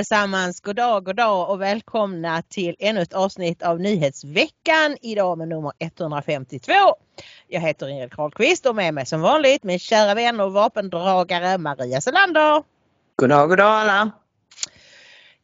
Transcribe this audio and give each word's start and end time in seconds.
Allesammans, 0.00 0.60
god 0.60 0.76
dag, 0.76 1.04
god 1.04 1.16
dag 1.16 1.50
och 1.50 1.60
välkomna 1.60 2.42
till 2.42 2.76
ännu 2.78 3.00
ett 3.00 3.12
avsnitt 3.12 3.62
av 3.62 3.80
Nyhetsveckan 3.80 4.96
idag 5.02 5.38
med 5.38 5.48
nummer 5.48 5.72
152. 5.78 6.72
Jag 7.48 7.60
heter 7.60 7.88
Ingrid 7.88 8.12
Carlqvist 8.12 8.66
och 8.66 8.76
med 8.76 8.94
mig 8.94 9.06
som 9.06 9.20
vanligt 9.20 9.62
min 9.62 9.78
kära 9.78 10.14
vän 10.14 10.40
och 10.40 10.52
vapendragare 10.52 11.58
Maria 11.58 12.00
Selander. 12.00 12.62
God 13.16 13.28
dag, 13.28 13.48
god 13.48 13.58
dag 13.58 13.66
alla! 13.66 14.10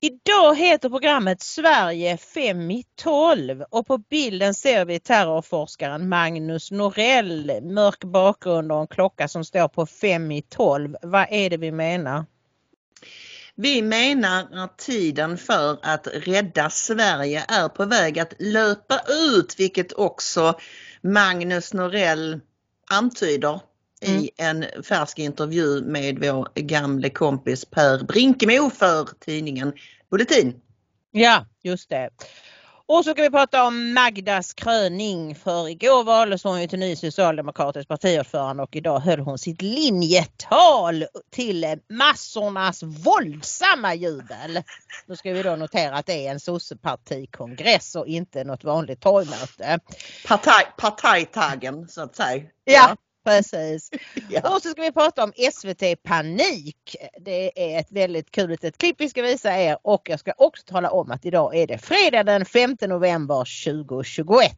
Idag 0.00 0.56
heter 0.56 0.88
programmet 0.88 1.42
Sverige 1.42 2.16
5 2.16 2.70
i 2.70 2.84
12 3.02 3.62
och 3.70 3.86
på 3.86 3.98
bilden 3.98 4.54
ser 4.54 4.84
vi 4.84 5.00
terrorforskaren 5.00 6.08
Magnus 6.08 6.70
Norell, 6.70 7.60
mörk 7.62 8.04
bakgrund 8.04 8.72
och 8.72 8.80
en 8.80 8.86
klocka 8.86 9.28
som 9.28 9.44
står 9.44 9.68
på 9.68 9.86
5 9.86 10.32
i 10.32 10.42
12. 10.42 10.96
Vad 11.02 11.26
är 11.30 11.50
det 11.50 11.56
vi 11.56 11.72
menar? 11.72 12.24
Vi 13.58 13.82
menar 13.82 14.48
att 14.52 14.78
tiden 14.78 15.38
för 15.38 15.78
att 15.82 16.06
rädda 16.12 16.70
Sverige 16.70 17.44
är 17.48 17.68
på 17.68 17.84
väg 17.84 18.18
att 18.18 18.32
löpa 18.38 19.00
ut, 19.08 19.60
vilket 19.60 19.92
också 19.92 20.58
Magnus 21.00 21.72
Norell 21.74 22.40
antyder 22.90 23.60
mm. 24.02 24.20
i 24.22 24.30
en 24.36 24.64
färsk 24.82 25.18
intervju 25.18 25.82
med 25.82 26.18
vår 26.18 26.48
gamle 26.54 27.10
kompis 27.10 27.64
Per 27.64 28.04
Brinkemo 28.04 28.70
för 28.70 29.08
tidningen 29.20 29.72
Bulletin. 30.10 30.60
Ja, 31.10 31.46
just 31.62 31.88
det. 31.88 32.10
Och 32.88 33.04
så 33.04 33.10
ska 33.10 33.22
vi 33.22 33.30
prata 33.30 33.64
om 33.64 33.94
Magdas 33.94 34.54
kröning 34.54 35.34
för 35.34 35.68
igår 35.68 36.04
valdes 36.04 36.44
hon 36.44 36.60
ju 36.60 36.68
till 36.68 36.78
ny 36.78 36.96
socialdemokratisk 36.96 37.88
partiordförande 37.88 38.62
och 38.62 38.76
idag 38.76 39.00
höll 39.00 39.20
hon 39.20 39.38
sitt 39.38 39.62
linjetal 39.62 41.06
till 41.30 41.80
massornas 41.88 42.82
våldsamma 42.82 43.94
jubel. 43.94 44.62
Nu 45.06 45.16
ska 45.16 45.32
vi 45.32 45.42
då 45.42 45.56
notera 45.56 45.96
att 45.96 46.06
det 46.06 46.26
är 46.26 46.30
en 46.30 46.40
sossepartikongress 46.40 47.94
och 47.94 48.06
inte 48.06 48.44
något 48.44 48.64
vanligt 48.64 49.00
torgmöte. 49.00 49.78
Partaj, 50.26 50.66
partajtaggen 50.76 51.88
så 51.88 52.02
att 52.02 52.16
säga. 52.16 52.42
Ja, 52.64 52.96
Precis. 53.26 53.90
Ja. 54.28 54.54
Och 54.54 54.62
så 54.62 54.68
ska 54.68 54.82
vi 54.82 54.92
prata 54.92 55.24
om 55.24 55.32
SVT 55.52 56.02
Panik. 56.02 56.96
Det 57.20 57.74
är 57.74 57.80
ett 57.80 57.92
väldigt 57.92 58.30
kul 58.30 58.50
litet 58.50 58.78
klipp 58.78 58.96
vi 58.98 59.08
ska 59.08 59.22
visa 59.22 59.56
er 59.56 59.78
och 59.82 60.02
jag 60.08 60.20
ska 60.20 60.32
också 60.36 60.62
tala 60.66 60.90
om 60.90 61.10
att 61.10 61.26
idag 61.26 61.56
är 61.56 61.66
det 61.66 61.78
fredag 61.78 62.22
den 62.22 62.44
5 62.44 62.76
november 62.80 63.64
2021. 63.64 64.50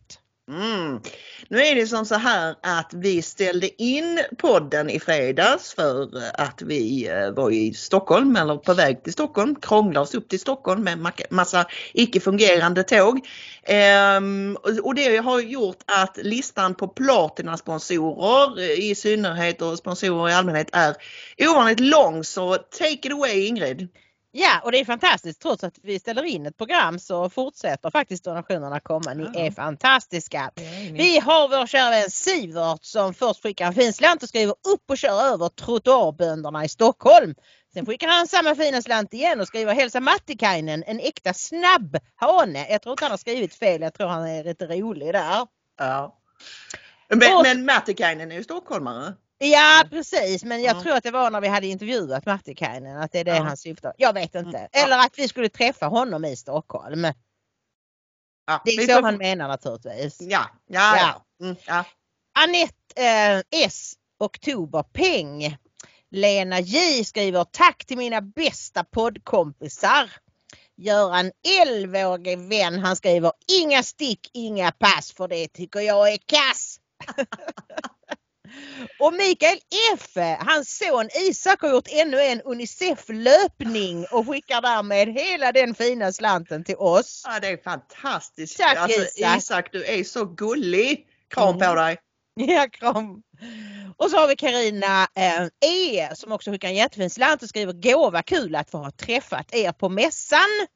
Mm. 0.48 1.00
Nu 1.48 1.62
är 1.62 1.75
det 1.75 1.86
som 1.86 2.06
så 2.06 2.14
här 2.14 2.54
att 2.62 2.91
vi 2.94 3.22
ställde 3.22 3.82
in 3.82 4.20
podden 4.38 4.91
i 4.91 5.00
fredags 5.00 5.75
för 5.75 6.10
att 6.34 6.62
vi 6.62 7.09
eh, 7.09 7.31
var 7.31 7.50
i 7.50 7.75
Stockholm 7.75 8.36
eller 8.36 8.56
på 8.56 8.75
väg 8.75 9.04
till 9.04 9.12
Stockholm, 9.12 9.54
krånglade 9.54 10.00
oss 10.00 10.14
upp 10.14 10.28
till 10.28 10.41
Stockholm 10.41 10.84
med 10.84 11.16
massa 11.31 11.66
icke 11.92 12.20
fungerande 12.20 12.82
tåg. 12.82 13.26
Ehm, 13.62 14.56
och 14.82 14.94
det 14.94 15.16
har 15.16 15.41
gjort 15.41 15.78
att 15.87 16.16
listan 16.16 16.75
på 16.75 16.88
platina-sponsorer 16.88 18.60
eh, 18.60 18.91
i 18.91 18.94
synnerhet 18.94 19.62
och 19.62 19.78
sponsorer 19.78 20.31
i 20.31 20.34
allmänhet 20.34 20.69
är 20.72 20.97
ovanligt 21.38 21.81
lång 21.81 22.25
så 22.25 22.54
take 22.54 23.08
it 23.08 23.12
away 23.12 23.47
Ingrid! 23.47 23.88
Ja 24.31 24.61
och 24.65 24.72
det 24.72 24.81
är 24.81 24.84
fantastiskt 24.84 25.43
trots 25.43 25.65
att 25.65 25.75
vi 25.83 25.99
ställer 25.99 26.25
in 26.25 26.47
ett 26.47 26.56
program 26.56 26.99
så 26.99 27.31
fortsätter 27.31 27.91
faktiskt 27.91 28.25
donationerna 28.25 28.81
komma. 28.81 29.15
Ni 29.15 29.31
ja. 29.34 29.41
är 29.41 29.50
fantastiska. 29.50 30.50
Vi 30.93 31.19
har 31.19 31.49
vår 31.49 31.66
kära 31.66 31.91
vän 31.91 32.11
Sivert 32.11 32.84
som 32.84 33.15
först 33.15 33.43
skickar 33.43 33.67
en 33.67 33.75
fin 33.75 33.93
slant 33.93 34.22
och 34.22 34.28
skriver 34.28 34.55
upp 34.75 34.91
och 34.91 34.99
kör 34.99 35.33
över 35.33 35.49
trottoarbönderna 35.49 36.65
i 36.65 36.69
Stockholm. 36.69 37.34
Sen 37.72 37.87
skickar 37.87 38.09
han 38.09 38.27
samma 38.27 38.55
fina 38.55 38.83
slant 38.83 39.15
igen 39.15 39.41
och 39.41 39.47
skriver 39.47 39.75
hälsa 39.75 40.00
Mattikainen 40.00 40.84
en 40.87 41.00
äkta 41.00 41.34
snabb 41.34 41.97
hane. 42.17 42.71
Jag 42.71 42.83
tror 42.83 42.93
inte 42.93 43.05
han 43.05 43.11
har 43.11 43.19
skrivit 43.19 43.55
fel, 43.55 43.83
jag 43.83 43.94
tror 43.94 44.09
han 44.09 44.28
är 44.28 44.44
lite 44.44 44.67
rolig 44.67 45.12
där. 45.15 45.47
Ja. 45.78 46.19
Men, 47.09 47.37
och, 47.37 47.43
men 47.43 47.65
Mattikainen 47.65 48.33
är 48.33 48.37
ju 48.37 48.44
stockholmare. 48.44 49.15
Ja 49.38 49.84
precis 49.91 50.44
men 50.44 50.62
jag 50.62 50.76
ja. 50.76 50.82
tror 50.82 50.97
att 50.97 51.03
det 51.03 51.10
var 51.10 51.31
när 51.31 51.41
vi 51.41 51.49
hade 51.49 51.66
intervjuat 51.66 52.26
Martikainen 52.26 52.97
att 52.97 53.12
det 53.12 53.19
är 53.19 53.25
det 53.25 53.37
ja. 53.37 53.43
han 53.43 53.56
syftar 53.56 53.93
Jag 53.99 54.12
vet 54.12 54.34
inte. 54.34 54.59
Mm. 54.59 54.69
Eller 54.72 54.99
att 54.99 55.19
vi 55.19 55.28
skulle 55.28 55.49
träffa 55.49 55.87
honom 55.87 56.25
i 56.25 56.37
Stockholm. 56.37 57.06
Ja, 58.47 58.62
det 58.65 58.71
är 58.71 58.87
så 58.87 58.93
får... 58.93 59.03
han 59.03 59.16
menar 59.16 59.49
naturligtvis. 59.49 60.21
Ja, 60.21 60.47
ja, 60.66 60.97
ja. 60.97 61.25
Mm, 61.47 61.56
ja. 61.66 61.84
Anette 62.38 63.44
eh, 63.50 63.65
S. 63.65 63.94
Oktoberpeng. 64.19 65.56
Lena 66.10 66.60
J 66.60 67.05
skriver 67.05 67.44
tack 67.44 67.84
till 67.84 67.99
mina 67.99 68.20
bästa 68.20 68.84
poddkompisar. 68.84 70.10
Göran 70.76 71.32
11-årig 71.66 72.38
vän 72.38 72.78
han 72.78 72.97
skriver 72.97 73.32
inga 73.60 73.82
stick, 73.82 74.31
inga 74.32 74.72
pass 74.72 75.12
för 75.12 75.28
det 75.28 75.49
tycker 75.49 75.81
jag 75.81 76.12
är 76.12 76.19
kass. 76.26 76.81
Och 78.98 79.12
Mikael 79.12 79.58
F, 79.94 80.38
hans 80.41 80.78
son 80.78 81.08
Isak 81.28 81.60
har 81.60 81.70
gjort 81.70 81.88
ännu 81.91 82.20
en 82.20 82.41
Unicef 82.41 83.08
löpning 83.08 84.06
och 84.10 84.28
skickar 84.28 84.60
därmed 84.62 85.08
hela 85.08 85.52
den 85.52 85.74
fina 85.74 86.12
slanten 86.12 86.64
till 86.64 86.76
oss. 86.76 87.22
Ja 87.26 87.41
det 87.41 87.48
är 87.48 87.56
fantastiskt. 87.56 88.58
Tack 88.58 88.76
alltså, 88.76 89.00
Isak. 89.00 89.38
Isak 89.38 89.72
du 89.72 89.84
är 89.84 90.04
så 90.04 90.24
gullig. 90.24 91.06
Kram 91.34 91.48
mm. 91.48 91.69
på 91.69 91.74
dig. 91.74 91.98
Ja 92.34 92.66
kram. 92.70 93.22
Och 93.96 94.10
så 94.10 94.16
har 94.16 94.28
vi 94.28 94.36
Karina 94.36 95.02
eh, 95.02 95.70
E 95.70 96.08
som 96.14 96.32
också 96.32 96.50
skickar 96.50 96.69
en 96.69 96.75
jättefin 96.75 97.10
slant 97.10 97.42
och 97.42 97.48
skriver 97.48 97.72
gåva 97.72 98.22
kul 98.22 98.54
att 98.54 98.70
få 98.70 98.78
ha 98.78 98.90
träffat 98.90 99.54
er 99.54 99.72
på 99.72 99.88
mässan. 99.88 100.66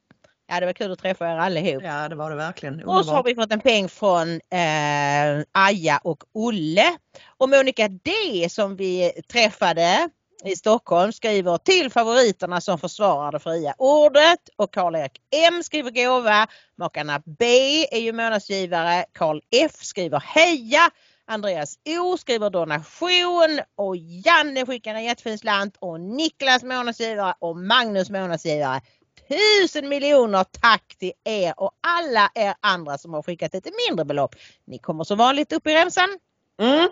Ja 0.47 0.61
det 0.61 0.67
var 0.67 0.73
kul 0.73 0.93
att 0.93 0.99
träffa 0.99 1.33
er 1.33 1.37
allihop. 1.37 1.83
Ja 1.83 2.09
det 2.09 2.15
var 2.15 2.31
det 2.31 2.37
verkligen. 2.37 2.75
Underbar. 2.75 2.99
Och 2.99 3.05
så 3.05 3.13
har 3.13 3.23
vi 3.23 3.35
fått 3.35 3.53
en 3.53 3.61
peng 3.61 3.89
från 3.89 4.35
eh, 4.35 5.45
Aja 5.53 6.01
och 6.05 6.25
Olle. 6.33 6.97
Och 7.39 7.49
Monica 7.49 7.89
D 7.89 8.11
som 8.51 8.77
vi 8.77 9.13
träffade 9.33 10.09
i 10.45 10.57
Stockholm 10.57 11.13
skriver 11.13 11.59
till 11.59 11.91
favoriterna 11.91 12.61
som 12.61 12.79
försvarar 12.79 13.33
det 13.33 13.39
fria 13.39 13.75
ordet 13.79 14.41
och 14.57 14.75
Karl-Erik 14.75 15.21
M 15.49 15.63
skriver 15.63 15.91
gåva. 15.91 16.47
Makarna 16.79 17.23
B 17.39 17.45
är 17.91 18.01
ju 18.01 18.13
månadsgivare. 18.13 19.05
Karl 19.13 19.41
F 19.51 19.73
skriver 19.75 20.21
heja. 20.21 20.91
Andreas 21.27 21.79
O 22.01 22.17
skriver 22.19 22.51
donation 22.51 23.61
och 23.77 23.97
Janne 23.97 24.67
skickar 24.67 24.95
en 24.95 25.05
jättefin 25.05 25.39
slant 25.39 25.77
och 25.79 26.01
Niklas 26.01 26.63
månadsgivare 26.63 27.35
och 27.39 27.57
Magnus 27.57 28.11
månadsgivare. 28.11 28.81
Tusen 29.29 29.89
miljoner 29.89 30.45
tack 30.45 30.97
till 30.99 31.13
er 31.25 31.55
och 31.57 31.73
alla 31.81 32.31
er 32.35 32.55
andra 32.61 32.99
som 32.99 33.15
har 33.15 33.23
skickat 33.23 33.55
lite 33.55 33.71
mindre 33.89 34.05
belopp. 34.05 34.35
Ni 34.67 34.79
kommer 34.79 35.05
som 35.05 35.19
vanligt 35.19 35.53
upp 35.53 35.67
i 35.67 35.75
remsan. 35.75 36.19
Mm. 36.61 36.89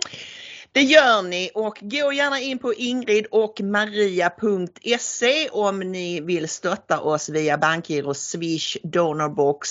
Det 0.80 0.84
gör 0.84 1.22
ni 1.22 1.50
och 1.54 1.78
gå 1.80 2.12
gärna 2.12 2.40
in 2.40 2.58
på 2.58 2.74
ingrid 2.74 3.26
och 3.30 3.60
maria.se 3.60 5.48
om 5.48 5.80
ni 5.80 6.20
vill 6.20 6.48
stötta 6.48 7.00
oss 7.00 7.28
via 7.28 7.58
bankgiro, 7.58 8.14
swish, 8.14 8.76
donorbox 8.82 9.70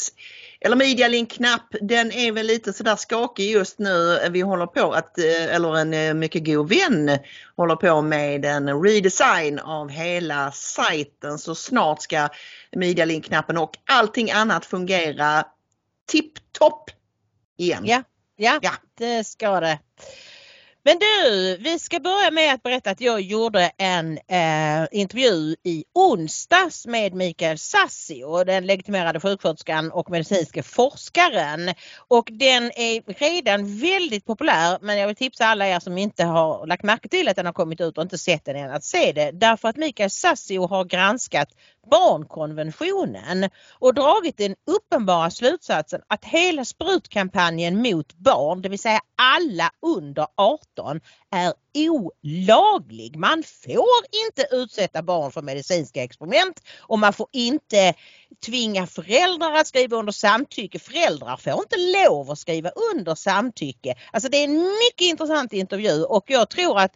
eller 0.62 0.76
medialink-knapp. 0.76 1.76
Den 1.82 2.12
är 2.12 2.32
väl 2.32 2.46
lite 2.46 2.74
sådär 2.74 2.96
skakig 2.96 3.52
just 3.52 3.80
nu. 3.80 4.20
Vi 4.32 4.42
håller 4.42 4.66
på 4.66 4.92
att, 4.92 5.18
eh, 5.18 5.56
eller 5.56 5.78
en 5.78 5.94
eh, 5.94 6.14
mycket 6.14 6.46
god 6.46 6.70
vän 6.70 7.18
håller 7.56 7.76
på 7.76 8.02
med 8.02 8.46
en 8.46 8.84
redesign 8.84 9.60
av 9.60 9.90
hela 9.90 10.52
sajten 10.52 11.40
så 11.40 11.56
snart 11.56 12.02
ska 12.02 12.30
medialink-knappen 12.76 13.58
och 13.58 13.72
allting 13.86 14.32
annat 14.32 14.66
fungera 14.66 15.44
tipptopp 16.08 16.90
igen. 17.58 17.84
Ja, 17.86 18.04
Ja, 18.36 18.60
Ja. 18.62 18.72
det 18.98 19.24
ska 19.24 19.60
det. 19.60 19.80
Men 20.90 21.00
du, 21.00 21.58
vi 21.58 21.80
ska 21.80 22.00
börja 22.00 22.32
med 22.32 22.54
att 22.54 22.64
berätta 22.64 22.90
att 22.90 23.02
jag 23.02 23.22
gjorde 23.22 23.72
en 23.78 24.18
eh, 24.18 24.88
intervju 24.92 25.56
i 25.64 25.84
onsdags 25.96 26.88
med 26.88 27.14
Mikael 27.14 27.58
Sassio, 27.58 28.44
den 28.44 28.66
legitimerade 28.66 29.20
sjuksköterskan 29.20 29.92
och 29.92 30.10
medicinska 30.10 30.64
forskaren. 30.64 31.74
Och 32.08 32.30
den 32.32 32.64
är 32.64 33.14
redan 33.20 33.78
väldigt 33.78 34.26
populär 34.26 34.78
men 34.82 34.98
jag 34.98 35.08
vill 35.08 35.16
tipsa 35.16 35.46
alla 35.46 35.68
er 35.68 35.80
som 35.80 35.98
inte 35.98 36.24
har 36.24 36.68
lagt 36.68 36.84
märke 36.84 37.10
till 37.10 37.28
att 37.28 37.36
den 37.36 37.46
har 37.46 37.54
kommit 37.54 37.82
ut 37.82 37.98
och 37.98 38.04
inte 38.04 38.18
sett 38.18 38.46
den 38.46 38.56
än 38.56 38.72
att 38.72 38.84
se 38.84 39.12
det. 39.12 39.32
Därför 39.32 39.68
att 39.68 39.78
Mikael 39.78 40.10
Sassio 40.10 40.68
har 40.68 40.86
granskat 40.86 41.50
barnkonventionen 41.92 43.50
och 43.80 43.94
dragit 43.94 44.38
den 44.38 44.56
uppenbara 44.68 45.32
slutsatsen 45.32 46.02
att 46.08 46.26
hela 46.26 46.66
sprutkampanjen 46.66 47.82
mot 47.82 48.14
barn, 48.14 48.62
det 48.62 48.70
vill 48.70 48.80
säga 48.80 49.00
alla 49.16 49.72
under 49.82 50.28
18, 50.36 51.02
är 51.32 51.54
olaglig. 51.76 53.16
Man 53.16 53.44
får 53.44 54.06
inte 54.28 54.48
utsätta 54.52 55.02
barn 55.02 55.32
för 55.32 55.42
medicinska 55.42 56.04
experiment 56.04 56.64
och 56.80 57.00
man 57.00 57.14
får 57.14 57.28
inte 57.32 57.94
tvinga 58.46 58.88
föräldrar 58.88 59.54
att 59.54 59.68
skriva 59.68 59.98
under 59.98 60.12
samtycke. 60.12 60.80
Föräldrar 60.80 61.38
får 61.38 61.54
inte 61.54 61.78
lov 61.78 62.32
att 62.32 62.40
skriva 62.40 62.72
under 62.94 63.16
samtycke. 63.16 63.96
Alltså 64.12 64.30
det 64.30 64.38
är 64.38 64.44
en 64.44 64.64
mycket 64.64 65.02
intressant 65.10 65.54
intervju 65.54 66.04
och 66.04 66.24
jag 66.28 66.50
tror 66.50 66.80
att 66.80 66.96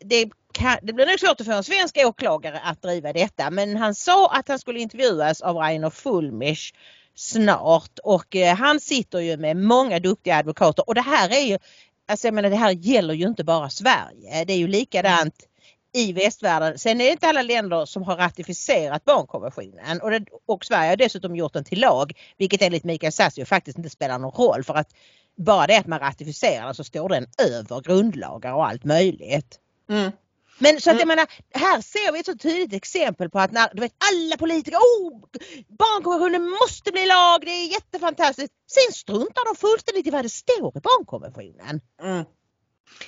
det, 0.00 0.30
kan, 0.54 0.78
det 0.82 0.92
blir 0.92 1.06
nog 1.06 1.20
svårt 1.20 1.40
att 1.40 1.46
få 1.46 1.52
en 1.52 1.64
svensk 1.64 1.98
åklagare 2.04 2.60
att 2.60 2.82
driva 2.82 3.12
detta 3.12 3.50
men 3.50 3.76
han 3.76 3.94
sa 3.94 4.30
att 4.30 4.48
han 4.48 4.58
skulle 4.58 4.80
intervjuas 4.80 5.40
av 5.40 5.56
Rainer 5.56 5.90
Fulmisch 5.90 6.74
snart 7.14 7.98
och 8.02 8.36
eh, 8.36 8.56
han 8.56 8.80
sitter 8.80 9.18
ju 9.18 9.36
med 9.36 9.56
många 9.56 9.98
duktiga 9.98 10.36
advokater 10.36 10.88
och 10.88 10.94
det 10.94 11.00
här 11.00 11.30
är 11.30 11.40
ju, 11.40 11.58
alltså 12.08 12.26
jag 12.26 12.34
menar 12.34 12.50
det 12.50 12.56
här 12.56 12.70
gäller 12.70 13.14
ju 13.14 13.26
inte 13.26 13.44
bara 13.44 13.70
Sverige. 13.70 14.44
Det 14.44 14.52
är 14.52 14.58
ju 14.58 14.68
likadant 14.68 15.34
i 15.94 16.12
västvärlden. 16.12 16.78
Sen 16.78 17.00
är 17.00 17.04
det 17.04 17.10
inte 17.10 17.28
alla 17.28 17.42
länder 17.42 17.84
som 17.84 18.02
har 18.02 18.16
ratificerat 18.16 19.04
barnkonventionen 19.04 20.00
och, 20.00 20.10
det, 20.10 20.24
och 20.46 20.64
Sverige 20.64 20.88
har 20.90 20.96
dessutom 20.96 21.36
gjort 21.36 21.52
den 21.52 21.64
till 21.64 21.80
lag 21.80 22.12
vilket 22.38 22.62
enligt 22.62 22.84
Mikael 22.84 23.12
Sassio 23.12 23.44
faktiskt 23.44 23.78
inte 23.78 23.90
spelar 23.90 24.18
någon 24.18 24.46
roll 24.46 24.64
för 24.64 24.74
att 24.74 24.88
bara 25.36 25.66
det 25.66 25.78
att 25.78 25.86
man 25.86 25.98
ratificerar 25.98 26.64
den 26.64 26.74
så 26.74 26.84
står 26.84 27.08
den 27.08 27.26
över 27.38 27.80
grundlagar 27.80 28.52
och 28.52 28.66
allt 28.66 28.84
möjligt. 28.84 29.58
Mm. 29.90 30.12
Men 30.58 30.80
så 30.80 30.90
att 30.90 30.96
jag 30.96 31.02
Mm. 31.02 31.08
menar, 31.08 31.26
här 31.54 31.80
ser 31.80 32.12
vi 32.12 32.18
ett 32.20 32.26
så 32.26 32.36
tydligt 32.36 32.72
exempel 32.72 33.30
på 33.30 33.38
att 33.38 33.52
när 33.52 33.68
du 33.74 33.80
vet, 33.80 33.92
alla 34.12 34.36
politiker, 34.36 34.78
oh, 34.78 35.20
barnkonventionen 35.78 36.50
måste 36.50 36.92
bli 36.92 37.06
lag, 37.06 37.40
det 37.40 37.50
är 37.50 37.72
jättefantastiskt. 37.72 38.52
Sen 38.66 38.94
struntar 38.94 39.54
de 39.54 39.56
fullständigt 39.60 40.06
i 40.06 40.10
vad 40.10 40.24
det 40.24 40.28
står 40.28 40.76
i 40.76 40.80
barnkonventionen. 40.80 41.80
Mm. 42.02 42.24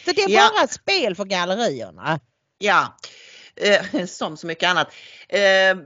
Så 0.05 0.13
det 0.13 0.23
är 0.23 0.29
Ja. 0.31 0.51
bara 0.55 0.65
ett 0.65 0.73
spel 0.73 1.15
för 1.17 1.25
gallerierna. 1.25 2.21
Ja, 2.59 2.97
eh, 3.57 4.07
som 4.07 4.37
så 4.37 4.47
mycket 4.47 4.69
annat. 4.71 4.89
Eh, 5.29 5.77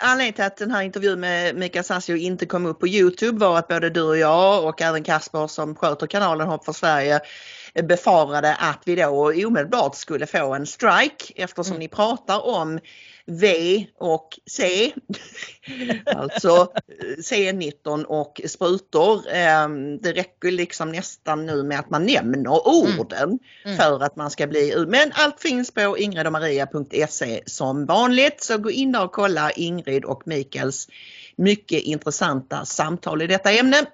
anledningen 0.00 0.34
till 0.34 0.44
att 0.44 0.56
den 0.56 0.70
här 0.70 0.82
intervjun 0.82 1.20
med 1.20 1.56
Mikael 1.56 1.84
Sassio 1.84 2.16
inte 2.16 2.46
kom 2.46 2.66
upp 2.66 2.80
på 2.80 2.88
Youtube 2.88 3.38
var 3.46 3.58
att 3.58 3.68
både 3.68 3.90
du 3.90 4.02
och 4.02 4.18
jag 4.18 4.64
och 4.64 4.82
även 4.82 5.04
Kasper 5.04 5.46
som 5.46 5.74
sköter 5.74 6.06
kanalen 6.06 6.48
Hopp 6.48 6.64
för 6.64 6.72
Sverige 6.72 7.20
befarade 7.74 8.54
att 8.54 8.82
vi 8.84 8.94
då 8.96 9.32
omedelbart 9.46 9.96
skulle 9.96 10.26
få 10.26 10.54
en 10.54 10.66
strike 10.66 11.32
eftersom 11.36 11.72
Mm. 11.72 11.78
ni 11.80 11.88
pratar 11.88 12.46
om 12.46 12.78
V 13.26 13.86
och 13.98 14.28
C. 14.50 14.92
alltså 16.06 16.48
eh, 16.48 17.16
C19 17.22 18.04
och 18.04 18.40
sprutor. 18.46 19.16
Eh, 19.28 19.68
Det 20.00 20.12
räcker 20.12 20.50
liksom 20.50 20.92
nästan 20.92 21.46
nu 21.46 21.62
med 21.62 21.78
att 21.78 21.90
man 21.90 22.06
nämner 22.06 22.68
orden 22.68 23.38
Mm. 23.64 23.76
för 23.76 24.02
att 24.02 24.16
man 24.16 24.30
ska 24.30 24.46
bli 24.46 24.84
Men 24.88 25.12
allt 25.14 25.40
finns 25.40 25.70
på 25.70 25.98
ingridomaria.se 25.98 27.42
som 27.46 27.86
vanligt 27.86 28.42
så 28.42 28.58
gå 28.58 28.70
in 28.70 28.92
där 28.92 29.04
och 29.04 29.12
kolla 29.12 29.50
Ingrid 29.50 30.04
och 30.04 30.22
Mikaels 30.26 30.88
mycket 31.36 31.82
intressanta 31.82 32.64
samtal 32.64 33.22
i 33.22 33.26
detta 33.26 33.52
ämne. 33.52 33.86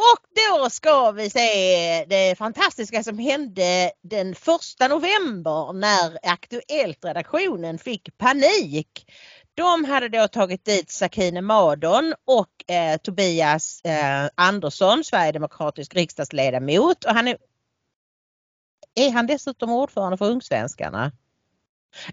Och 0.00 0.26
då 0.34 0.70
ska 0.70 1.10
vi 1.10 1.30
se 1.30 2.04
det 2.04 2.38
fantastiska 2.38 3.02
som 3.02 3.18
hände 3.18 3.92
den 4.02 4.34
första 4.34 4.88
november 4.88 5.72
när 5.72 6.18
Aktuellt-redaktionen 6.22 7.78
fick 7.78 8.18
panik. 8.18 9.12
De 9.54 9.84
hade 9.84 10.08
då 10.08 10.28
tagit 10.28 10.64
dit 10.64 10.90
Sakine 10.90 11.40
Madon 11.40 12.14
och 12.24 12.70
eh, 12.70 12.96
Tobias 12.96 13.80
eh, 13.84 14.28
Andersson, 14.34 15.04
Sverigedemokratisk 15.04 15.94
riksdagsledamot. 15.94 17.04
Och 17.04 17.14
han 17.14 17.28
är, 17.28 17.38
är 18.94 19.10
han 19.10 19.26
dessutom 19.26 19.70
ordförande 19.70 20.16
för 20.16 20.30
Ungsvenskarna? 20.30 21.12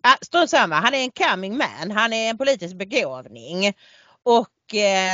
Ah, 0.01 0.17
Strunt 0.21 0.49
samma, 0.49 0.75
han 0.75 0.93
är 0.93 1.03
en 1.03 1.11
coming 1.11 1.57
man, 1.57 1.91
han 1.91 2.13
är 2.13 2.29
en 2.29 2.37
politisk 2.37 2.75
begåvning. 2.75 3.73
Och 4.23 4.47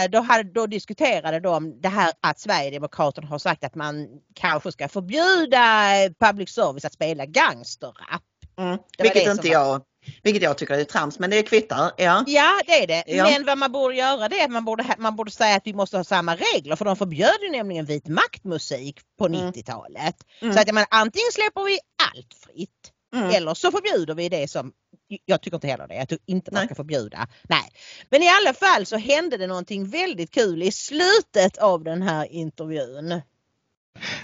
då, 0.09 0.19
hade, 0.19 0.43
då 0.43 0.67
diskuterade 0.67 1.39
de 1.39 1.81
det 1.81 1.89
här 1.89 2.11
att 2.21 2.39
Sverigedemokraterna 2.39 3.27
har 3.27 3.39
sagt 3.39 3.63
att 3.63 3.75
man 3.75 4.07
kanske 4.33 4.71
ska 4.71 4.87
förbjuda 4.89 5.95
eh, 6.03 6.11
public 6.19 6.49
service 6.49 6.85
att 6.85 6.93
spela 6.93 7.25
gangsterrap. 7.25 8.21
Mm. 8.57 8.77
Vilket 8.97 9.27
inte 9.27 9.47
jag, 9.47 9.81
vilket 10.23 10.43
jag 10.43 10.57
tycker 10.57 10.73
är 10.73 10.83
trams 10.83 11.19
men 11.19 11.29
det 11.29 11.43
kvittar. 11.43 11.91
Ja. 11.97 12.23
Ja 12.27 12.61
det 12.65 12.83
är 12.83 12.87
det. 12.87 13.03
Ja. 13.07 13.23
Men 13.23 13.45
vad 13.45 13.57
man 13.57 13.71
borde 13.71 13.95
göra 13.95 14.29
det 14.29 14.39
är 14.39 14.45
att 14.45 14.51
man 14.51 14.65
borde, 14.65 14.95
man 14.97 15.15
borde 15.15 15.31
säga 15.31 15.55
att 15.55 15.67
vi 15.67 15.73
måste 15.73 15.97
ha 15.97 16.03
samma 16.03 16.35
regler 16.35 16.75
för 16.75 16.85
de 16.85 16.95
förbjöd 16.95 17.37
ju 17.41 17.49
nämligen 17.49 17.85
vit 17.85 18.07
maktmusik 18.07 18.99
på 19.19 19.25
Mm. 19.25 19.51
90-talet. 19.51 20.15
Mm. 20.41 20.53
Så 20.53 20.59
att 20.59 20.67
menar, 20.67 20.87
antingen 20.91 21.31
släpper 21.31 21.63
vi 21.63 21.79
allt 22.13 22.33
fritt 22.45 22.92
Mm. 23.13 23.29
eller 23.29 23.53
så 23.53 23.71
förbjuder 23.71 24.15
vi 24.15 24.29
det 24.29 24.47
som 24.47 24.73
jag 25.25 25.41
tycker 25.41 25.57
inte 25.57 25.67
heller 25.67 25.87
det. 25.87 25.95
Jag 25.95 26.09
tycker 26.09 26.23
inte 26.31 26.51
man 26.51 26.59
Nej. 26.59 26.67
ska 26.67 26.75
förbjuda. 26.75 27.27
Nej. 27.49 27.71
Men 28.09 28.23
i 28.23 28.29
alla 28.29 28.53
fall 28.53 28.85
så 28.85 28.97
hände 28.97 29.37
det 29.37 29.47
någonting 29.47 29.89
väldigt 29.89 30.31
kul 30.31 30.63
i 30.63 30.71
slutet 30.71 31.57
av 31.57 31.83
den 31.83 32.01
här 32.01 32.31
intervjun. 32.31 33.21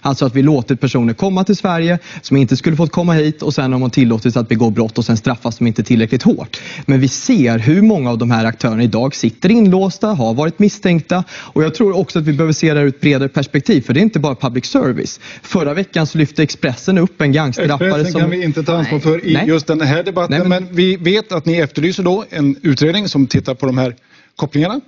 Alltså 0.01 0.25
att 0.25 0.35
vi 0.35 0.41
låtit 0.41 0.81
personer 0.81 1.13
komma 1.13 1.43
till 1.43 1.55
Sverige 1.55 1.99
som 2.21 2.37
inte 2.37 2.57
skulle 2.57 2.75
fått 2.75 2.91
komma 2.91 3.13
hit 3.13 3.41
och 3.41 3.53
sen 3.53 3.71
har 3.73 3.79
man 3.79 3.89
tillåtits 3.89 4.37
att 4.37 4.47
begå 4.47 4.69
brott 4.69 4.97
och 4.97 5.05
sen 5.05 5.17
straffas 5.17 5.57
de 5.57 5.67
inte 5.67 5.83
tillräckligt 5.83 6.23
hårt. 6.23 6.61
Men 6.85 6.99
vi 6.99 7.07
ser 7.07 7.59
hur 7.59 7.81
många 7.81 8.09
av 8.09 8.17
de 8.17 8.31
här 8.31 8.45
aktörerna 8.45 8.83
idag 8.83 9.15
sitter 9.15 9.51
inlåsta, 9.51 10.07
har 10.07 10.33
varit 10.33 10.59
misstänkta 10.59 11.23
och 11.31 11.63
jag 11.63 11.75
tror 11.75 11.97
också 11.97 12.19
att 12.19 12.25
vi 12.25 12.33
behöver 12.33 12.53
se 12.53 12.73
det 12.73 12.79
här 12.79 12.85
ur 12.85 12.89
ett 12.89 13.01
bredare 13.01 13.29
perspektiv 13.29 13.81
för 13.81 13.93
det 13.93 13.99
är 13.99 14.01
inte 14.01 14.19
bara 14.19 14.35
public 14.35 14.65
service. 14.65 15.19
Förra 15.41 15.73
veckan 15.73 16.07
så 16.07 16.17
lyfte 16.17 16.43
Expressen 16.43 16.97
upp 16.97 17.21
en 17.21 17.31
gangsterrappare 17.31 17.89
Expressen 17.89 18.11
som... 18.11 18.21
kan 18.21 18.29
vi 18.29 18.43
inte 18.43 18.63
ta 18.63 18.77
ansvar 18.77 18.99
för 18.99 19.25
i 19.27 19.33
Nej. 19.33 19.47
just 19.47 19.67
den 19.67 19.81
här 19.81 20.03
debatten. 20.03 20.39
Nej, 20.39 20.49
men- 20.49 20.63
men... 20.63 20.75
vi 20.75 20.95
vet 20.95 21.31
att 21.31 21.45
ni 21.45 21.57
efterlyser 21.57 22.03
då 22.03 22.25
en 22.29 22.55
utredning 22.61 23.07
som 23.07 23.27
tittar 23.27 23.53
på 23.53 23.65
de 23.65 23.77
här 23.77 23.95
kopplingarna. 24.35 24.81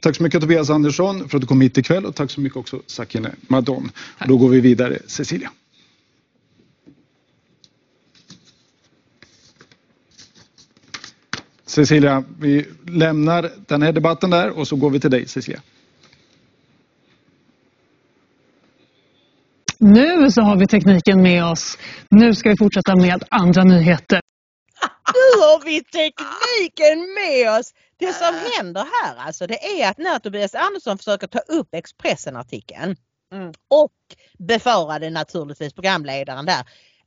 Tack 0.00 0.16
så 0.16 0.22
mycket 0.22 0.40
Tobias 0.40 0.70
Andersson 0.70 1.28
för 1.28 1.36
att 1.36 1.40
du 1.40 1.46
kom 1.46 1.60
hit 1.60 1.78
ikväll 1.78 2.04
och 2.04 2.14
tack 2.14 2.30
så 2.30 2.40
mycket 2.40 2.56
också 2.56 2.82
Sakine 2.86 3.30
Madon. 3.48 3.90
Och 4.20 4.28
då 4.28 4.36
går 4.36 4.48
vi 4.48 4.60
vidare 4.60 4.98
Cecilia. 5.06 5.50
Cecilia, 11.66 12.24
vi 12.38 12.66
lämnar 12.86 13.50
den 13.66 13.82
här 13.82 13.92
debatten 13.92 14.30
där 14.30 14.50
och 14.58 14.68
så 14.68 14.76
går 14.76 14.90
vi 14.90 15.00
till 15.00 15.10
dig 15.10 15.28
Cecilia. 15.28 15.60
Nu 19.78 20.30
så 20.30 20.42
har 20.42 20.56
vi 20.56 20.66
tekniken 20.66 21.22
med 21.22 21.44
oss. 21.44 21.78
Nu 22.10 22.34
ska 22.34 22.50
vi 22.50 22.56
fortsätta 22.56 22.96
med 22.96 23.22
andra 23.30 23.64
nyheter. 23.64 24.20
Nu 25.16 25.40
har 25.40 25.64
vi 25.64 25.84
tekniken 25.84 27.14
med 27.14 27.58
oss! 27.60 27.72
Det 27.98 28.12
som 28.12 28.34
händer 28.56 28.86
här 29.02 29.16
alltså 29.16 29.46
det 29.46 29.80
är 29.80 29.90
att 29.90 29.98
när 29.98 30.18
Tobias 30.18 30.54
Andersson 30.54 30.98
försöker 30.98 31.26
ta 31.26 31.38
upp 31.38 31.74
Expressen-artikeln 31.74 32.96
Mm. 33.32 33.52
och 33.68 33.92
befarade 34.38 35.10
naturligtvis 35.10 35.74
programledaren 35.74 36.46
där. 36.46 36.64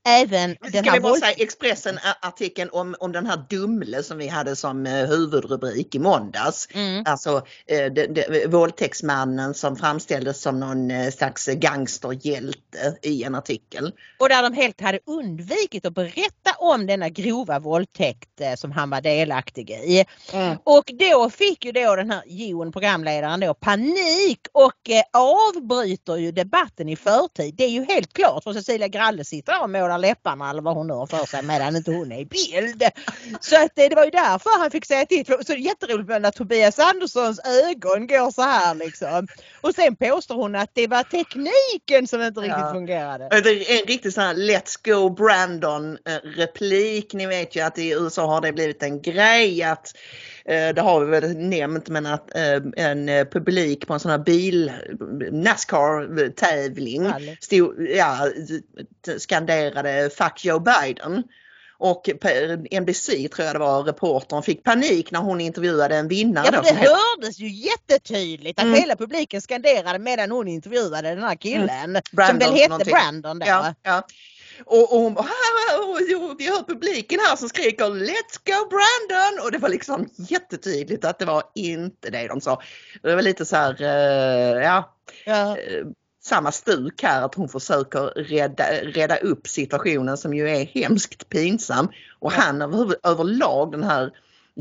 Även 0.07 0.55
den 0.61 0.83
Ska 0.83 0.91
här 0.91 0.97
vi 0.97 0.99
bara 0.99 1.13
våld- 1.13 1.23
Expressen-artikeln 1.37 2.69
om, 2.69 2.95
om 2.99 3.11
den 3.11 3.25
här 3.25 3.43
Dumle 3.49 4.03
som 4.03 4.17
vi 4.17 4.27
hade 4.27 4.55
som 4.55 4.85
eh, 4.85 4.93
huvudrubrik 4.93 5.95
i 5.95 5.99
måndags. 5.99 6.67
Mm. 6.73 7.03
Alltså 7.07 7.37
eh, 7.67 7.85
det, 7.93 8.07
det, 8.07 8.47
våldtäktsmannen 8.47 9.53
som 9.53 9.75
framställdes 9.75 10.41
som 10.41 10.59
någon 10.59 10.91
eh, 10.91 11.11
slags 11.11 11.45
gangsterhjälte 11.45 12.97
i 13.01 13.23
en 13.23 13.35
artikel. 13.35 13.91
Och 14.19 14.29
där 14.29 14.43
de 14.43 14.53
helt 14.53 14.81
hade 14.81 14.99
undvikit 15.05 15.85
att 15.85 15.93
berätta 15.93 16.51
om 16.57 16.85
denna 16.85 17.09
grova 17.09 17.59
våldtäkt 17.59 18.41
som 18.57 18.71
han 18.71 18.89
var 18.89 19.01
delaktig 19.01 19.69
i. 19.69 20.05
Mm. 20.33 20.57
Och 20.63 20.91
då 20.99 21.29
fick 21.29 21.65
ju 21.65 21.71
då 21.71 21.95
den 21.95 22.11
här 22.11 22.23
Jon, 22.25 22.71
programledaren, 22.71 23.39
då 23.39 23.53
panik 23.53 24.39
och 24.51 24.89
eh, 24.89 25.03
avbryter 25.13 26.15
ju 26.15 26.31
debatten 26.31 26.89
i 26.89 26.95
förtid. 26.95 27.55
Det 27.57 27.63
är 27.63 27.69
ju 27.69 27.85
helt 27.85 28.13
klart 28.13 28.43
för 28.43 28.53
Cecilia 28.53 28.87
Gralle 28.87 29.25
sitter 29.25 29.53
där 29.53 29.63
och 29.63 29.69
målar 29.89 29.97
läpparna 30.07 30.49
eller 30.49 30.61
vad 30.61 30.75
hon 30.75 30.87
nu 30.87 30.93
har 30.93 31.07
för 31.07 31.25
sig 31.25 31.43
medan 31.43 31.75
inte 31.75 31.91
hon 31.91 32.11
är 32.11 32.19
i 32.19 32.25
bild. 32.25 32.83
Så 33.39 33.55
att 33.55 33.79
eh, 33.79 33.89
det 33.89 33.95
var 33.95 34.03
ju 34.05 34.11
därför 34.11 34.59
han 34.61 34.71
fick 34.71 34.85
säga 34.85 35.05
till. 35.05 35.25
Så 35.25 35.35
det 35.47 35.53
är 35.53 35.57
jätteroligt 35.57 36.09
med 36.09 36.21
när 36.21 36.31
Tobias 36.31 36.79
Anderssons 36.79 37.39
ögon 37.39 38.07
går 38.07 38.31
så 38.31 38.41
här 38.41 38.75
liksom. 38.75 39.27
Och 39.61 39.75
sen 39.75 39.95
påstår 39.95 40.35
hon 40.35 40.55
att 40.55 40.69
det 40.73 40.87
var 40.87 41.03
tekniken 41.03 42.07
som 42.07 42.21
inte 42.21 42.39
riktigt 42.39 42.57
Ja. 42.59 42.73
fungerade. 42.73 43.29
Det 43.29 43.49
är 43.49 43.79
en 43.81 43.87
riktig 43.87 44.13
sån 44.13 44.23
här 44.23 44.33
Let's 44.33 44.75
go 44.83 45.09
Brandon 45.09 45.97
eh, 46.07 46.15
replik. 46.37 47.13
Ni 47.13 47.25
vet 47.25 47.55
ju 47.55 47.61
att 47.61 47.77
i 47.77 47.89
USA 47.91 48.25
har 48.27 48.41
det 48.41 48.51
blivit 48.53 48.83
en 48.83 49.01
grej 49.01 49.63
att 49.63 49.93
det 50.53 50.81
har 50.81 51.05
vi 51.05 51.11
väl 51.11 51.37
nämnt 51.37 51.89
men 51.89 52.05
att 52.05 52.35
eh, 52.35 52.85
en 52.85 53.09
eh, 53.09 53.25
publik 53.25 53.87
på 53.87 53.93
en 53.93 53.99
sån 53.99 54.11
här 54.11 54.17
bil 54.17 54.71
Nascar 55.31 56.29
tävling 56.29 57.07
Rally. 57.07 57.37
stod, 57.41 57.87
ja, 57.89 58.17
skanderade 59.17 60.09
Fuck 60.17 60.45
Joe 60.45 60.59
Biden. 60.59 61.23
Och 61.81 62.09
NBC 62.81 63.05
tror 63.07 63.45
jag 63.45 63.55
det 63.55 63.59
var 63.59 63.83
reportern 63.83 64.43
fick 64.43 64.63
panik 64.63 65.11
när 65.11 65.19
hon 65.19 65.41
intervjuade 65.41 65.95
en 65.95 66.07
vinnare. 66.07 66.45
Ja 66.51 66.63
som 66.63 66.75
det 66.75 66.89
hördes 66.89 67.39
ju 67.39 67.49
jättetydligt 67.49 68.59
att 68.59 68.65
Mm. 68.65 68.79
hela 68.79 68.95
publiken 68.95 69.41
skanderade 69.41 69.99
medan 69.99 70.31
hon 70.31 70.47
intervjuade 70.47 71.09
den 71.09 71.23
här 71.23 71.35
killen. 71.35 71.93
som 71.93 72.01
Brandon 72.11 72.39
väl 72.39 72.57
hette 72.57 72.69
någonting. 72.69 72.93
Brandon 72.93 73.39
då. 73.39 73.45
Ja, 73.47 73.73
ja. 73.83 74.03
Och, 74.65 74.93
och 74.93 74.99
hon 75.01 75.13
bara, 75.13 75.25
"Ah, 75.25 75.73
ah, 75.73 75.81
ah, 75.81 76.33
vi 76.37 76.47
hör 76.49 76.63
publiken 76.63 77.19
här 77.27 77.35
som 77.35 77.49
skriker 77.49 77.85
Let's 77.85 78.39
go 78.45 78.69
Brandon! 78.69 79.45
Och 79.45 79.51
det 79.51 79.57
var 79.57 79.69
liksom 79.69 80.09
jättetydligt 80.17 81.05
att 81.05 81.19
det 81.19 81.25
var 81.25 81.43
inte 81.55 82.09
det 82.09 82.27
de 82.27 82.41
sa. 82.41 82.61
Det 83.03 83.15
var 83.15 83.21
lite 83.21 83.45
så 83.45 83.55
här, 83.55 83.81
eh, 83.81 84.63
ja, 84.63 84.95
Ja. 85.25 85.57
eh, 85.57 85.85
samma 86.23 86.51
stuk 86.51 87.03
här 87.03 87.21
att 87.21 87.35
hon 87.35 87.49
försöker 87.49 87.99
rädda, 88.23 88.63
rädda 88.83 89.17
upp 89.17 89.47
situationen 89.47 90.17
som 90.17 90.33
ju 90.33 90.49
är 90.49 90.65
hemskt 90.65 91.29
pinsam. 91.29 91.89
Och 92.19 92.31
han 92.31 92.61
över, 92.61 92.95
överlag 93.03 93.71
den 93.71 93.83
här 93.83 94.11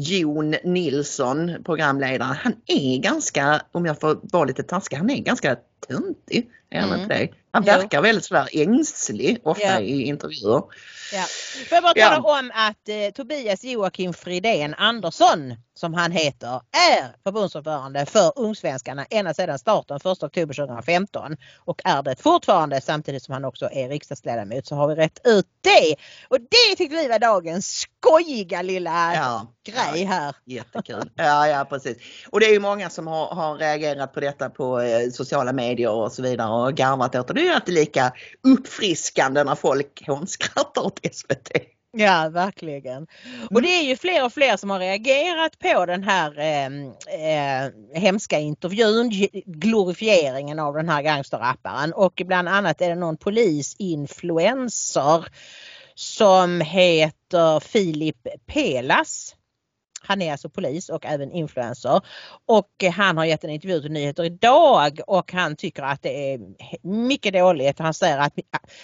Jon 0.00 0.54
Nilsson, 0.64 1.56
programledaren, 1.64 2.34
han 2.42 2.52
är 2.66 2.98
ganska, 2.98 3.62
om 3.72 3.86
jag 3.86 4.00
får 4.00 4.18
vara 4.22 4.44
lite 4.44 4.62
taskig, 4.62 4.96
han 4.96 5.10
är 5.10 5.16
ganska 5.18 5.56
töntig. 5.88 6.50
Är 6.70 6.80
han 6.80 6.88
Mm. 6.88 7.00
inte 7.02 7.14
det? 7.18 7.28
Han 7.50 7.64
Jo. 7.66 7.72
verkar 7.72 8.02
väldigt 8.02 8.24
sådär 8.24 8.48
ängslig 8.52 9.38
ofta 9.44 9.64
Ja. 9.66 9.80
i 9.80 10.02
intervjuer. 10.02 10.62
Ja. 11.12 11.24
Får 11.68 11.76
jag 11.76 11.82
bara 11.82 11.92
Ja. 11.96 12.08
tala 12.08 12.38
om 12.40 12.50
att 12.54 12.88
eh, 12.88 13.12
Tobias 13.14 13.64
Joakim 13.64 14.12
Fridén 14.12 14.74
Andersson, 14.74 15.54
som 15.78 15.94
han 15.94 16.12
heter, 16.12 16.60
är 16.92 17.22
förbundsordförande 17.24 18.06
för 18.06 18.32
Ungsvenskarna 18.36 19.06
ända 19.10 19.34
sedan 19.34 19.58
starten 19.58 19.96
1 19.96 20.06
oktober 20.06 20.54
2015 20.54 21.36
och 21.58 21.80
är 21.84 22.02
det 22.02 22.22
fortfarande 22.22 22.80
samtidigt 22.80 23.22
som 23.22 23.32
han 23.34 23.44
också 23.44 23.68
är 23.72 23.88
riksdagsledamot 23.88 24.66
så 24.66 24.74
har 24.74 24.88
vi 24.88 24.94
rätt 24.94 25.20
ut 25.24 25.46
det. 25.60 25.96
Och 26.28 26.40
det 26.40 26.76
tyckte 26.76 26.96
vi 26.96 27.08
var 27.08 27.18
dagens 27.18 27.66
skojiga 28.00 28.62
lilla 28.62 29.14
Ja. 29.14 29.46
grej 29.66 30.04
här. 30.04 30.36
Jättekul. 30.44 31.10
Ja, 31.14 31.48
ja 31.48 31.64
precis. 31.64 31.96
Och 32.30 32.40
det 32.40 32.46
är 32.46 32.52
ju 32.52 32.60
många 32.60 32.90
som 32.90 33.06
har, 33.06 33.26
har 33.34 33.56
reagerat 33.56 34.14
på 34.14 34.20
detta 34.20 34.50
på 34.50 34.80
eh, 34.80 35.10
sociala 35.10 35.52
medier 35.52 35.90
och 35.90 36.12
så 36.12 36.22
vidare 36.22 36.50
och 36.50 36.74
garvat 36.74 37.14
åt 37.14 37.28
det. 37.28 37.34
Det 37.34 37.40
är 37.40 37.44
ju 37.44 37.52
alltid 37.52 37.74
lika 37.74 38.12
uppfriskande 38.42 39.44
när 39.44 39.54
folk 39.54 40.02
hånskrattar 40.06 40.82
åt 40.86 41.00
SVT. 41.12 41.77
Ja, 41.92 42.28
verkligen. 42.28 43.06
Och 43.50 43.62
det 43.62 43.68
är 43.68 43.82
ju 43.82 43.96
fler 43.96 44.24
och 44.24 44.32
fler 44.32 44.56
som 44.56 44.70
har 44.70 44.78
reagerat 44.78 45.58
på 45.58 45.86
den 45.86 46.04
här 46.04 46.38
eh, 46.38 46.66
eh, 47.66 47.70
hemska 47.94 48.38
intervjun, 48.38 49.10
ge- 49.10 49.42
glorifieringen 49.46 50.58
av 50.58 50.74
den 50.74 50.88
här 50.88 51.02
gangsterrapparen 51.02 51.92
och 51.92 52.22
bland 52.26 52.48
annat 52.48 52.80
är 52.80 52.88
det 52.88 52.94
någon 52.94 53.16
polisinfluencer 53.16 55.24
som 55.94 56.60
heter 56.60 57.60
Filip 57.60 58.26
Pelas. 58.46 59.34
Han 60.00 60.22
är 60.22 60.32
alltså 60.32 60.48
polis 60.48 60.88
och 60.88 61.06
även 61.06 61.32
influencer. 61.32 62.00
Och 62.46 62.68
eh, 62.82 62.92
han 62.92 63.16
har 63.16 63.24
gett 63.24 63.44
en 63.44 63.50
intervju 63.50 63.80
till 63.80 63.92
Nyheter 63.92 64.24
idag 64.24 65.00
och 65.06 65.32
han 65.32 65.56
tycker 65.56 65.82
att 65.82 66.02
det 66.02 66.32
är 66.32 66.40
mycket 66.82 67.32
dåligt. 67.32 67.78
Han 67.78 67.94
säger 67.94 68.18
att, 68.18 68.32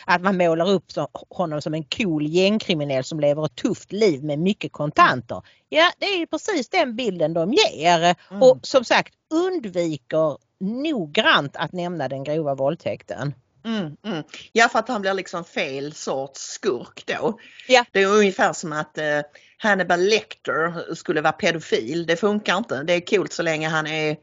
att 0.07 0.23
man 0.23 0.37
målar 0.37 0.71
upp 0.71 0.85
honom 1.31 1.63
som 1.63 1.75
en 1.75 1.85
cool 1.85 2.27
gängkriminell 2.27 3.05
som 3.05 3.21
lever 3.21 3.45
ett 3.45 3.57
tufft 3.57 3.93
liv 3.93 4.25
med 4.25 4.39
mycket 4.39 4.73
kontanter. 4.73 5.43
Ja, 5.69 5.91
det 5.99 6.07
är 6.07 6.27
precis 6.27 6.69
den 6.69 6.97
bilden 6.97 7.35
de 7.35 7.53
ger. 7.53 8.15
Mm. 8.31 8.43
Och 8.43 8.59
som 8.63 8.85
sagt 8.85 9.15
undviker 9.35 10.37
noggrant 10.61 11.57
att 11.57 11.73
nämna 11.73 12.09
den 12.09 12.25
grova 12.25 12.55
våldtäkten. 12.55 13.35
Mm, 13.65 13.97
mm. 14.05 14.25
Ja, 14.53 14.69
för 14.69 14.79
att 14.79 14.89
han 14.89 15.01
blir 15.01 15.15
liksom 15.15 15.45
fel 15.45 15.95
sorts 15.95 16.41
skurk 16.41 17.03
då. 17.07 17.39
Ja. 17.69 17.85
Det 17.93 18.03
är 18.03 18.07
ungefär 18.07 18.53
som 18.53 18.73
att 18.73 18.99
eh, 18.99 19.21
Hannibal 19.59 20.01
Lecter 20.01 20.95
skulle 20.95 21.21
vara 21.21 21.33
pedofil. 21.33 22.07
Det 22.07 22.17
funkar 22.17 22.57
inte. 22.57 22.83
Det 22.83 22.93
är 22.93 23.01
coolt 23.01 23.33
så 23.33 23.43
länge 23.43 23.69
han 23.69 23.87
är 23.87 24.17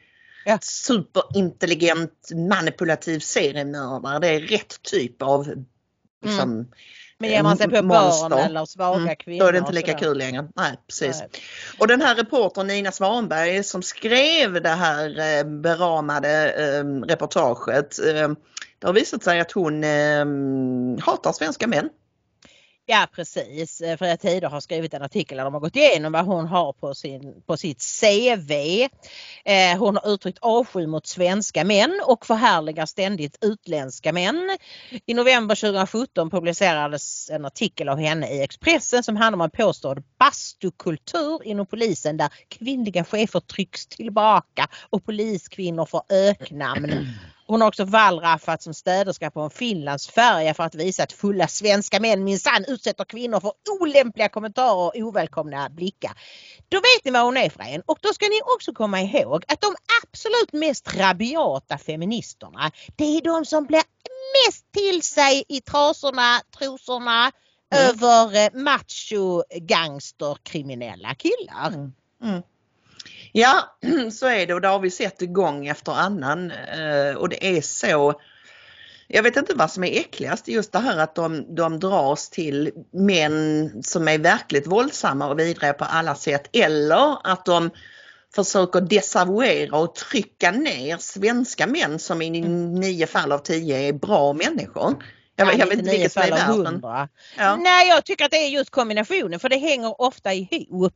Ja. 0.46 0.58
superintelligent 0.62 2.30
manipulativ 2.50 3.20
seriemördare. 3.20 4.20
Det 4.20 4.28
är 4.28 4.40
rätt 4.40 4.82
typ 4.84 5.22
av 5.22 5.48
liksom, 6.26 6.72
Men 7.18 7.30
ger 7.30 7.44
man 7.44 7.58
sig 7.58 7.70
på 7.70 7.76
eh, 7.76 7.82
monster. 7.82 8.30
barn 8.30 8.40
eller 8.40 8.66
svaga 8.66 9.02
Mm, 9.02 9.16
kvinnor. 9.16 9.40
Då 9.40 9.48
är 9.48 9.52
det 9.52 9.58
inte 9.58 9.74
lika 9.74 9.94
kul 9.94 10.18
längre. 10.18 10.48
Nej, 10.56 10.72
precis. 10.88 11.20
Nej. 11.20 11.30
Och 11.80 11.88
den 11.88 12.02
här 12.02 12.16
reportern 12.16 12.68
Nina 12.68 12.92
Svanberg 12.92 13.64
som 13.64 13.82
skrev 13.84 14.62
det 14.62 14.70
här 14.70 15.20
eh, 15.40 15.44
beramade 15.44 16.52
eh, 16.52 16.84
reportaget. 17.08 18.00
Eh, 18.00 18.30
det 18.82 18.88
har 18.88 18.94
visat 18.94 19.24
sig 19.24 19.40
att 19.40 19.52
hon 19.52 19.84
eh, 19.84 20.26
hatar 21.06 21.32
svenska 21.32 21.68
män. 21.68 21.90
Ja 22.86 23.08
precis. 23.16 23.82
Eh, 23.82 23.98
Fria 23.98 24.18
Tider 24.18 24.50
har 24.50 24.60
skrivit 24.60 24.94
en 24.94 25.02
artikel 25.02 25.38
där 25.38 25.44
de 25.44 25.54
har 25.54 25.62
gått 25.62 25.76
igenom 25.76 26.12
vad 26.12 26.26
hon 26.26 26.48
har 26.48 26.74
på, 26.74 26.94
sin, 26.96 27.42
på 27.48 27.58
sitt 27.58 27.84
CV. 28.02 28.52
Eh, 29.46 29.78
hon 29.80 29.98
har 29.98 30.14
uttryckt 30.14 30.40
avsky 30.42 30.88
mot 30.88 31.08
svenska 31.08 31.64
män 31.64 32.02
och 32.06 32.26
förhärligar 32.26 32.86
ständigt 32.86 33.38
utländska 33.42 34.14
män. 34.14 34.58
I 35.06 35.14
november 35.14 35.56
2017 35.56 36.30
publicerades 36.30 37.30
en 37.30 37.46
artikel 37.46 37.90
av 37.90 38.00
henne 38.00 38.30
i 38.30 38.42
Expressen 38.42 39.04
som 39.04 39.16
handlar 39.16 39.38
om 39.38 39.42
en 39.42 39.50
påstådd 39.50 40.04
bastukultur 40.20 41.44
inom 41.44 41.66
polisen 41.66 42.18
där 42.18 42.30
kvinnliga 42.48 43.04
chefer 43.04 43.40
trycks 43.40 43.88
tillbaka 43.88 44.68
och 44.90 45.06
poliskvinnor 45.06 45.86
får 45.86 46.02
öknamn. 46.10 47.08
Hon 47.52 47.62
har 47.62 47.68
också 47.68 47.86
wallraffat 47.86 48.62
som 48.62 48.74
städerska 48.74 49.32
på 49.32 49.42
en 49.42 49.50
Finlandsfärja 49.50 50.54
för 50.54 50.64
att 50.64 50.76
visa 50.76 51.04
att 51.04 51.12
fulla 51.12 51.48
svenska 51.48 52.00
män 52.00 52.24
minsann 52.24 52.66
utsätter 52.68 53.04
kvinnor 53.04 53.40
för 53.40 53.52
olämpliga 53.82 54.30
kommentarer 54.30 54.88
och 54.88 54.96
ovälkomna 54.96 55.70
blickar. 55.70 56.12
Då 56.70 56.78
vet 56.78 57.06
ni 57.06 57.12
vad 57.12 57.22
hon 57.22 57.38
är 57.38 57.50
för 57.50 57.64
en 57.64 57.82
och 57.86 57.98
då 58.02 58.14
ska 58.14 58.26
ni 58.26 58.42
också 58.56 58.74
komma 58.74 59.02
ihåg 59.02 59.44
att 59.48 59.62
de 59.62 59.76
absolut 60.04 60.54
mest 60.54 60.96
rabiata 60.96 61.78
feministerna 61.78 62.72
det 62.96 63.18
är 63.18 63.22
de 63.22 63.46
som 63.46 63.66
blir 63.66 63.84
mest 64.48 64.72
till 64.72 65.02
sig 65.02 65.44
i 65.48 65.62
trasorna, 65.62 66.42
trosorna 66.58 67.32
Mm. 67.74 67.90
över 67.90 68.46
eh, 68.46 68.62
macho 68.62 69.44
gangsterkriminella 69.62 71.16
killar. 71.16 71.68
Mm. 71.68 72.42
Ja, 73.32 73.78
så 74.12 74.28
är 74.28 74.48
det 74.48 74.54
och 74.54 74.62
det 74.62 74.68
har 74.68 74.80
vi 74.80 74.92
sett 74.92 75.20
gång 75.20 75.68
efter 75.68 75.92
annan 75.92 76.52
eh, 76.52 77.16
och 77.16 77.30
det 77.30 77.58
är 77.58 77.62
så 77.62 78.22
jag 79.14 79.24
vet 79.24 79.38
inte 79.38 79.54
vad 79.56 79.72
som 79.72 79.84
är 79.84 80.00
äckligast, 80.00 80.48
just 80.48 80.72
det 80.72 80.80
här 80.80 80.98
att 80.98 81.16
de, 81.16 81.56
de 81.56 81.80
dras 81.80 82.30
till 82.30 82.72
män 82.94 83.72
som 83.84 84.08
är 84.08 84.18
verkligt 84.18 84.68
våldsamma 84.68 85.28
och 85.28 85.40
vidriga 85.40 85.74
på 85.74 85.86
alla 85.86 86.16
sätt 86.16 86.50
eller 86.54 87.32
att 87.32 87.46
de 87.46 87.70
försöker 88.36 88.82
desavouera 88.82 89.78
och 89.78 89.96
trycka 89.96 90.52
ner 90.52 90.98
svenska 90.98 91.68
män 91.68 92.00
som 92.00 92.22
i 92.22 92.30
nio 92.30 93.08
fall 93.08 93.32
av 93.32 93.38
tio 93.40 93.78
är 93.78 93.94
bra 93.94 94.34
människor. 94.34 95.04
Jag, 95.36 95.48
Ja, 95.48 95.54
jag 95.58 95.68
vet 95.68 95.80
inte 95.80 95.92
99 95.92 95.92
vilket 95.92 96.12
som 96.14 96.22
är 96.22 96.30
värst. 96.30 96.48
men- 96.48 96.66
100. 96.66 97.10
Ja. 97.38 97.56
Nej 97.56 97.88
jag 97.88 98.06
tycker 98.06 98.26
att 98.26 98.32
det 98.32 98.38
är 98.38 98.50
just 98.50 98.70
kombinationen 98.70 99.40
för 99.40 99.50
det 99.50 99.58
hänger 99.58 100.02
ofta 100.02 100.34
ihop. 100.34 100.94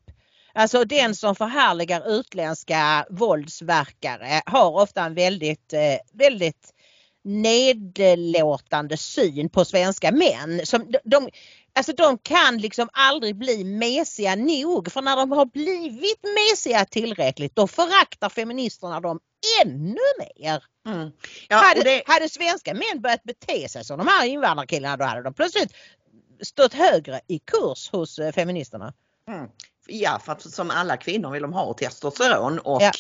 Alltså 0.57 0.85
den 0.85 1.15
som 1.15 1.35
förhärligar 1.35 2.09
utländska 2.19 3.05
våldsverkare 3.09 4.41
har 4.45 4.71
ofta 4.71 5.03
en 5.03 5.13
väldigt, 5.13 5.73
eh, 5.73 5.97
väldigt 6.13 6.73
nedlåtande 7.23 8.97
syn 8.97 9.49
på 9.49 9.65
svenska 9.65 10.11
män. 10.11 10.65
Som 10.65 10.93
de, 11.03 11.29
alltså 11.73 11.93
de 11.93 12.17
kan 12.17 12.57
liksom 12.57 12.89
aldrig 12.93 13.35
bli 13.35 13.63
mesiga 13.63 14.35
nog 14.35 14.91
för 14.91 15.01
när 15.01 15.15
de 15.15 15.31
har 15.31 15.45
blivit 15.45 16.23
mesiga 16.23 16.85
tillräckligt 16.85 17.55
då 17.55 17.67
föraktar 17.67 18.29
feministerna 18.29 18.99
dem 18.99 19.19
ännu 19.63 19.97
mer. 20.19 20.63
Mm. 20.87 21.11
Ja, 21.49 21.55
hade, 21.55 21.83
det, 21.83 22.03
hade 22.05 22.29
svenska 22.29 22.73
män 22.73 23.01
börjat 23.01 23.23
bete 23.23 23.69
sig 23.69 23.85
som 23.85 23.97
de 23.97 24.07
här 24.07 24.25
invandrarkillarna 24.25 24.97
då 24.97 25.05
hade 25.05 25.23
de 25.23 25.33
plötsligt 25.33 25.73
stått 26.41 26.73
högre 26.73 27.21
i 27.27 27.39
kurs 27.39 27.89
hos 27.91 28.19
eh, 28.19 28.31
feministerna. 28.31 28.93
mm 29.27 29.49
ja, 29.87 30.19
för 30.19 30.31
att 30.31 30.41
som 30.41 30.71
alla 30.71 30.97
kvinnor 30.97 31.31
vill 31.31 31.41
de 31.41 31.53
ha 31.53 31.73
testosteron 31.73 32.59
och 32.59 32.81
Ja 32.81 32.91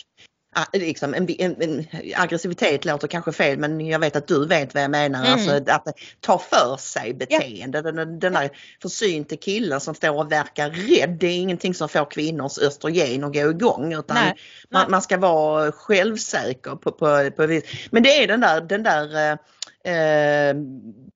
ah, 0.55 0.65
liksom 0.73 1.13
en, 1.13 1.29
en, 1.39 1.61
en, 1.61 1.85
aggressivitet 2.15 2.85
låter 2.85 3.07
kanske 3.07 3.31
fel 3.31 3.59
men 3.59 3.87
jag 3.87 3.99
vet 3.99 4.15
att 4.15 4.27
du 4.27 4.47
vet 4.47 4.73
vad 4.73 4.83
jag 4.83 4.91
menar. 4.91 5.19
Mm. 5.19 5.33
Alltså 5.33 5.71
att 5.71 5.87
ta 6.21 6.37
för 6.37 6.77
sig 6.77 7.13
beteende. 7.13 7.81
Den, 7.81 8.19
den 8.19 8.33
där 8.33 8.49
försynte 8.81 9.37
killen 9.37 9.79
som 9.81 9.95
står 9.95 10.19
och 10.19 10.31
verkar 10.31 10.69
rädd. 10.69 11.17
Det 11.19 11.27
är 11.27 11.37
ingenting 11.37 11.73
som 11.73 11.89
får 11.89 12.11
kvinnors 12.11 12.57
östrogen 12.57 13.23
att 13.23 13.33
gå 13.33 13.49
igång 13.49 13.93
utan 13.93 14.15
Nej, 14.15 14.25
nej. 14.25 14.35
man, 14.69 14.91
man 14.91 15.01
ska 15.01 15.17
vara 15.17 15.71
självsäker 15.71 16.75
på, 16.75 16.91
på, 16.91 17.31
på 17.31 17.45
vis. 17.45 17.63
Men 17.91 18.03
det 18.03 18.23
är 18.23 18.27
den 18.27 18.39
där, 18.39 18.61
den 18.61 18.83
där 18.83 19.15
eh, 19.15 19.93
eh, 19.93 20.55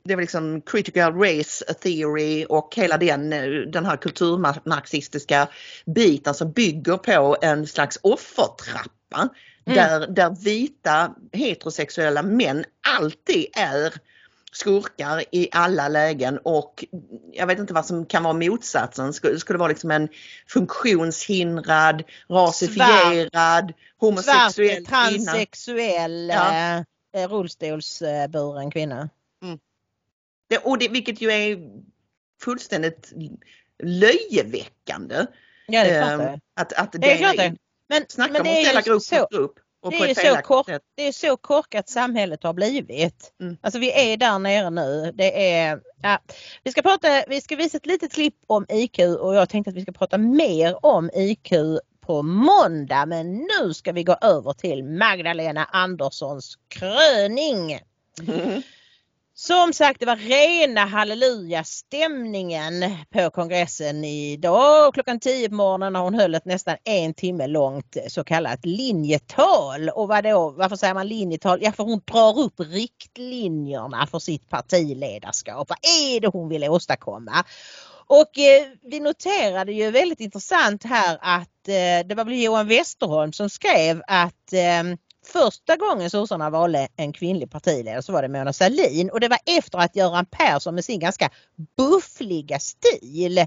det 0.03 0.15
var 0.15 0.21
liksom 0.21 0.61
critical 0.61 1.13
race 1.13 1.73
theory 1.73 2.45
och 2.45 2.73
hela 2.75 2.97
den, 2.97 3.29
den 3.71 3.85
här 3.85 3.97
kulturmarxistiska 3.97 5.47
biten 5.85 6.33
som 6.33 6.51
bygger 6.51 6.97
på 6.97 7.37
en 7.41 7.67
slags 7.67 7.99
offertrappa. 8.01 8.98
Mm. 9.15 9.29
Där, 9.65 10.07
där 10.07 10.29
vita 10.43 11.15
heterosexuella 11.33 12.21
män 12.21 12.65
alltid 12.97 13.45
är 13.53 13.93
skurkar 14.51 15.23
i 15.31 15.49
alla 15.51 15.87
lägen 15.87 16.39
och 16.43 16.85
jag 17.33 17.47
vet 17.47 17.59
inte 17.59 17.73
vad 17.73 17.85
som 17.85 18.05
kan 18.05 18.23
vara 18.23 18.33
motsatsen. 18.33 19.13
Skulle, 19.13 19.39
skulle 19.39 19.57
det 19.57 19.59
vara 19.59 19.69
liksom 19.69 19.91
en 19.91 20.09
funktionshindrad, 20.47 22.03
rasifierad, 22.29 23.73
homosexuell 23.97 24.85
Svart, 24.85 24.89
transsexuell, 24.89 26.29
Ja. 26.29 26.83
eh, 27.13 27.29
rullstolsburen 27.29 28.71
kvinna. 28.71 29.09
Det, 30.49 30.57
och 30.57 30.77
det, 30.77 30.89
vilket 30.89 31.21
ju 31.21 31.31
är 31.31 31.57
fullständigt 32.41 33.13
löjeväckande. 33.83 35.25
Ja 35.67 35.83
det 35.83 35.89
är 35.89 36.01
klart 36.01 36.11
Ehm, 36.11 36.19
det. 36.19 36.39
Att, 36.53 36.73
att 36.73 36.91
Det 36.91 37.11
är 37.11 37.17
klart 37.17 37.37
det. 37.37 37.55
Men, 37.89 38.05
Snacka 38.09 38.33
men 38.33 38.41
om 38.41 38.47
att 38.47 38.65
ställa 38.65 38.81
grupp 38.81 39.01
så, 39.01 39.19
mot 39.19 39.31
grupp. 39.31 39.53
Och 39.81 39.91
det 39.91 39.97
är 40.11 40.35
så 40.35 40.41
kort- 40.41 40.65
sätt. 40.65 40.81
det 40.95 41.07
är 41.07 41.11
så 41.11 41.37
korkat 41.37 41.89
samhället 41.89 42.43
har 42.43 42.53
blivit. 42.53 43.33
Mm. 43.41 43.57
Alltså 43.61 43.79
vi 43.79 44.11
är 44.11 44.17
där 44.17 44.39
nere 44.39 44.69
nu. 44.69 45.11
Det 45.15 45.53
är, 45.53 45.79
ja, 46.01 46.19
vi, 46.63 46.71
ska 46.71 46.81
prata, 46.81 47.07
vi 47.27 47.41
ska 47.41 47.55
visa 47.55 47.77
ett 47.77 47.85
litet 47.85 48.13
klipp 48.13 48.35
om 48.47 48.65
IQ 48.69 48.99
och 48.99 49.35
jag 49.35 49.49
tänkte 49.49 49.69
att 49.69 49.75
vi 49.75 49.81
ska 49.81 49.91
prata 49.91 50.17
mer 50.17 50.85
om 50.85 51.09
IQ 51.13 51.51
på 52.01 52.21
måndag 52.21 53.05
men 53.05 53.33
nu 53.33 53.73
ska 53.73 53.91
vi 53.91 54.03
gå 54.03 54.17
över 54.21 54.53
till 54.53 54.83
Magdalena 54.83 55.65
Anderssons 55.65 56.57
kröning. 56.67 57.79
Mm. 58.27 58.61
Som 59.41 59.73
sagt 59.73 59.99
det 59.99 60.05
var 60.05 60.15
rena 60.15 60.85
halleluja-stämningen 60.85 62.95
på 63.09 63.29
kongressen 63.29 64.05
idag 64.05 64.93
klockan 64.93 65.19
10 65.19 65.49
på 65.49 65.55
morgonen 65.55 65.93
när 65.93 65.99
hon 65.99 66.13
höll 66.13 66.35
ett 66.35 66.45
nästan 66.45 66.77
en 66.83 67.13
timme 67.13 67.47
långt 67.47 67.97
så 68.07 68.23
kallat 68.23 68.65
linjetal. 68.65 69.89
Och 69.89 70.07
vadå 70.07 70.53
varför 70.57 70.75
säger 70.75 70.93
man 70.93 71.07
linjetal? 71.07 71.59
Ja 71.61 71.71
för 71.71 71.83
hon 71.83 72.01
drar 72.05 72.39
upp 72.39 72.59
riktlinjerna 72.59 74.07
för 74.07 74.19
sitt 74.19 74.49
partiledarskap. 74.49 75.69
Vad 75.69 75.79
är 75.83 76.19
det 76.19 76.27
hon 76.27 76.49
vill 76.49 76.63
åstadkomma? 76.63 77.43
Och 78.07 78.39
eh, 78.39 78.67
vi 78.81 78.99
noterade 78.99 79.71
ju 79.71 79.91
väldigt 79.91 80.19
intressant 80.19 80.83
här 80.83 81.17
att 81.21 81.67
eh, 81.67 82.07
det 82.07 82.15
var 82.15 82.25
väl 82.25 82.41
Johan 82.41 82.67
Westerholm 82.67 83.33
som 83.33 83.49
skrev 83.49 84.01
att 84.07 84.53
eh, 84.53 84.83
första 85.29 85.75
gången 85.75 86.09
sossarna 86.09 86.49
valde 86.49 86.87
en 86.95 87.13
kvinnlig 87.13 87.51
partiledare 87.51 88.01
så 88.01 88.11
var 88.13 88.21
det 88.21 88.27
Mona 88.27 88.53
Sahlin 88.53 89.09
och 89.09 89.19
det 89.19 89.27
var 89.27 89.39
efter 89.45 89.77
att 89.77 89.95
Göran 89.95 90.25
Persson 90.25 90.75
med 90.75 90.85
sin 90.85 90.99
ganska 90.99 91.29
buffliga 91.77 92.59
stil 92.59 93.45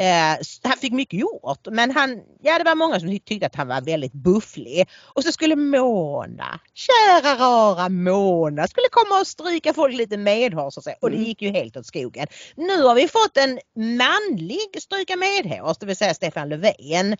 Eh, 0.00 0.32
s- 0.40 0.60
han 0.62 0.76
fick 0.78 0.92
mycket 0.92 1.20
gjort 1.20 1.66
men 1.70 1.90
han, 1.90 2.20
ja 2.42 2.58
det 2.58 2.64
var 2.64 2.74
många 2.74 3.00
som 3.00 3.08
ty- 3.08 3.18
tyckte 3.18 3.46
att 3.46 3.54
han 3.54 3.68
var 3.68 3.80
väldigt 3.80 4.12
bufflig. 4.12 4.88
Och 5.14 5.24
så 5.24 5.32
skulle 5.32 5.56
Mona, 5.56 6.60
kära 6.74 7.34
rara 7.34 7.88
Mona, 7.88 8.68
skulle 8.68 8.86
komma 8.90 9.20
och 9.20 9.26
stryka 9.26 9.74
folk 9.74 9.94
lite 9.96 10.16
medhårs 10.16 10.76
och 10.76 10.82
så. 10.84 10.90
Och 11.00 11.10
det 11.10 11.16
Mm. 11.16 11.28
gick 11.28 11.42
ju 11.42 11.50
helt 11.50 11.76
åt 11.76 11.86
skogen. 11.86 12.26
Nu 12.56 12.82
har 12.82 12.94
vi 12.94 13.08
fått 13.08 13.36
en 13.36 13.58
manlig 13.96 14.82
stryka 14.82 15.16
medhårs, 15.16 15.78
det 15.78 15.86
vill 15.86 15.96
säga 15.96 16.14
Stefan 16.14 16.48
Löfven. 16.48 17.16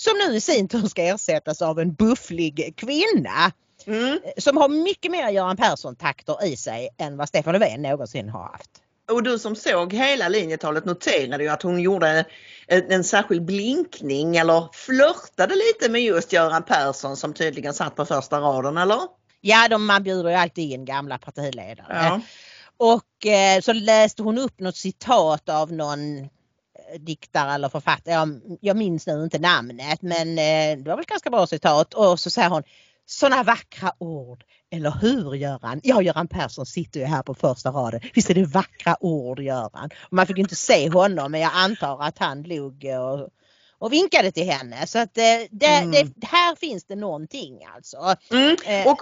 Som 0.00 0.12
nu 0.18 0.36
i 0.36 0.40
sin 0.40 0.68
tur 0.68 0.86
ska 0.88 1.02
ersättas 1.02 1.62
av 1.62 1.78
en 1.78 1.94
bufflig 1.94 2.74
kvinna 2.76 3.52
Mm. 3.86 4.18
som 4.38 4.56
har 4.56 4.68
mycket 4.68 5.10
mer 5.10 5.30
Göran 5.30 5.56
Persson-takter 5.56 6.44
i 6.44 6.56
sig 6.56 6.88
än 6.98 7.16
vad 7.16 7.28
Stefan 7.28 7.52
Löfven 7.52 7.82
någonsin 7.82 8.28
har 8.28 8.42
haft. 8.42 8.70
Och 9.10 9.22
du 9.22 9.38
som 9.38 9.56
såg 9.56 9.92
hela 9.92 10.28
linjetalet 10.28 10.84
noterade 10.84 11.42
ju 11.42 11.48
att 11.48 11.62
hon 11.62 11.80
gjorde 11.80 12.24
en, 12.66 12.92
en 12.92 13.04
särskild 13.04 13.44
blinkning 13.44 14.36
eller 14.36 14.68
flörtade 14.72 15.54
lite 15.54 15.90
med 15.92 16.02
just 16.02 16.32
Göran 16.32 16.62
Persson 16.62 17.16
som 17.16 17.34
tydligen 17.34 17.74
satt 17.74 17.96
på 17.96 18.04
första 18.04 18.40
raden 18.40 18.76
eller? 18.76 18.98
Ja, 19.40 19.68
de, 19.68 19.86
man 19.86 20.02
bjuder 20.02 20.30
ju 20.30 20.36
alltid 20.36 20.72
in 20.72 20.84
gamla 20.84 21.18
partiledare. 21.18 21.86
Ja. 21.88 22.20
Och 22.76 23.26
eh, 23.26 23.60
så 23.60 23.72
läste 23.72 24.22
hon 24.22 24.38
upp 24.38 24.60
något 24.60 24.76
citat 24.76 25.48
av 25.48 25.72
någon 25.72 26.28
diktare 26.98 27.54
eller 27.54 27.68
författare. 27.68 28.14
Jag, 28.14 28.40
jag 28.60 28.76
minns 28.76 29.06
nu 29.06 29.24
inte 29.24 29.38
namnet 29.38 30.02
men 30.02 30.28
eh, 30.28 30.78
det 30.78 30.90
var 30.90 30.96
väl 30.96 31.00
ett 31.00 31.06
ganska 31.06 31.30
bra 31.30 31.46
citat. 31.46 31.94
Och 31.94 32.20
så 32.20 32.30
säger 32.30 32.48
hon 32.48 32.62
sådana 33.06 33.42
vackra 33.42 33.92
ord. 33.98 34.44
Eller 34.70 34.90
hur 35.00 35.34
Göran? 35.34 35.80
Ja, 35.82 36.02
Göran 36.02 36.28
Persson 36.28 36.66
sitter 36.66 37.00
ju 37.00 37.06
här 37.06 37.22
på 37.22 37.34
första 37.34 37.70
raden. 37.70 38.00
Visst 38.14 38.30
är 38.30 38.34
det 38.34 38.44
vackra 38.44 38.96
ord 39.00 39.40
Göran? 39.40 39.90
Man 40.10 40.26
fick 40.26 40.36
ju 40.36 40.42
inte 40.42 40.56
se 40.56 40.90
honom 40.90 41.32
men 41.32 41.40
jag 41.40 41.50
antar 41.54 42.02
att 42.02 42.18
han 42.18 42.42
log 42.42 42.84
och, 42.84 43.28
och 43.78 43.92
vinkade 43.92 44.30
till 44.30 44.50
henne. 44.50 44.86
Så 44.86 44.98
att 44.98 45.18
eh, 45.18 45.24
det, 45.50 45.66
Mm. 45.66 45.90
det, 46.16 46.26
här 46.26 46.56
finns 46.56 46.84
det 46.84 46.96
någonting 46.96 47.58
alltså. 47.76 48.14
Mm. 48.30 48.56
Eh, 48.64 48.86
Och, 48.86 48.98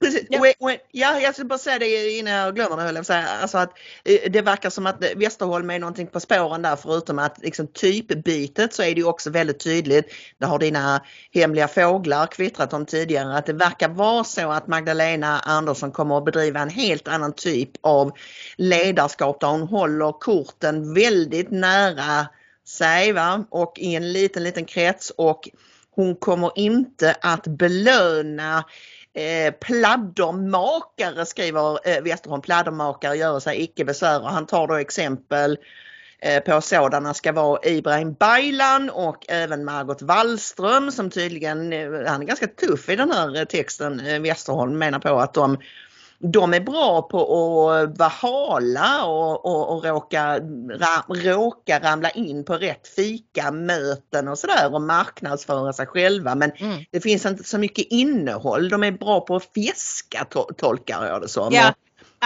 precis, 0.00 0.26
ja. 0.30 0.38
och, 0.40 0.46
och, 0.70 0.76
ja, 0.90 1.20
jag 1.20 1.34
ska 1.34 1.44
bara 1.44 1.58
säga 1.58 1.78
det 1.78 2.10
innan 2.18 2.32
jag 2.32 2.54
glömmer 2.54 2.76
det 2.76 2.82
höll 2.82 2.96
jag 2.96 3.06
säga. 3.06 3.28
Alltså 3.42 3.58
att 3.58 3.70
eh, 4.04 4.30
det 4.30 4.42
verkar 4.42 4.70
som 4.70 4.86
att 4.86 5.04
Westerholm 5.16 5.70
är 5.70 5.78
någonting 5.78 6.06
på 6.06 6.20
spåren 6.20 6.62
där 6.62 6.76
förutom 6.76 7.18
att 7.18 7.38
liksom 7.42 7.66
typbytet 7.66 8.74
så 8.74 8.82
är 8.82 8.94
det 8.94 9.00
ju 9.00 9.06
också 9.06 9.30
väldigt 9.30 9.60
tydligt. 9.60 10.12
Det 10.38 10.46
har 10.46 10.58
dina 10.58 11.02
hemliga 11.34 11.68
fåglar 11.68 12.26
kvittrat 12.26 12.72
om 12.72 12.86
tidigare 12.86 13.36
att 13.36 13.46
det 13.46 13.52
verkar 13.52 13.88
vara 13.88 14.24
så 14.24 14.50
att 14.50 14.66
Magdalena 14.66 15.40
Andersson 15.40 15.92
kommer 15.92 16.18
att 16.18 16.24
bedriva 16.24 16.60
en 16.60 16.70
helt 16.70 17.08
annan 17.08 17.32
typ 17.32 17.70
av 17.80 18.12
ledarskap 18.56 19.40
där 19.40 19.48
hon 19.48 19.62
håller 19.68 20.12
korten 20.12 20.94
väldigt 20.94 21.50
nära 21.50 22.26
sig 22.66 23.12
va? 23.12 23.44
och 23.50 23.78
i 23.78 23.94
en 23.94 24.12
liten 24.12 24.44
liten 24.44 24.64
krets. 24.64 25.12
Och 25.16 25.48
hon 25.90 26.16
kommer 26.16 26.52
inte 26.54 27.16
att 27.20 27.46
belöna 27.46 28.64
Eh, 29.14 29.52
pladdermakare 29.52 31.26
skriver 31.26 31.88
eh, 31.88 32.02
Westerholm, 32.02 32.42
pladdermakare 32.42 33.16
gör 33.16 33.40
sig 33.40 33.62
icke 33.62 33.84
besvär. 33.84 34.22
Och 34.22 34.30
han 34.30 34.46
tar 34.46 34.66
då 34.66 34.74
exempel 34.74 35.58
eh, 36.18 36.42
på 36.42 36.60
sådana. 36.60 37.14
Ska 37.14 37.32
vara 37.32 37.60
Ibrahim 37.64 38.14
Baylan 38.14 38.90
och 38.90 39.24
även 39.28 39.64
Margot 39.64 40.02
Wallström 40.02 40.92
som 40.92 41.10
tydligen, 41.10 41.72
eh, 41.72 41.90
han 42.06 42.22
är 42.22 42.26
ganska 42.26 42.46
tuff 42.46 42.88
i 42.88 42.96
den 42.96 43.10
här 43.10 43.36
eh, 43.36 43.44
texten, 43.44 44.22
Westerholm 44.22 44.78
menar 44.78 44.98
på 44.98 45.18
att 45.18 45.34
de 45.34 45.58
de 46.22 46.54
är 46.54 46.60
bra 46.60 47.02
på 47.02 47.70
att 47.70 47.98
vara 47.98 48.08
hala 48.08 49.04
och, 49.04 49.46
och, 49.46 49.76
och 49.76 49.84
råka, 49.84 50.38
ra, 50.70 51.04
råka 51.08 51.80
ramla 51.80 52.10
in 52.10 52.44
på 52.44 52.54
rätt 52.54 52.88
fikamöten 52.88 54.28
och 54.28 54.38
sådär 54.38 54.74
och 54.74 54.82
marknadsföra 54.82 55.72
sig 55.72 55.86
själva 55.86 56.34
men 56.34 56.52
Mm. 56.52 56.84
det 56.90 57.00
finns 57.00 57.26
inte 57.26 57.44
så 57.44 57.58
mycket 57.58 57.86
innehåll. 57.90 58.68
De 58.68 58.82
är 58.82 58.90
bra 58.92 59.20
på 59.20 59.36
att 59.36 59.48
fiska 59.54 60.26
to- 60.30 60.54
tolkar 60.56 61.06
jag 61.06 61.20
det 61.22 61.28
som. 61.28 61.52
Ja, 61.52 61.74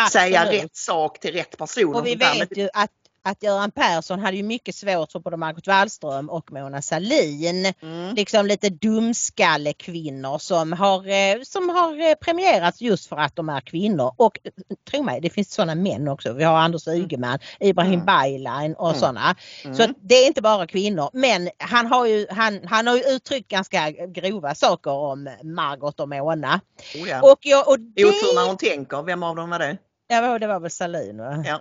och 0.04 0.11
säga 0.12 0.40
absolut. 0.40 0.62
rätt 0.62 0.76
sak 0.76 1.20
till 1.20 1.32
rätt 1.35 1.59
person. 1.59 1.94
Och 1.94 2.06
vi 2.06 2.14
vet 2.14 2.56
ju 2.56 2.68
att, 2.74 2.90
att 3.27 3.43
Göran 3.43 3.71
Persson 3.71 4.21
hade 4.21 4.37
ju 4.37 4.43
mycket 4.43 4.75
svårt 4.75 5.12
för 5.12 5.19
både 5.19 5.37
Margot 5.37 5.67
Wallström 5.67 6.31
och 6.31 6.53
Mona 6.53 6.83
Sahlin. 6.83 7.73
Mm. 7.83 8.15
Liksom 8.15 8.47
lite 8.47 8.69
dumskallekvinnor 8.69 10.39
som 10.39 10.73
har, 10.73 11.09
eh, 11.09 11.43
som 11.43 11.69
har 11.69 12.11
eh, 12.11 12.15
premierats 12.15 12.81
just 12.81 13.07
för 13.07 13.17
att 13.17 13.37
de 13.37 13.49
är 13.49 13.61
kvinnor. 13.61 14.15
Och 14.17 14.39
eh, 14.45 14.51
tro 14.91 15.03
mig, 15.03 15.21
det 15.21 15.31
finns 15.31 15.55
sådana 15.55 15.75
män 15.75 16.09
också. 16.09 16.33
Vi 16.33 16.45
har 16.45 16.57
Anders 16.59 16.89
Ygeman, 16.89 17.39
Ibrahim 17.61 17.93
Mm. 17.93 18.07
Baylan 18.07 18.75
och 18.75 18.89
Mm. 18.89 19.01
sådana. 19.01 19.35
Mm. 19.65 19.77
Så 19.77 19.87
det 20.03 20.15
är 20.15 20.27
inte 20.27 20.43
bara 20.43 20.67
kvinnor. 20.67 21.11
Men 21.12 21.51
han 21.59 21.87
har 21.87 22.07
ju, 22.07 22.27
han, 22.31 22.61
han 22.65 22.87
har 22.87 22.97
ju 22.97 23.03
uttryckt 23.03 23.49
ganska 23.49 23.91
grova 23.91 24.55
saker 24.55 24.91
om 24.91 25.29
Margot 25.43 26.01
och 26.01 26.09
Mona. 26.09 26.61
Oh, 26.95 27.09
ja. 27.09 27.33
Och, 27.33 27.39
jag, 27.41 27.69
och 27.69 27.81
det, 27.81 28.05
Otur 28.05 28.35
när 28.35 28.47
hon 28.47 28.57
tänker, 28.57 29.03
vem 29.03 29.23
av 29.23 29.37
dem 29.37 29.51
var 29.51 29.59
det? 29.59 29.77
ja, 30.09 30.39
det 30.39 30.47
var 30.47 30.61
väl 30.61 30.71
Sahlin 30.71 31.19
va? 31.19 31.45
Ja. 31.47 31.61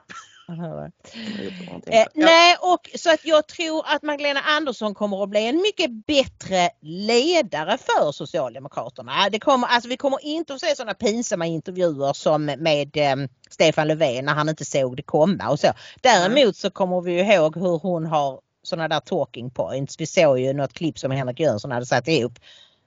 Eh, 1.87 2.05
nej, 2.13 2.57
och 2.61 2.89
så 2.95 3.13
att 3.13 3.25
jag 3.25 3.47
tror 3.47 3.85
att 3.87 4.03
Magdalena 4.03 4.39
Andersson 4.39 4.95
kommer 4.95 5.23
att 5.23 5.29
bli 5.29 5.47
en 5.47 5.61
mycket 5.61 6.05
bättre 6.05 6.69
ledare 6.81 7.77
för 7.77 8.11
Socialdemokraterna. 8.11 9.29
Det 9.31 9.39
kommer, 9.39 9.67
alltså 9.67 9.89
vi 9.89 9.97
kommer 9.97 10.25
inte 10.25 10.53
att 10.53 10.59
se 10.59 10.75
sådana 10.75 10.93
pinsamma 10.93 11.45
intervjuer 11.45 12.13
som 12.13 12.45
med 12.45 12.97
eh, 12.97 13.15
Stefan 13.49 13.87
Löfven 13.87 14.25
när 14.25 14.33
han 14.33 14.49
inte 14.49 14.65
såg 14.65 14.97
det 14.97 15.03
komma 15.03 15.49
och 15.49 15.59
så. 15.59 15.67
Däremot 16.01 16.55
så 16.55 16.69
kommer 16.69 17.01
vi 17.01 17.19
ihåg 17.19 17.55
hur 17.55 17.79
hon 17.79 18.05
har 18.05 18.39
sådana 18.63 18.87
där 18.87 18.99
talking 18.99 19.49
points. 19.49 19.99
Vi 19.99 20.05
såg 20.05 20.39
ju 20.39 20.53
något 20.53 20.73
klipp 20.73 20.99
som 20.99 21.11
Henrik 21.11 21.39
Jönsson 21.39 21.71
hade 21.71 21.85
satt 21.85 22.07
ihop 22.07 22.39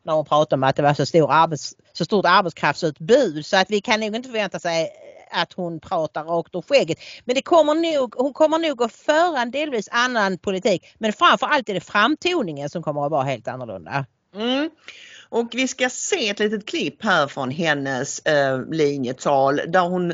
när 0.02 0.12
hon 0.12 0.24
pratade 0.24 0.54
om 0.54 0.64
att 0.64 0.76
det 0.76 0.82
var 0.82 0.94
så, 0.94 1.06
stor 1.06 1.32
arbets, 1.32 1.74
så 1.92 2.04
stort 2.04 2.26
arbetskraftsutbud 2.26 3.46
så 3.46 3.56
att 3.56 3.70
vi 3.70 3.80
kan 3.80 4.00
nog 4.00 4.16
inte 4.16 4.28
förvänta 4.28 4.58
sig 4.58 4.90
att 5.30 5.52
hon 5.52 5.80
pratar 5.80 6.24
rakt 6.24 6.54
ur 6.54 6.62
skägget. 6.62 6.98
Men 7.24 7.34
det 7.34 7.42
kommer 7.42 7.74
nog, 7.74 8.14
hon 8.16 8.32
kommer 8.32 8.58
nog 8.58 8.82
att 8.82 8.92
föra 8.92 9.42
en 9.42 9.50
delvis 9.50 9.88
annan 9.92 10.38
politik. 10.38 10.94
Men 10.98 11.12
framförallt 11.12 11.68
är 11.68 11.74
det 11.74 11.80
framtoningen 11.80 12.70
som 12.70 12.82
kommer 12.82 13.04
att 13.04 13.10
vara 13.10 13.24
helt 13.24 13.48
annorlunda. 13.48 14.06
Mm. 14.34 14.70
Och 15.28 15.48
vi 15.52 15.68
ska 15.68 15.90
se 15.90 16.28
ett 16.28 16.38
litet 16.38 16.66
klipp 16.66 17.04
här 17.04 17.26
från 17.26 17.50
hennes 17.50 18.18
eh, 18.18 18.60
linjetal 18.70 19.60
där 19.68 19.88
hon 19.88 20.12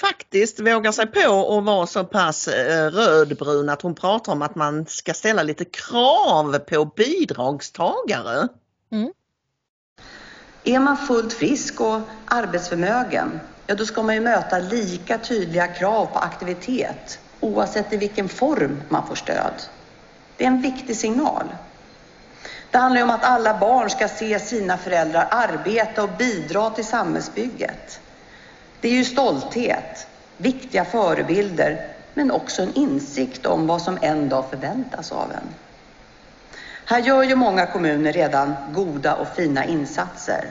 faktiskt 0.00 0.60
vågar 0.60 0.92
sig 0.92 1.06
på 1.06 1.58
att 1.58 1.64
vara 1.64 1.86
så 1.86 2.04
pass 2.04 2.48
eh, 2.48 2.90
rödbrun 2.90 3.68
att 3.68 3.82
hon 3.82 3.94
pratar 3.94 4.32
om 4.32 4.42
att 4.42 4.54
man 4.54 4.86
ska 4.86 5.14
ställa 5.14 5.42
lite 5.42 5.64
krav 5.64 6.58
på 6.58 6.84
bidragstagare. 6.84 8.48
Mm. 8.92 9.12
Är 10.64 10.78
man 10.78 10.96
fullt 10.96 11.32
frisk 11.32 11.80
och 11.80 12.00
arbetsförmögen, 12.26 13.40
ja 13.66 13.74
då 13.74 13.86
ska 13.86 14.02
man 14.02 14.14
ju 14.14 14.20
möta 14.20 14.58
lika 14.58 15.18
tydliga 15.18 15.66
krav 15.66 16.06
på 16.06 16.18
aktivitet 16.18 17.18
oavsett 17.40 17.92
i 17.92 17.96
vilken 17.96 18.28
form 18.28 18.82
man 18.88 19.06
får 19.06 19.14
stöd. 19.14 19.62
Det 20.36 20.44
är 20.44 20.48
en 20.48 20.62
viktig 20.62 20.96
signal. 20.96 21.56
Det 22.70 22.78
handlar 22.78 23.02
om 23.02 23.10
att 23.10 23.24
alla 23.24 23.58
barn 23.58 23.90
ska 23.90 24.08
se 24.08 24.38
sina 24.40 24.78
föräldrar 24.78 25.28
arbeta 25.30 26.02
och 26.02 26.16
bidra 26.18 26.70
till 26.70 26.84
samhällsbygget. 26.84 28.00
Det 28.80 28.88
är 28.88 28.92
ju 28.92 29.04
stolthet, 29.04 30.06
viktiga 30.36 30.84
förebilder, 30.84 31.88
men 32.14 32.30
också 32.30 32.62
en 32.62 32.74
insikt 32.74 33.46
om 33.46 33.66
vad 33.66 33.82
som 33.82 33.98
en 34.02 34.28
dag 34.28 34.50
förväntas 34.50 35.12
av 35.12 35.32
en. 35.32 35.54
Här 36.86 36.98
gör 36.98 37.22
ju 37.22 37.34
många 37.34 37.66
kommuner 37.66 38.12
redan 38.12 38.54
goda 38.72 39.14
och 39.14 39.28
fina 39.28 39.64
insatser. 39.64 40.44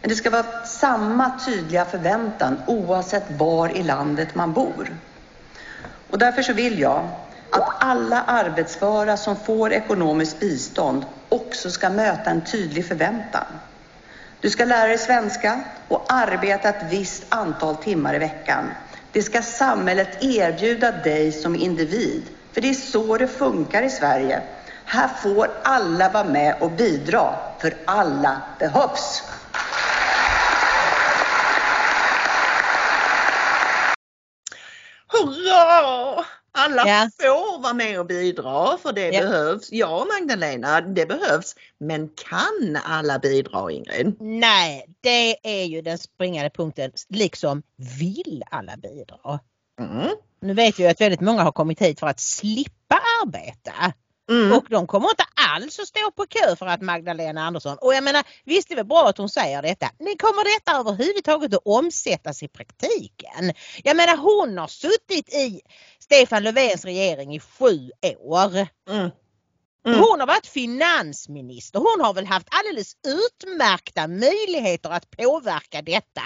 Men 0.00 0.08
det 0.08 0.14
ska 0.16 0.30
vara 0.30 0.64
samma 0.64 1.38
tydliga 1.46 1.84
förväntan 1.84 2.62
oavsett 2.66 3.30
var 3.30 3.76
i 3.76 3.82
landet 3.82 4.34
man 4.34 4.52
bor. 4.52 4.96
Och 6.10 6.18
därför 6.18 6.42
så 6.42 6.52
vill 6.52 6.80
jag 6.80 7.08
att 7.50 7.84
alla 7.84 8.22
arbetsföra 8.22 9.16
som 9.16 9.36
får 9.36 9.72
ekonomiskt 9.72 10.40
bistånd 10.40 11.04
också 11.28 11.70
ska 11.70 11.90
möta 11.90 12.30
en 12.30 12.44
tydlig 12.44 12.86
förväntan. 12.86 13.44
Du 14.40 14.50
ska 14.50 14.64
lära 14.64 14.88
dig 14.88 14.98
svenska 14.98 15.60
och 15.88 16.06
arbeta 16.08 16.68
ett 16.68 16.92
visst 16.92 17.24
antal 17.28 17.76
timmar 17.76 18.14
i 18.14 18.18
veckan. 18.18 18.64
Det 19.12 19.22
ska 19.22 19.42
samhället 19.42 20.24
erbjuda 20.24 20.92
dig 20.92 21.32
som 21.32 21.56
individ, 21.56 22.22
för 22.52 22.60
det 22.60 22.70
är 22.70 22.74
så 22.74 23.16
det 23.16 23.26
funkar 23.28 23.82
i 23.82 23.90
Sverige. 23.90 24.42
Här 24.84 25.08
får 25.08 25.50
alla 25.62 26.08
vara 26.08 26.24
med 26.24 26.56
och 26.60 26.70
bidra, 26.70 27.34
för 27.58 27.74
alla 27.84 28.42
behövs. 28.58 29.22
Hurra! 35.24 36.24
Alla 36.52 36.82
ja. 36.86 37.10
får 37.20 37.62
vara 37.62 37.74
med 37.74 38.00
och 38.00 38.06
bidra 38.06 38.78
för 38.78 38.92
det 38.92 39.10
ja. 39.10 39.20
behövs. 39.20 39.72
Ja 39.72 40.06
Magdalena, 40.18 40.80
det 40.80 41.06
behövs. 41.06 41.54
Men 41.78 42.08
kan 42.08 42.78
alla 42.84 43.18
bidra 43.18 43.72
Ingrid? 43.72 44.16
Nej, 44.20 44.86
det 45.00 45.36
är 45.42 45.64
ju 45.64 45.82
den 45.82 45.98
springande 45.98 46.50
punkten. 46.50 46.92
Liksom 47.08 47.62
vill 48.00 48.42
alla 48.50 48.76
bidra? 48.76 49.40
Mm. 49.80 50.08
Nu 50.40 50.54
vet 50.54 50.78
vi 50.78 50.86
att 50.86 51.00
väldigt 51.00 51.20
många 51.20 51.42
har 51.42 51.52
kommit 51.52 51.82
hit 51.82 52.00
för 52.00 52.06
att 52.06 52.20
slippa 52.20 53.00
arbeta. 53.22 53.92
Mm. 54.30 54.52
Och 54.52 54.64
de 54.70 54.86
kommer 54.86 55.10
inte 55.10 55.24
alls 55.54 55.78
att 55.78 55.86
stå 55.86 56.10
på 56.10 56.26
kö 56.26 56.56
för 56.56 56.66
att 56.66 56.82
Magdalena 56.82 57.46
Andersson 57.46 57.76
och 57.80 57.94
jag 57.94 58.04
menar 58.04 58.24
visst 58.44 58.68
det 58.68 58.74
är 58.74 58.76
väl 58.76 58.86
bra 58.86 59.08
att 59.08 59.18
hon 59.18 59.28
säger 59.28 59.62
detta 59.62 59.90
men 59.98 60.16
kommer 60.18 60.56
detta 60.58 60.78
överhuvudtaget 60.78 61.54
att 61.54 61.62
omsättas 61.64 62.42
i 62.42 62.48
praktiken? 62.48 63.52
Jag 63.84 63.96
menar 63.96 64.16
hon 64.16 64.58
har 64.58 64.68
suttit 64.68 65.34
i 65.34 65.60
Stefan 65.98 66.42
Löfvens 66.42 66.84
regering 66.84 67.34
i 67.34 67.40
sju 67.40 67.90
år. 68.18 68.56
Mm. 68.88 69.10
Mm. 69.86 69.98
Hon 70.00 70.20
har 70.20 70.26
varit 70.26 70.46
finansminister. 70.46 71.78
Hon 71.78 72.04
har 72.04 72.14
väl 72.14 72.26
haft 72.26 72.48
alldeles 72.50 72.96
utmärkta 73.06 74.08
möjligheter 74.08 74.90
att 74.90 75.10
påverka 75.10 75.82
detta 75.82 76.22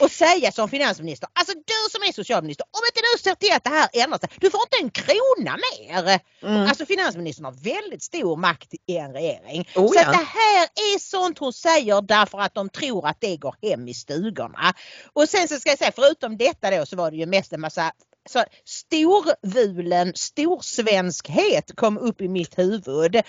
och 0.00 0.10
säga 0.10 0.52
som 0.52 0.68
finansminister, 0.68 1.28
alltså 1.32 1.54
du 1.54 1.90
som 1.90 2.02
är 2.02 2.12
socialminister, 2.12 2.66
om 2.70 2.80
inte 2.88 3.00
du 3.00 3.22
ser 3.22 3.34
till 3.34 3.52
att 3.52 3.64
det 3.64 3.70
här 3.70 3.88
ändrar 3.92 4.18
sig, 4.18 4.28
du 4.40 4.50
får 4.50 4.60
inte 4.60 4.76
en 4.82 4.90
krona 4.90 5.56
mer. 5.56 6.20
Mm. 6.42 6.68
Alltså 6.68 6.86
finansministern 6.86 7.44
har 7.44 7.52
väldigt 7.52 8.02
stor 8.02 8.36
makt 8.36 8.74
i 8.86 8.96
en 8.96 9.12
regering. 9.12 9.68
Oh, 9.74 9.88
så 9.88 9.94
ja. 9.94 10.10
det 10.10 10.26
här 10.40 10.62
är 10.62 10.98
sånt 10.98 11.38
hon 11.38 11.52
säger 11.52 12.02
därför 12.02 12.38
att 12.38 12.54
de 12.54 12.68
tror 12.68 13.06
att 13.08 13.20
det 13.20 13.36
går 13.36 13.54
hem 13.62 13.88
i 13.88 13.94
stugorna. 13.94 14.74
Och 15.12 15.28
sen 15.28 15.48
så 15.48 15.60
ska 15.60 15.70
jag 15.70 15.78
säga, 15.78 15.92
förutom 15.94 16.36
detta 16.36 16.70
då 16.70 16.86
så 16.86 16.96
var 16.96 17.10
det 17.10 17.16
ju 17.16 17.26
mest 17.26 17.52
en 17.52 17.60
massa 17.60 17.92
så 18.28 18.44
storvulen 18.64 20.12
storsvenskhet 20.14 21.76
kom 21.76 21.98
upp 21.98 22.20
i 22.20 22.28
mitt 22.28 22.58
huvud. 22.58 23.22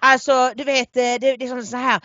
Alltså 0.00 0.52
du 0.56 0.64
vet 0.64 0.92
det, 0.92 1.18
det 1.18 1.30
är 1.30 1.48
som 1.48 1.62
så 1.62 1.76
här 1.76 2.00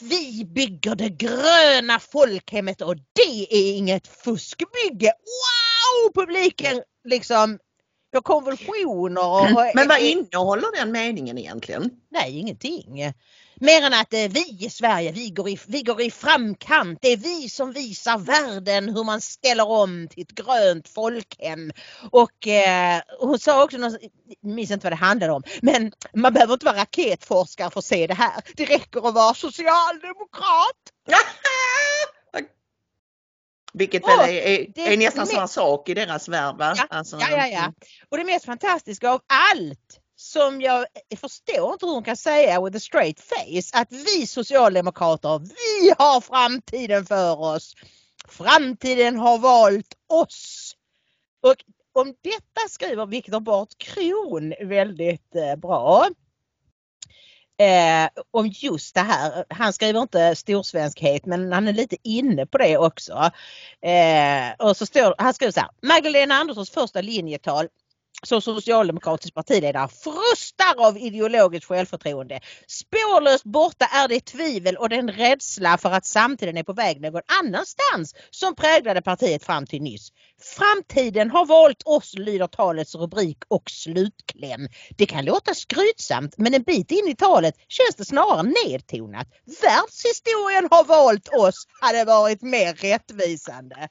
vi 0.00 0.44
bygger 0.44 0.94
det 0.94 1.08
gröna 1.08 1.98
folkhemmet 2.00 2.80
och 2.80 2.96
det 2.96 3.54
är 3.54 3.76
inget 3.76 4.06
fuskbygge. 4.06 5.12
Wow! 5.24 6.12
Publiken 6.14 6.82
liksom 7.04 7.58
får 8.14 8.22
konvulsioner. 8.22 9.26
Och, 9.26 9.70
Men 9.74 9.88
vad 9.88 10.00
innehåller 10.00 10.76
den 10.76 10.92
meningen 10.92 11.38
egentligen? 11.38 11.90
Nej, 12.10 12.38
ingenting. 12.38 13.12
Mer 13.60 13.82
än 13.82 13.94
att 13.94 14.12
vi 14.12 14.58
i 14.60 14.70
Sverige, 14.70 15.12
vi 15.12 15.30
går, 15.30 15.48
i, 15.48 15.58
vi 15.66 15.82
går 15.82 16.02
i 16.02 16.10
framkant. 16.10 16.98
Det 17.02 17.08
är 17.08 17.16
vi 17.16 17.48
som 17.48 17.72
visar 17.72 18.18
världen 18.18 18.88
hur 18.88 19.04
man 19.04 19.20
ställer 19.20 19.68
om 19.68 20.08
till 20.08 20.22
ett 20.22 20.32
grönt 20.32 20.88
folkhem. 20.88 21.72
Och 22.10 22.48
eh, 22.48 23.00
hon 23.20 23.38
sa 23.38 23.64
också, 23.64 23.76
jag 23.78 23.98
minns 24.42 24.70
inte 24.70 24.84
vad 24.84 24.92
det 24.92 24.96
handlade 24.96 25.32
om, 25.32 25.42
men 25.62 25.92
man 26.14 26.32
behöver 26.32 26.52
inte 26.54 26.66
vara 26.66 26.76
raketforskare 26.76 27.70
för 27.70 27.78
att 27.78 27.84
se 27.84 28.06
det 28.06 28.14
här. 28.14 28.42
Det 28.56 28.64
räcker 28.64 29.08
att 29.08 29.14
vara 29.14 29.34
socialdemokrat. 29.34 30.80
Vilket 33.76 34.02
väl 34.02 34.20
är, 34.20 34.32
är, 34.32 34.92
är 34.92 34.96
nästan 34.96 35.26
samma 35.26 35.48
sak 35.48 35.88
i 35.88 35.94
deras 35.94 36.28
värld 36.28 36.56
va? 36.56 36.74
Ja, 36.76 36.86
alltså, 36.90 37.16
ja, 37.20 37.26
ja, 37.30 37.46
ja. 37.46 37.58
Mm. 37.58 37.74
Och 38.08 38.18
det 38.18 38.24
mest 38.24 38.44
fantastiska 38.44 39.10
av 39.10 39.20
allt 39.26 40.00
som 40.24 40.60
jag 40.60 40.86
förstår 41.16 41.72
inte 41.72 41.86
hur 41.86 41.92
hon 41.92 42.04
kan 42.04 42.16
säga 42.16 42.60
with 42.60 42.76
a 42.76 42.80
straight 42.80 43.20
face 43.20 43.80
att 43.80 43.92
vi 43.92 44.26
socialdemokrater, 44.26 45.38
vi 45.38 45.94
har 45.98 46.20
framtiden 46.20 47.06
för 47.06 47.40
oss. 47.40 47.74
Framtiden 48.28 49.16
har 49.16 49.38
valt 49.38 49.94
oss. 50.08 50.72
Och 51.42 51.56
om 51.92 52.06
detta 52.22 52.68
skriver 52.68 53.06
Viktor 53.06 53.40
Bart 53.40 53.78
Kron 53.78 54.54
väldigt 54.68 55.34
eh, 55.34 55.56
bra. 55.56 56.08
Eh, 57.58 58.08
om 58.30 58.46
just 58.46 58.94
det 58.94 59.00
här. 59.00 59.44
Han 59.48 59.72
skriver 59.72 60.00
inte 60.00 60.36
storsvenskhet 60.36 61.26
men 61.26 61.52
han 61.52 61.68
är 61.68 61.72
lite 61.72 61.96
inne 62.02 62.46
på 62.46 62.58
det 62.58 62.78
också. 62.78 63.30
Eh, 63.80 64.66
och 64.68 64.76
så 64.76 64.86
står, 64.86 65.14
han 65.18 65.34
skriver 65.34 65.52
så 65.52 65.60
här. 65.60 65.70
Magdalena 65.82 66.34
Anderssons 66.34 66.70
första 66.70 67.00
linjetal 67.00 67.68
som 68.26 68.42
socialdemokratisk 68.42 69.34
partiledare 69.34 69.88
frustar 69.88 70.86
av 70.86 70.98
ideologiskt 70.98 71.66
självförtroende. 71.66 72.40
Spårlöst 72.66 73.44
borta 73.44 73.84
är 73.84 74.08
det 74.08 74.20
tvivel 74.20 74.76
och 74.76 74.88
den 74.88 75.10
rädsla 75.10 75.78
för 75.78 75.90
att 75.90 76.06
samtiden 76.06 76.56
är 76.56 76.62
på 76.62 76.72
väg 76.72 77.00
någon 77.00 77.22
annanstans 77.42 78.14
som 78.30 78.54
präglade 78.54 79.02
partiet 79.02 79.44
fram 79.44 79.66
till 79.66 79.82
nyss. 79.82 80.08
Framtiden 80.40 81.30
har 81.30 81.46
valt 81.46 81.82
oss 81.84 82.14
lyder 82.18 82.46
talets 82.46 82.94
rubrik 82.94 83.38
och 83.48 83.70
slutkläm. 83.70 84.68
Det 84.96 85.06
kan 85.06 85.24
låta 85.24 85.54
skrytsamt 85.54 86.34
men 86.38 86.54
en 86.54 86.62
bit 86.62 86.90
in 86.90 87.08
i 87.08 87.16
talet 87.16 87.54
känns 87.68 87.96
det 87.96 88.04
snarare 88.04 88.42
nedtonat. 88.42 89.26
Världshistorien 89.62 90.68
har 90.70 90.84
valt 90.84 91.28
oss 91.28 91.66
hade 91.80 92.04
varit 92.04 92.42
mer 92.42 92.74
rättvisande. 92.74 93.88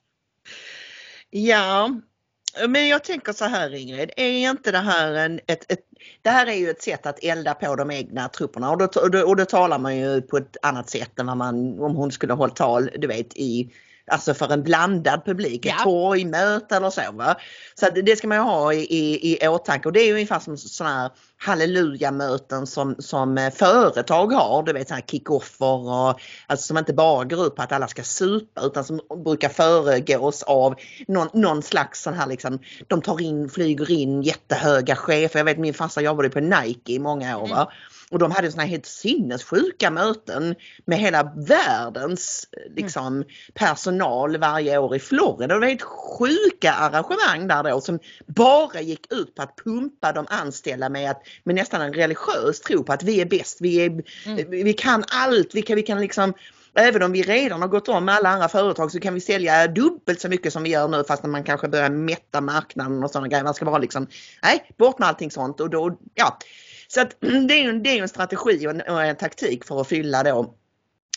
Ja, 1.30 1.90
men 2.68 2.88
jag 2.88 3.04
tänker 3.04 3.34
så 3.34 3.46
här 3.46 3.74
Ingrid, 3.74 4.12
är 4.18 4.50
inte 4.50 4.72
det 4.72 4.78
här 4.78 5.14
en, 5.14 5.40
ett, 5.48 5.72
ett, 5.72 5.80
det 6.22 6.30
här 6.30 6.48
är 6.48 6.54
ju 6.54 6.70
ett 6.70 6.82
sätt 6.82 7.06
att 7.06 7.24
elda 7.24 7.54
på 7.54 7.76
de 7.76 7.92
egna 7.92 8.30
trupperna. 8.30 8.72
Och 8.72 8.78
då, 8.78 8.86
och 8.86 9.12
då, 9.12 9.28
och 9.28 9.36
då 9.36 9.46
talar 9.46 9.80
man 9.80 9.98
ju 9.98 10.22
på 10.22 10.38
ett 10.38 10.58
annat 10.62 10.90
sätt 10.90 11.20
än 11.20 11.26
vad 11.26 11.38
man, 11.38 11.80
om 11.80 11.96
hon 11.96 12.12
skulle 12.12 12.34
hållit 12.34 12.56
tal, 12.56 12.90
du 12.98 13.08
vet 13.08 13.38
i 13.38 13.70
alltså 14.12 14.34
för 14.34 14.54
en 14.54 14.64
blandad 14.64 15.26
publik, 15.26 15.66
ett 15.66 15.74
Ja. 15.78 15.84
torgmöte 15.84 16.76
eller 16.76 16.90
så. 16.90 17.02
Va? 17.12 17.36
Så 17.80 17.90
det 17.90 18.16
ska 18.16 18.28
man 18.28 18.38
ju 18.38 18.44
ha 18.44 18.74
i, 18.74 18.80
i, 18.80 19.38
i 19.44 19.48
åtanke 19.48 19.88
och 19.88 19.94
det 19.94 20.00
är 20.02 20.06
ju 20.06 20.14
ungefär 20.14 20.40
som 20.40 20.58
sådana 20.58 21.02
här 21.02 21.12
hallelujamöten 21.38 22.68
som, 22.68 22.96
som 23.00 23.38
eh, 23.38 23.54
företag 23.54 24.34
har, 24.34 24.64
du 24.64 24.74
vet 24.74 24.88
sådana 24.88 25.00
här 25.00 25.08
kick-offer 25.08 26.10
och 26.10 26.20
alltså 26.48 26.68
som 26.68 26.78
inte 26.78 26.94
bara 26.94 27.24
går 27.24 27.46
ut 27.48 27.56
på 27.56 27.62
att 27.62 27.72
alla 27.72 27.88
ska 27.88 28.04
supa 28.04 28.62
utan 28.62 28.84
som 28.84 29.00
brukar 29.26 29.50
föregås 29.50 30.44
av 30.44 30.76
någon, 31.08 31.28
någon 31.34 31.64
slags 31.64 32.02
sån 32.02 32.14
här 32.14 32.28
liksom, 32.28 32.60
de 32.88 33.02
tar 33.02 33.22
in, 33.22 33.50
flyger 33.50 33.92
in 33.92 34.22
jättehöga 34.22 34.96
chefer. 34.96 35.40
Jag 35.40 35.46
vet 35.46 35.58
min 35.58 35.74
farsa 35.74 36.02
jobbade 36.02 36.30
på 36.30 36.40
Nike 36.40 36.94
i 36.94 37.00
många 37.00 37.38
år. 37.38 37.48
Va? 37.48 37.72
Och 38.14 38.20
de 38.20 38.32
hade 38.32 38.52
såna 38.52 38.64
här 38.64 38.70
helt 38.70 38.86
sinnessjuka 38.86 39.92
möten 39.92 40.56
med 40.86 41.00
hela 41.00 41.34
världens 41.36 42.48
liksom, 42.76 43.24
personal 43.54 44.38
varje 44.38 44.78
år 44.78 44.96
i 44.96 45.00
Florida. 45.00 45.54
Det 45.54 45.60
var 45.60 45.68
helt 45.68 45.82
sjuka 45.82 46.74
arrangemang 46.74 47.48
där 47.48 47.64
då 47.64 47.82
som 47.82 48.00
bara 48.26 48.82
gick 48.82 49.14
ut 49.14 49.36
på 49.36 49.42
att 49.42 49.56
pumpa 49.64 50.12
de 50.12 50.26
anställda 50.30 50.90
med, 50.90 51.12
att, 51.12 51.22
med 51.44 51.56
nästan 51.56 51.82
en 51.82 51.94
religiös 51.94 52.62
tro 52.62 52.84
på 52.84 52.94
att 52.94 53.04
vi 53.04 53.22
är 53.22 53.26
bäst, 53.26 53.58
vi, 53.62 53.86
är, 53.86 54.04
vi 54.64 54.74
kan 54.74 55.04
allt, 55.08 55.56
vi 55.56 55.62
kan, 55.62 55.76
vi 55.76 55.84
kan 55.84 56.02
liksom 56.02 56.34
Även 56.76 57.04
om 57.04 57.12
vi 57.12 57.22
redan 57.22 57.62
har 57.62 57.68
gått 57.68 57.90
om 57.90 58.06
med 58.06 58.16
alla 58.16 58.30
andra 58.30 58.50
företag 58.50 58.92
så 58.92 59.00
kan 59.00 59.14
vi 59.14 59.22
sälja 59.22 59.68
dubbelt 59.68 60.22
så 60.22 60.30
mycket 60.30 60.54
som 60.54 60.64
vi 60.64 60.70
gör 60.70 60.88
nu 60.88 61.04
fast 61.08 61.24
man 61.24 61.44
kanske 61.44 61.68
börjar 61.68 61.90
mätta 61.90 62.42
marknaden 62.42 63.04
och 63.04 63.12
sådana 63.12 63.28
grejer. 63.28 63.44
Man 63.44 63.54
ska 63.54 63.66
bara 63.66 63.78
liksom, 63.78 64.08
nej, 64.44 64.72
bort 64.78 65.00
med 65.00 65.08
allting 65.08 65.32
sånt 65.32 65.60
och 65.60 65.70
då, 65.70 65.98
ja. 66.16 66.38
Så 66.88 67.02
att 67.02 67.16
det 67.20 67.54
är 67.54 67.64
ju 67.64 67.80
det 67.80 67.90
är 67.98 68.02
en 68.02 68.10
strategi 68.10 68.68
och 68.68 68.72
en, 68.72 68.82
och 68.82 69.04
en 69.04 69.16
taktik 69.16 69.66
för 69.66 69.82
att 69.82 69.88
fylla 69.88 70.24
då 70.24 70.56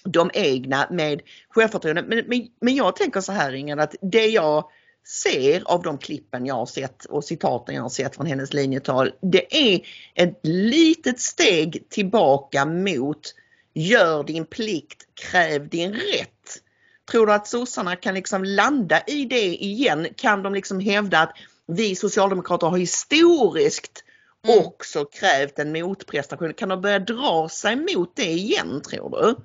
de 0.04 0.30
egna 0.34 0.86
med 0.90 1.20
självförtroende. 1.48 2.02
Men, 2.02 2.24
men, 2.26 2.48
men 2.60 2.74
jag 2.74 2.96
tänker 2.96 3.20
så 3.20 3.32
här 3.32 3.52
Ingen 3.52 3.80
att 3.80 3.94
det 4.00 4.26
jag 4.26 4.70
ser 5.06 5.62
av 5.64 5.82
de 5.82 5.98
klippen 5.98 6.46
jag 6.46 6.54
har 6.54 6.66
sett 6.66 7.04
och 7.04 7.24
citaten 7.24 7.74
jag 7.74 7.82
har 7.82 7.88
sett 7.88 8.16
från 8.16 8.26
hennes 8.26 8.52
linjetal. 8.52 9.12
Det 9.20 9.74
är 9.74 9.80
ett 10.14 10.40
litet 10.42 11.20
steg 11.20 11.86
tillbaka 11.90 12.64
mot 12.64 13.34
gör 13.74 14.24
din 14.24 14.46
plikt, 14.46 15.02
kräv 15.14 15.68
din 15.68 15.92
rätt. 15.92 16.62
Tror 17.10 17.26
du 17.26 17.32
att 17.32 17.46
sossarna 17.48 17.96
kan 17.96 18.14
liksom 18.14 18.44
landa 18.44 19.02
i 19.06 19.24
det 19.24 19.64
igen? 19.64 20.06
Kan 20.16 20.42
de 20.42 20.54
liksom 20.54 20.80
hävda 20.80 21.18
att 21.18 21.32
vi 21.66 21.96
socialdemokrater 21.96 22.66
har 22.66 22.78
historiskt 22.78 24.04
Mm. 24.52 24.66
också 24.66 25.04
krävt 25.04 25.58
en 25.58 25.72
motprestation? 25.72 26.54
Kan 26.54 26.68
de 26.68 26.80
börja 26.80 26.98
dra 26.98 27.48
sig 27.48 27.76
mot 27.76 28.16
det 28.16 28.32
igen 28.32 28.82
tror 28.90 29.10
du? 29.10 29.36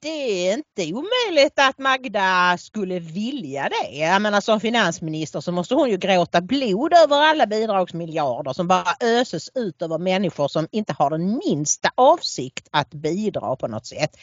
Det 0.00 0.48
är 0.48 0.54
inte 0.54 0.94
omöjligt 0.94 1.52
att 1.56 1.78
Magda 1.78 2.56
skulle 2.58 2.98
vilja 2.98 3.68
det. 3.68 3.96
Jag 3.96 4.22
menar 4.22 4.40
som 4.40 4.60
finansminister 4.60 5.40
så 5.40 5.52
måste 5.52 5.74
hon 5.74 5.90
ju 5.90 5.96
gråta 5.96 6.40
blod 6.40 6.92
över 6.94 7.16
alla 7.16 7.46
bidragsmiljarder 7.46 8.52
som 8.52 8.68
bara 8.68 8.94
öses 9.00 9.50
ut 9.54 9.82
över 9.82 9.98
människor 9.98 10.48
som 10.48 10.68
inte 10.70 10.92
har 10.92 11.10
den 11.10 11.40
minsta 11.46 11.90
avsikt 11.94 12.68
att 12.70 12.90
bidra 12.90 13.56
på 13.56 13.68
något 13.68 13.86
sätt. 13.86 14.16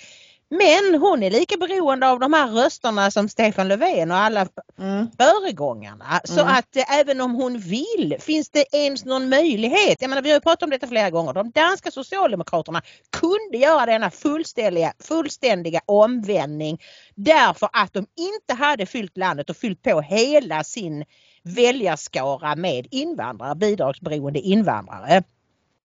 Men 0.50 1.02
hon 1.02 1.24
är 1.24 1.32
lika 1.32 1.58
beroende 1.58 2.10
av 2.10 2.20
de 2.20 2.34
här 2.34 2.48
rösterna 2.48 3.12
som 3.12 3.30
Stefan 3.30 3.68
Löfven 3.68 4.12
och 4.12 4.18
alla 4.18 4.48
Mm. 4.80 5.08
föregångarna. 5.18 6.22
Så 6.24 6.42
Mm. 6.42 6.54
att 6.54 6.76
eh, 6.76 7.00
även 7.00 7.22
om 7.22 7.36
hon 7.36 7.60
vill, 7.60 8.16
finns 8.20 8.50
det 8.50 8.66
ens 8.76 9.06
någon 9.06 9.30
möjlighet? 9.30 9.98
Jag 10.02 10.10
menar, 10.10 10.22
vi 10.22 10.30
har 10.30 10.38
ju 10.38 10.42
pratat 10.42 10.64
om 10.64 10.70
detta 10.70 10.88
flera 10.88 11.10
gånger. 11.10 11.34
De 11.34 11.52
danska 11.52 11.92
socialdemokraterna 11.92 12.82
kunde 13.12 13.58
göra 13.58 13.86
denna 13.86 14.12
fullständiga, 14.12 14.94
fullständiga 15.00 15.82
omvändning 15.86 16.82
därför 17.16 17.70
att 17.74 17.94
de 17.94 18.06
inte 18.18 18.54
hade 18.64 18.86
fyllt 18.86 19.18
landet 19.18 19.50
och 19.50 19.58
fyllt 19.58 19.82
på 19.82 20.02
hela 20.02 20.64
sin 20.64 21.06
väljarskara 21.44 22.56
med 22.56 22.88
invandrare, 22.92 23.56
bidragsberoende 23.56 24.40
invandrare. 24.40 25.24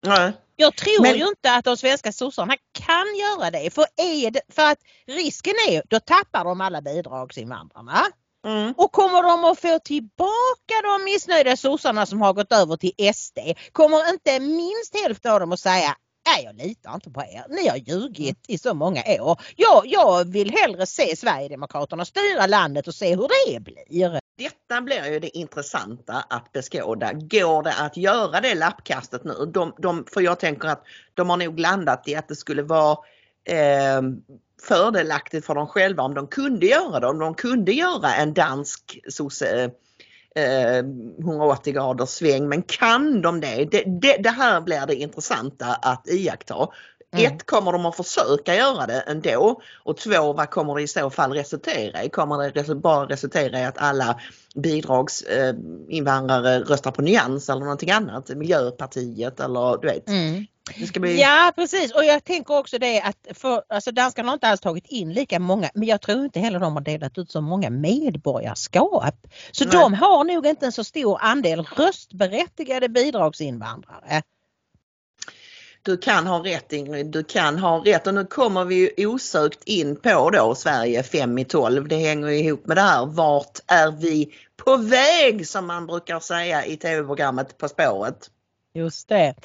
Nej. 0.06 0.34
Jag 0.56 0.76
tror 0.76 1.02
Men- 1.02 1.18
ju 1.18 1.28
inte 1.28 1.54
att 1.54 1.66
de 1.66 1.78
svenska 1.78 2.12
sossarna 2.12 2.54
kan 2.74 3.06
göra 3.16 3.52
det. 3.52 3.74
För, 3.74 3.86
är 3.98 4.32
det, 4.32 4.42
för 4.50 4.72
att 4.72 4.80
risken 5.08 5.54
är 5.70 5.84
då 5.90 6.00
tappar 6.00 6.44
de 6.44 6.62
alla 6.62 6.82
bidragsinvandrarna. 6.82 8.06
Mm. 8.48 8.74
Och 8.78 8.92
kommer 8.92 9.24
de 9.24 9.46
att 9.46 9.60
få 9.60 9.80
tillbaka 9.80 10.76
de 10.84 11.04
missnöjda 11.04 11.58
sossarna 11.58 12.06
som 12.06 12.22
har 12.22 12.34
gått 12.34 12.52
över 12.52 12.78
till 12.78 13.14
SD? 13.14 13.40
Kommer 13.72 14.10
inte 14.10 14.40
minst 14.40 14.96
hälften 15.04 15.32
av 15.32 15.40
dem 15.40 15.52
att 15.52 15.60
säga 15.60 15.96
Nej 16.36 16.44
jag 16.46 16.56
litar 16.56 16.94
inte 16.94 17.10
på 17.10 17.22
er. 17.22 17.46
Ni 17.50 17.68
har 17.68 17.78
ljugit 17.78 18.46
i 18.48 18.58
så 18.58 18.74
många 18.74 19.04
år. 19.20 19.42
Jag, 19.56 19.82
jag 19.86 20.26
vill 20.32 20.52
hellre 20.52 20.86
se 20.86 21.16
Sverigedemokraterna 21.16 22.06
styra 22.06 22.48
landet 22.48 22.88
och 22.88 22.96
se 22.96 23.16
hur 23.16 23.30
det 23.52 23.60
blir. 23.60 24.20
Detta 24.38 24.82
blir 24.82 25.12
ju 25.12 25.20
det 25.20 25.38
intressanta 25.38 26.14
att 26.30 26.52
beskåda. 26.52 27.14
Går 27.14 27.64
det 27.64 27.74
att 27.74 27.98
göra 27.98 28.42
det 28.42 28.56
lappkastet 28.56 29.24
nu? 29.24 29.34
De, 29.54 29.74
de, 29.78 30.06
för 30.14 30.22
jag 30.22 30.40
tänker 30.40 30.68
att 30.68 30.84
de 31.14 31.30
har 31.30 31.38
nog 31.38 31.60
landat 31.60 32.08
i 32.08 32.16
att 32.16 32.28
det 32.28 32.36
skulle 32.36 32.62
vara 32.62 32.98
eh, 33.50 34.02
fördelaktigt 34.62 35.46
för 35.46 35.56
dem 35.56 35.68
själva 35.68 36.04
om 36.04 36.14
de 36.14 36.28
kunde 36.28 36.66
göra 36.66 37.00
det. 37.00 37.08
Om 37.08 37.20
de 37.20 37.36
kunde 37.36 37.72
göra 37.72 38.16
en 38.16 38.34
dansk 38.34 39.00
sosse, 39.10 39.72
eh, 40.36 40.44
eh 40.44 40.86
180 41.20 41.74
graders 41.74 42.10
sväng. 42.10 42.50
Men 42.50 42.62
kan 42.62 43.22
de 43.22 43.42
det? 43.42 43.66
Det, 43.72 43.84
det? 44.02 44.18
det 44.18 44.30
här 44.30 44.62
blir 44.62 44.86
det 44.88 44.96
intressanta 44.96 45.66
att 45.66 46.08
iaktta. 46.10 46.68
Mm. 47.16 47.36
Ett, 47.36 47.46
kommer 47.46 47.72
de 47.72 47.86
att 47.86 47.96
försöka 47.96 48.56
göra 48.56 48.86
det 48.86 49.00
ändå? 49.00 49.62
Och 49.84 49.98
två, 49.98 50.34
vad 50.34 50.50
kommer 50.50 50.76
det 50.76 50.82
i 50.82 50.88
så 50.88 51.10
fall 51.10 51.34
resultera 51.34 52.04
i? 52.04 52.10
Kommer 52.10 52.52
det 52.52 52.76
bara 52.76 53.06
resultera 53.06 53.60
i 53.60 53.66
att 53.66 53.78
alla 53.78 54.20
bidragsinvandrare 54.56 56.60
röstar 56.60 56.92
på 56.92 57.02
Nyans 57.02 57.50
eller 57.50 57.62
någonting 57.62 57.92
annat? 57.92 58.30
Miljöpartiet 58.30 59.40
eller 59.40 59.82
du 59.82 59.88
vet. 59.88 60.10
Ska 60.88 61.00
bli... 61.00 61.22
Ja 61.22 61.54
precis 61.56 61.94
och 61.94 62.06
jag 62.06 62.24
tänker 62.24 62.58
också 62.58 62.78
det 62.78 63.02
att 63.02 63.28
för, 63.34 63.64
alltså 63.70 63.92
danskarna 63.92 64.30
har 64.30 64.34
inte 64.34 64.48
alls 64.48 64.62
tagit 64.62 64.88
in 64.88 65.14
lika 65.14 65.40
många 65.40 65.70
men 65.74 65.88
jag 65.88 66.02
tror 66.02 66.26
inte 66.26 66.40
heller 66.40 66.60
de 66.60 66.74
har 66.74 66.82
delat 66.82 67.18
ut 67.18 67.32
så 67.32 67.42
många 67.42 67.70
medborgarskap. 67.70 69.28
Så 69.52 69.66
Nej. 69.66 69.72
de 69.72 69.94
har 69.94 70.24
nog 70.24 70.46
inte 70.46 70.66
en 70.66 70.72
så 70.72 70.84
stor 70.84 71.18
andel 71.22 71.64
röstberättigade 71.64 72.90
bidragsinvandrare. 72.90 74.24
Du 75.88 75.98
kan 75.98 76.28
ha 76.28 76.46
rätt 76.46 76.74
Ingrid, 76.74 77.06
du 77.06 77.24
kan 77.24 77.60
ha 77.60 77.84
rätt 77.86 78.08
och 78.08 78.14
nu 78.14 78.26
kommer 78.26 78.66
vi 78.66 78.76
ju 78.76 79.08
osökt 79.08 79.64
in 79.64 79.96
på 79.96 80.30
då 80.30 80.56
Sverige 80.56 81.04
5 81.04 81.38
i 81.38 81.46
12. 81.46 81.88
Det 81.88 81.96
hänger 81.96 82.28
ju 82.28 82.38
ihop 82.38 82.68
med 82.68 82.78
det 82.78 82.82
här. 82.82 83.06
Vart 83.06 83.60
är 83.68 83.92
vi 83.92 84.34
på 84.66 84.78
väg 84.78 85.48
som 85.48 85.68
man 85.68 85.88
brukar 85.88 86.20
säga 86.20 86.66
i 86.66 86.78
tv-programmet 86.78 87.58
På 87.58 87.68
spåret? 87.68 88.30
Just 88.74 89.10
det. 89.10 89.36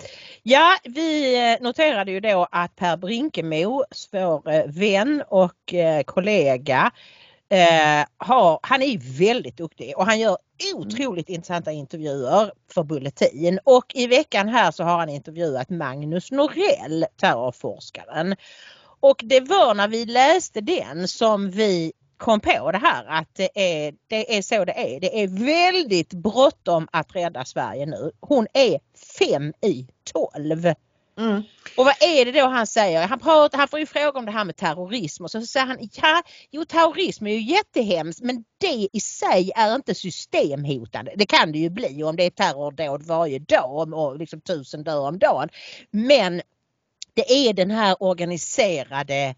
Ja, 0.43 0.77
vi 0.85 1.39
eh, 1.53 1.63
noterade 1.63 2.11
ju 2.11 2.21
då 2.21 2.49
att 2.51 2.77
Per 2.77 2.97
Brinkemo, 2.97 3.85
vår 4.13 4.51
eh, 4.51 4.65
vän 4.67 5.23
och 5.29 5.75
eh, 5.75 6.03
kollega, 6.03 6.91
eh, 7.53 8.05
har, 8.17 8.61
han 8.63 8.83
är 8.83 9.19
väldigt 9.19 9.57
duktig 9.57 9.97
och 9.97 10.07
han 10.07 10.21
gör 10.21 10.37
otroligt 10.75 11.29
intressanta 11.29 11.73
intervjuer 11.73 12.53
för 12.75 12.83
Bulletin. 12.83 13.59
Och 13.65 13.85
i 13.95 14.07
veckan 14.07 14.49
här 14.49 14.71
så 14.71 14.85
har 14.85 14.99
han 14.99 15.09
intervjuat 15.09 15.71
Magnus 15.71 16.31
Norell, 16.31 17.07
terrorforskaren. 17.21 18.37
Och 19.01 19.21
det 19.25 19.41
var 19.41 19.75
när 19.75 19.89
vi 19.89 20.05
läste 20.05 20.61
den 20.61 21.09
som 21.09 21.51
vi 21.51 21.93
kom 22.17 22.41
på 22.41 22.73
det 22.73 22.79
här 22.79 23.05
att 23.09 23.29
det 23.33 23.51
är, 23.55 23.95
det 24.07 24.39
är 24.39 24.43
så 24.43 24.65
det 24.65 24.97
är. 24.97 25.01
Det 25.01 25.23
är 25.23 25.29
väldigt 25.29 26.13
bråttom 26.13 26.89
att 26.93 27.17
rädda 27.17 27.45
Sverige 27.45 27.87
nu. 27.87 28.11
Hon 28.21 28.47
är 28.53 28.81
fem 29.19 29.53
i 29.61 29.87
tolv. 30.13 30.75
Mm. 31.19 31.43
Och 31.77 31.85
vad 31.85 32.03
är 32.03 32.25
det 32.25 32.33
då 32.33 32.47
han 32.47 32.67
säger? 32.67 33.07
Han, 33.07 33.19
pratar, 33.19 33.59
han 33.59 33.69
får 33.69 33.79
ju 33.79 33.87
fråga 33.87 34.19
om 34.19 34.25
det 34.27 34.33
här 34.33 34.45
med 34.45 34.57
terrorism 34.57 35.25
och 35.25 35.31
så 35.31 35.43
säger 35.43 35.67
han 35.67 35.89
ja, 35.93 36.23
jo 36.51 36.65
terrorism 36.65 37.27
är 37.27 37.31
ju 37.31 37.41
jättehemskt 37.41 38.21
men 38.21 38.45
det 38.59 38.89
i 38.93 39.01
sig 39.01 39.53
är 39.57 39.75
inte 39.75 39.95
systemhotande. 39.95 41.13
Det 41.17 41.27
kan 41.27 41.53
det 41.53 41.59
ju 41.59 41.71
bli 41.71 42.05
om 42.05 42.17
det 42.17 42.25
är 42.25 42.31
terrordåd 42.31 43.03
varje 43.03 43.39
dag 43.39 43.95
och 43.95 44.19
liksom 44.19 44.41
tusen 44.41 44.85
dör 44.85 45.09
om 45.09 45.19
dagen. 45.19 45.49
Men 45.91 46.43
det 47.15 47.33
är 47.33 47.53
den 47.53 47.71
här 47.71 47.97
organiserade 48.03 49.35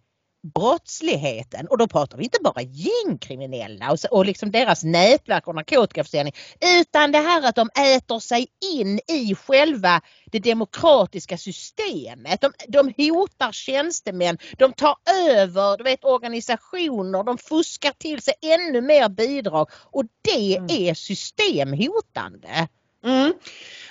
brottsligheten 0.55 1.67
och 1.67 1.79
då 1.79 1.89
pratar 1.89 2.19
vi 2.19 2.25
inte 2.25 2.39
bara 2.45 2.63
gängkriminella 2.63 3.93
och, 3.93 3.99
och 4.11 4.27
liksom 4.27 4.51
deras 4.51 4.85
nätverk 4.85 5.49
och 5.49 5.55
narkotikaförsäljning 5.55 6.35
utan 6.81 7.13
det 7.13 7.19
här 7.19 7.49
att 7.49 7.55
de 7.55 7.71
äter 7.97 8.19
sig 8.19 8.47
in 8.75 9.01
i 9.09 9.35
själva 9.35 10.01
det 10.27 10.39
demokratiska 10.39 11.39
systemet. 11.39 12.41
De, 12.41 12.53
de 12.69 12.95
hotar 13.11 13.53
tjänstemän, 13.53 14.39
de 14.59 14.73
tar 14.73 14.97
över 15.31 15.77
du 15.79 15.85
vet, 15.85 16.05
organisationer, 16.05 17.23
de 17.25 17.39
fuskar 17.39 17.93
till 17.99 18.23
sig 18.23 18.35
ännu 18.43 18.81
mer 18.81 19.09
bidrag 19.09 19.69
och 19.93 20.05
det 20.23 20.57
Mm. 20.57 20.67
är 20.71 20.95
systemhotande. 20.95 22.69
Mm. 23.05 23.33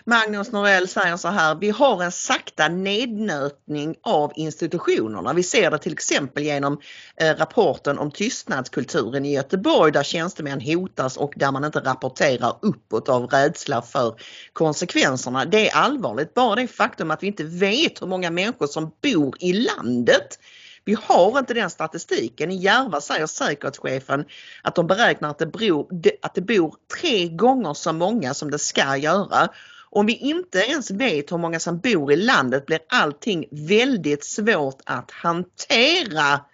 Magnus 0.06 0.52
Norell 0.52 0.88
säger 0.88 1.18
så 1.18 1.28
här, 1.28 1.56
vi 1.56 1.70
har 1.70 2.04
en 2.04 2.12
sakta 2.12 2.68
nednötning 2.68 3.96
av 4.02 4.32
institutionerna. 4.36 5.34
Vi 5.34 5.44
ser 5.44 5.72
det 5.72 5.78
till 5.78 5.94
exempel 5.94 6.44
genom 6.44 6.80
eh, 7.18 7.36
rapporten 7.36 8.00
om 8.00 8.12
tystnadskulturen 8.12 9.26
i 9.26 9.34
Göteborg 9.34 9.92
där 9.92 10.04
tjänstemän 10.04 10.62
hotas 10.62 11.18
och 11.18 11.34
där 11.36 11.52
man 11.52 11.66
inte 11.66 11.80
rapporterar 11.80 12.58
uppåt 12.62 13.10
av 13.10 13.28
rädsla 13.28 13.82
för 13.82 14.16
konsekvenserna. 14.54 15.46
Det 15.46 15.70
är 15.70 15.76
allvarligt. 15.76 16.34
Bara 16.34 16.56
det 16.56 16.68
faktum 16.68 17.12
att 17.12 17.24
vi 17.24 17.28
inte 17.28 17.44
vet 17.44 18.02
hur 18.02 18.08
många 18.08 18.32
människor 18.32 18.68
som 18.68 18.92
bor 19.02 19.36
i 19.40 19.54
landet 19.54 20.40
vi 20.86 20.98
har 21.04 21.40
inte 21.40 21.54
den 21.54 21.70
statistiken. 21.70 22.52
I 22.52 22.56
Järva 22.56 23.02
säger 23.02 23.28
säkerhetschefen 23.28 24.26
att 24.62 24.76
de 24.76 24.88
beräknar 24.88 25.30
att 25.30 25.40
det, 25.40 25.46
beror, 25.46 25.88
att 26.22 26.36
det 26.36 26.42
bor 26.42 26.76
tre 27.00 27.28
gånger 27.28 27.74
så 27.74 27.94
många 27.94 28.34
som 28.34 28.52
det 28.52 28.60
ska 28.60 28.98
göra. 28.98 29.50
Om 29.90 30.06
vi 30.06 30.16
inte 30.16 30.60
ens 30.60 30.92
vet 30.92 31.32
hur 31.32 31.38
många 31.38 31.60
som 31.60 31.80
bor 31.80 32.12
i 32.12 32.16
landet 32.16 32.66
blir 32.66 32.80
allting 32.90 33.46
väldigt 33.52 34.26
svårt 34.26 34.82
att 34.86 35.12
hantera. 35.12 36.46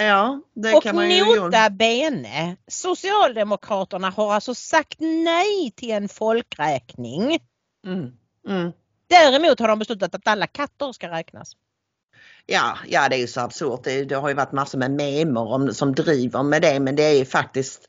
Ja, 0.00 0.40
det 0.54 0.74
och 0.74 0.82
kan 0.82 0.96
man 0.96 1.10
ju... 1.10 1.24
nota 1.24 1.70
bene, 1.70 2.56
Socialdemokraterna 2.68 4.10
har 4.10 4.34
alltså 4.34 4.54
sagt 4.54 5.00
nej 5.00 5.72
till 5.76 5.90
en 5.90 6.08
folkräkning. 6.08 7.38
Mm, 7.86 8.12
mm. 8.48 8.72
Däremot 9.08 9.60
har 9.60 9.68
de 9.68 9.78
beslutat 9.78 10.14
att 10.14 10.28
alla 10.28 10.46
katter 10.46 10.92
ska 10.92 11.10
räknas. 11.10 11.52
Ja, 12.46 12.78
ja 12.86 13.08
det 13.08 13.16
är 13.16 13.20
ju 13.20 13.26
så 13.26 13.40
absurt. 13.40 13.80
Det, 13.84 14.04
det 14.04 14.14
har 14.14 14.28
ju 14.28 14.34
varit 14.34 14.52
massor 14.52 14.78
med 14.78 14.90
memer 14.90 15.40
om, 15.40 15.74
som 15.74 15.94
driver 15.94 16.42
med 16.42 16.62
det 16.62 16.80
men 16.80 16.96
det 16.96 17.02
är 17.02 17.14
ju 17.14 17.24
faktiskt 17.24 17.88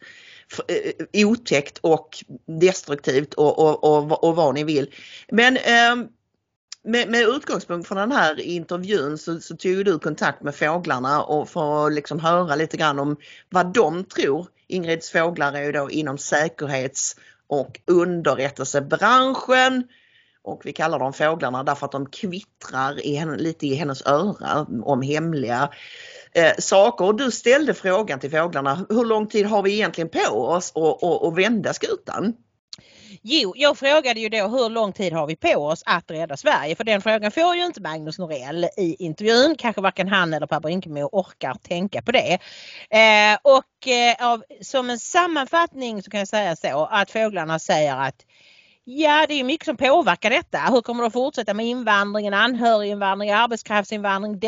eh, 0.67 0.75
eh, 0.75 1.27
otäckt 1.27 1.77
och 1.77 2.23
destruktivt 2.45 3.33
och, 3.33 3.59
och, 3.59 3.83
och, 3.83 4.23
och 4.23 4.35
vad 4.35 4.53
ni 4.53 4.63
vill. 4.63 4.95
Men 5.31 5.57
eh, 5.57 5.95
med, 6.83 7.09
med 7.09 7.21
utgångspunkt 7.21 7.87
från 7.87 7.97
den 7.97 8.11
här 8.11 8.39
intervjun 8.39 9.17
så, 9.17 9.39
så 9.39 9.55
tog 9.55 9.85
du 9.85 9.99
kontakt 9.99 10.41
med 10.43 10.55
fåglarna 10.55 11.23
och 11.23 11.49
för 11.49 11.87
att 11.87 11.93
liksom 11.93 12.19
höra 12.19 12.55
lite 12.55 12.77
grann 12.77 12.99
om 12.99 13.17
vad 13.49 13.73
de 13.73 14.03
tror. 14.03 14.47
Ingrids 14.67 15.11
fåglar 15.11 15.53
är 15.53 15.63
ju 15.63 15.71
då 15.71 15.89
inom 15.89 16.17
säkerhets 16.17 17.15
och 17.47 17.79
underrättelsebranschen 17.85 19.83
och 20.47 20.61
vi 20.65 20.73
kallar 20.73 20.99
dem 20.99 21.13
fåglarna 21.13 21.63
därför 21.63 21.85
att 21.85 21.91
de 21.91 22.05
kvittrar 22.05 23.05
i 23.05 23.15
henne, 23.15 23.37
lite 23.37 23.67
i 23.67 23.75
hennes 23.75 24.05
öra 24.05 24.67
om 24.83 25.01
hemliga 25.01 25.69
eh, 26.33 26.53
saker. 26.59 27.13
du 27.13 27.31
ställde 27.31 27.73
frågan 27.73 28.19
till 28.19 28.31
fåglarna, 28.31 28.85
hur 28.89 29.05
lång 29.05 29.27
tid 29.27 29.45
har 29.45 29.63
vi 29.63 29.73
egentligen 29.73 30.09
på 30.09 30.37
oss 30.37 30.73
att 31.23 31.37
vända 31.37 31.73
skutan? 31.73 32.33
Jo, 33.21 33.53
jag 33.55 33.77
frågade 33.77 34.19
ju 34.19 34.29
då 34.29 34.47
hur 34.47 34.69
lång 34.69 34.93
tid 34.93 35.13
har 35.13 35.27
vi 35.27 35.35
på 35.35 35.55
oss 35.55 35.83
att 35.85 36.11
rädda 36.11 36.37
Sverige? 36.37 36.75
För 36.75 36.83
den 36.83 37.01
frågan 37.01 37.31
får 37.31 37.55
ju 37.55 37.65
inte 37.65 37.81
Magnus 37.81 38.19
Norell 38.19 38.63
i 38.77 38.95
intervjun. 38.99 39.55
Kanske 39.57 39.81
varken 39.81 40.07
han 40.07 40.33
eller 40.33 40.47
Per 40.47 40.59
Brinkemo 40.59 41.09
orkar 41.11 41.53
tänka 41.53 42.01
på 42.01 42.11
det. 42.11 42.33
Eh, 42.89 43.37
och 43.41 43.87
eh, 43.87 44.31
av, 44.31 44.43
som 44.61 44.89
en 44.89 44.99
sammanfattning 44.99 46.03
så 46.03 46.11
kan 46.11 46.19
jag 46.19 46.27
säga 46.27 46.55
så 46.55 46.85
att 46.91 47.11
fåglarna 47.11 47.59
säger 47.59 47.95
att 47.95 48.25
Ja, 48.89 49.25
det 49.27 49.33
är 49.33 49.43
mycket 49.43 49.65
som 49.65 49.77
påverkar 49.77 50.29
detta. 50.29 50.57
Hur 50.57 50.81
kommer 50.81 51.03
det 51.03 51.07
att 51.07 51.13
fortsätta 51.13 51.53
med 51.53 51.65
invandringen, 51.65 52.33
anhöriginvandring, 52.33 53.31
arbetskraftsinvandring, 53.31 54.39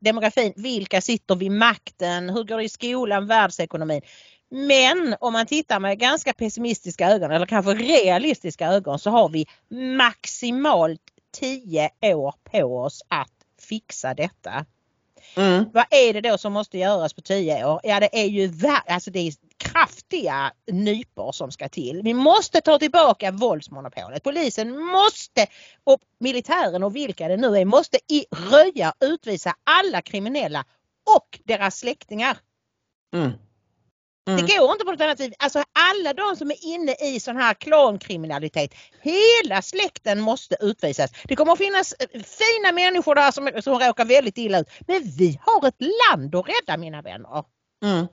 demografin? 0.00 0.52
Vilka 0.56 1.00
sitter 1.00 1.34
vid 1.34 1.52
makten? 1.52 2.30
Hur 2.30 2.44
går 2.44 2.56
det 2.56 2.64
i 2.64 2.68
skolan, 2.68 3.26
världsekonomin? 3.26 4.02
Men 4.50 5.16
om 5.20 5.32
man 5.32 5.46
tittar 5.46 5.80
med 5.80 5.98
ganska 5.98 6.32
pessimistiska 6.32 7.10
ögon 7.10 7.30
eller 7.30 7.46
kanske 7.46 7.74
realistiska 7.74 8.66
ögon 8.66 8.98
så 8.98 9.10
har 9.10 9.28
vi 9.28 9.46
maximalt 9.96 11.02
10 11.34 11.90
år 12.02 12.34
på 12.52 12.78
oss 12.78 13.02
att 13.08 13.32
fixa 13.68 14.14
detta. 14.14 14.66
Mm. 15.36 15.64
Vad 15.72 15.84
är 15.90 16.12
det 16.12 16.20
då 16.20 16.38
som 16.38 16.52
måste 16.52 16.78
göras 16.78 17.14
på 17.14 17.20
10 17.20 17.64
år? 17.64 17.80
Ja 17.82 18.00
det 18.00 18.20
är 18.22 18.26
ju 18.26 18.52
alltså 18.86 19.10
det 19.10 19.18
är 19.18 19.32
kraftiga 19.56 20.52
nypor 20.72 21.32
som 21.32 21.50
ska 21.50 21.68
till. 21.68 22.00
Vi 22.04 22.14
måste 22.14 22.60
ta 22.60 22.78
tillbaka 22.78 23.30
våldsmonopolet. 23.30 24.22
Polisen 24.22 24.78
måste 24.78 25.46
och 25.84 26.00
militären 26.20 26.82
och 26.82 26.96
vilka 26.96 27.28
det 27.28 27.36
nu 27.36 27.56
är 27.56 27.64
måste 27.64 27.98
i 28.08 28.24
röja 28.52 28.94
utvisa 29.00 29.54
alla 29.64 30.02
kriminella 30.02 30.64
och 31.16 31.40
deras 31.44 31.78
släktingar. 31.78 32.38
Mm. 33.14 33.32
Mm. 34.28 34.46
Det 34.46 34.58
går 34.58 34.72
inte 34.72 34.84
på 34.84 34.90
något 34.90 35.00
annat 35.00 35.20
vis. 35.20 35.34
Alltså 35.38 35.62
alla 35.72 36.14
de 36.14 36.36
som 36.36 36.50
är 36.50 36.66
inne 36.66 36.94
i 36.94 37.20
sån 37.20 37.36
här 37.36 37.54
klankriminalitet. 37.54 38.74
Hela 39.02 39.62
släkten 39.62 40.20
måste 40.20 40.56
utvisas. 40.60 41.10
Det 41.24 41.36
kommer 41.36 41.52
att 41.52 41.58
finnas 41.58 41.94
eh, 41.98 42.08
fina 42.22 42.72
människor 42.72 43.14
där 43.14 43.30
som, 43.30 43.62
som 43.62 43.78
råkar 43.78 44.04
väldigt 44.04 44.38
illa 44.38 44.60
ut. 44.60 44.68
Men 44.86 45.02
vi 45.02 45.40
har 45.42 45.68
ett 45.68 45.80
land 45.80 46.34
att 46.34 46.46
rädda 46.48 46.76
mina 46.76 47.02
vänner. 47.02 47.44
Mm. 47.84 48.06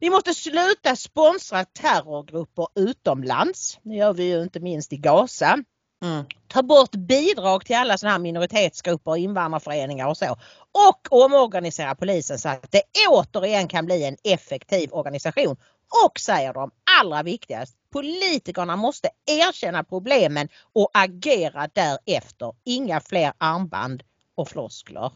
Vi 0.00 0.10
måste 0.10 0.34
sluta 0.34 0.96
sponsra 0.96 1.64
terrorgrupper 1.64 2.66
utomlands. 2.74 3.78
Det 3.82 3.94
gör 3.94 4.12
vi 4.12 4.24
ju 4.24 4.42
inte 4.42 4.60
minst 4.60 4.92
i 4.92 4.96
Gaza. 4.96 5.58
Mm. 6.04 6.24
Ta 6.48 6.62
bort 6.62 6.90
bidrag 6.90 7.64
till 7.64 7.76
alla 7.76 7.98
sådana 7.98 8.12
här 8.12 8.18
minoritetsgrupper, 8.18 9.16
invandrarföreningar 9.16 10.06
och 10.08 10.16
så. 10.16 10.36
Och 10.72 11.24
omorganisera 11.24 11.94
polisen 11.94 12.38
så 12.38 12.48
att 12.48 12.72
det 12.72 12.82
återigen 13.08 13.68
kan 13.68 13.86
bli 13.86 14.04
en 14.04 14.16
effektiv 14.24 14.92
organisation. 14.92 15.56
Och 16.04 16.20
säger 16.20 16.52
de 16.52 16.70
allra 17.00 17.22
viktigast, 17.22 17.76
politikerna 17.92 18.76
måste 18.76 19.08
erkänna 19.26 19.84
problemen 19.84 20.48
och 20.72 20.90
agera 20.94 21.68
därefter. 21.72 22.52
Inga 22.64 23.00
fler 23.00 23.32
armband 23.38 24.02
och 24.34 24.48
floskler. 24.48 25.04
Och, 25.04 25.12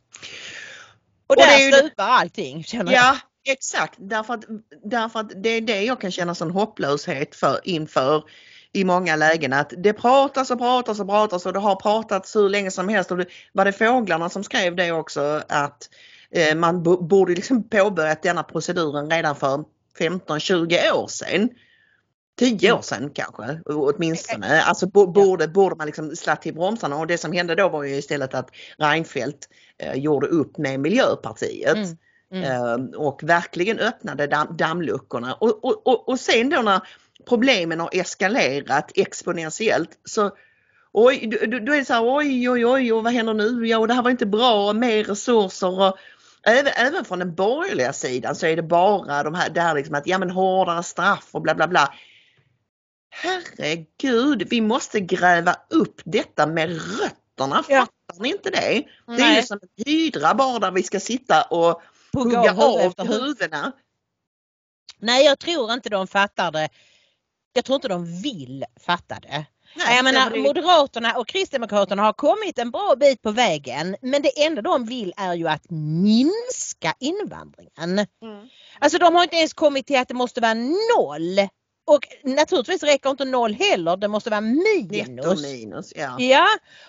och 1.27 1.37
där 1.37 1.59
ju... 1.59 1.73
stupar 1.73 2.09
allting 2.09 2.65
känner 2.65 2.93
ja, 2.93 2.99
jag. 3.45 3.55
Exakt, 3.55 3.95
därför 3.99 4.35
att, 4.35 4.45
därför 4.85 5.21
att 5.21 5.43
det 5.43 5.49
är 5.49 5.61
det 5.61 5.83
jag 5.83 6.01
kan 6.01 6.11
känna 6.11 6.35
sån 6.35 6.51
hopplöshet 6.51 7.35
för 7.35 7.61
inför 7.65 8.25
i 8.73 8.85
många 8.85 9.17
lägen 9.17 9.53
att 9.53 9.73
det 9.79 9.93
pratas 9.93 10.51
och 10.51 10.59
pratas 10.59 11.01
och 11.01 11.09
pratas 11.09 11.47
och 11.47 11.53
det 11.53 11.59
har 11.59 11.77
pratats 11.77 12.37
hur 12.37 12.49
länge 12.49 12.71
som 12.71 12.89
helst. 12.89 13.11
Och 13.11 13.17
det, 13.17 13.27
var 13.53 13.65
det 13.65 13.73
Fåglarna 13.73 14.29
som 14.29 14.45
skrev 14.45 14.77
det 14.77 14.93
också 14.93 15.43
att 15.49 15.91
eh, 16.31 16.57
man 16.57 16.83
borde 16.83 17.35
liksom 17.35 17.69
påbörjat 17.69 18.23
denna 18.23 18.43
proceduren 18.43 19.11
redan 19.11 19.37
för 19.37 19.65
15-20 19.99 20.93
år 20.93 21.09
sedan. 21.09 21.49
10 22.39 22.73
år 22.73 22.75
mm. 22.75 22.83
sedan 22.83 23.11
kanske 23.15 23.61
åtminstone. 23.67 24.63
Alltså 24.63 24.87
borde, 24.87 25.49
borde 25.49 25.77
man 25.77 25.87
liksom 25.87 26.17
slå 26.17 26.37
till 26.37 26.55
bromsarna 26.55 26.97
och 26.97 27.07
det 27.07 27.19
som 27.19 27.33
hände 27.33 27.55
då 27.55 27.69
var 27.69 27.85
ju 27.85 27.97
istället 27.97 28.35
att 28.35 28.51
Reinfeldt 28.79 29.49
eh, 29.79 29.95
gjorde 29.95 30.27
upp 30.27 30.59
med 30.59 30.81
Miljöpartiet. 30.81 31.77
Mm. 31.77 31.97
Mm. 32.33 32.45
Eh, 32.45 33.01
och 33.01 33.21
verkligen 33.23 33.79
öppnade 33.79 34.27
damm, 34.27 34.57
dammluckorna. 34.57 35.35
Och, 35.35 35.65
och, 35.65 35.87
och, 35.87 36.09
och 36.09 36.21
sen 36.21 36.51
då 36.51 36.63
när 36.63 36.81
problemen 37.29 37.81
har 37.81 37.91
eskalerat 37.93 38.93
exponentiellt 38.95 39.99
så 40.05 40.31
Oj, 40.93 41.27
då 41.67 41.73
är 41.73 41.79
det 41.79 41.85
så 41.85 41.93
här, 41.93 42.17
oj, 42.17 42.51
oj, 42.51 42.67
oj, 42.67 42.93
och 42.93 43.05
vad 43.05 43.13
händer 43.13 43.35
nu? 43.35 43.67
Ja, 43.67 43.79
och 43.79 43.89
det 43.89 43.95
här 43.95 44.03
var 44.03 44.11
inte 44.11 44.27
bra, 44.27 44.73
mer 44.73 45.05
resurser. 45.05 45.81
Och, 45.81 45.99
även, 46.43 46.73
även 46.77 47.05
från 47.05 47.19
den 47.19 47.35
borgerliga 47.35 47.93
sidan 47.93 48.37
så 48.37 48.47
är 48.47 48.57
det 48.57 48.63
bara 48.63 49.23
de 49.23 49.35
här, 49.35 49.51
det 49.51 49.61
här 49.61 49.75
liksom 49.75 49.95
att, 49.95 50.07
ja 50.07 50.19
men 50.19 50.31
hårdare 50.31 50.83
straff 50.83 51.29
och 51.31 51.43
bla 51.43 51.55
bla 51.55 51.69
bla. 51.69 51.95
Herregud, 53.11 54.49
vi 54.51 54.61
måste 54.61 55.01
gräva 55.01 55.57
upp 55.71 56.01
detta 56.05 56.47
med 56.47 56.69
rötterna, 56.71 57.65
ja. 57.69 57.87
fattar 58.07 58.23
ni 58.23 58.29
inte 58.29 58.51
det? 58.51 58.85
Nej. 59.07 59.17
Det 59.17 59.23
är 59.23 59.37
ju 59.37 59.43
som 59.43 59.59
en 59.63 59.85
hydra 59.87 60.35
bara 60.35 60.59
där 60.59 60.71
vi 60.71 60.83
ska 60.83 61.01
sitta 61.01 61.43
och 61.43 61.83
hugga 62.13 62.53
av 62.53 63.07
huvudena. 63.07 63.73
Nej, 64.99 65.25
jag 65.25 65.39
tror 65.39 65.73
inte 65.73 65.89
de 65.89 66.07
fattar 66.07 66.53
det 66.53 66.69
jag 67.53 67.65
tror 67.65 67.75
inte 67.77 67.89
de 67.89 68.23
vill 68.23 68.65
fatta 68.87 69.15
det. 69.21 69.47
Nej, 69.77 69.97
jag 69.97 70.05
menar, 70.05 70.37
Moderaterna 70.37 71.17
och 71.17 71.29
Kristdemokraterna 71.29 72.03
har 72.03 72.13
kommit 72.13 72.59
en 72.59 72.71
bra 72.71 72.95
bit 73.01 73.23
på 73.23 73.31
vägen 73.31 73.97
men 74.03 74.23
det 74.23 74.45
enda 74.45 74.63
de 74.63 74.85
vill 74.85 75.13
är 75.17 75.35
ju 75.35 75.49
att 75.49 75.71
minska 75.71 76.95
invandringen. 77.01 78.07
Mm. 78.23 78.49
Alltså 78.79 78.99
de 78.99 79.15
har 79.15 79.23
inte 79.23 79.37
ens 79.37 79.55
kommit 79.55 79.87
till 79.87 79.99
att 79.99 80.09
det 80.09 80.15
måste 80.15 80.41
vara 80.41 80.55
noll 80.97 81.49
och 81.91 82.07
naturligtvis 82.25 82.83
räcker 82.83 83.11
inte 83.11 83.25
noll 83.25 83.55
heller, 83.55 83.97
det 83.97 84.09
måste 84.09 84.31
vara 84.31 84.41
minus. 84.41 85.43
minus 85.43 85.93
ja. 85.97 86.17
ja. 86.19 86.47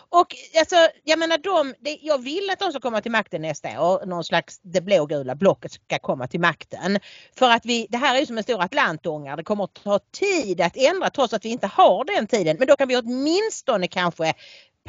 Och 0.10 0.36
alltså, 0.60 0.76
jag 1.04 1.20
menar 1.20 1.38
de, 1.38 1.74
det, 1.80 1.98
jag 2.02 2.18
vill 2.18 2.50
att 2.54 2.60
de 2.60 2.72
ska 2.72 2.80
komma 2.80 3.02
till 3.02 3.12
makten 3.12 3.42
nästa 3.42 3.82
år, 3.82 4.06
någon 4.06 4.24
slags 4.24 4.60
det 4.62 4.82
blågula 4.82 5.36
blocket 5.36 5.72
ska 5.72 6.00
komma 6.00 6.28
till 6.28 6.40
makten. 6.40 7.00
För 7.38 7.50
att 7.50 7.66
vi, 7.66 7.88
det 7.90 7.98
här 7.98 8.16
är 8.16 8.20
ju 8.20 8.26
som 8.26 8.38
en 8.38 8.44
stor 8.44 8.62
atlantångare, 8.62 9.36
det 9.36 9.44
kommer 9.44 9.64
att 9.64 9.74
ta 9.74 10.00
tid 10.12 10.62
att 10.62 10.78
ändra 10.78 11.10
trots 11.10 11.34
att 11.34 11.46
vi 11.46 11.50
inte 11.50 11.68
har 11.68 12.04
den 12.04 12.28
tiden. 12.28 12.56
Men 12.60 12.68
då 12.68 12.76
kan 12.76 12.88
vi 12.88 12.98
åtminstone 12.98 13.88
kanske 13.88 14.34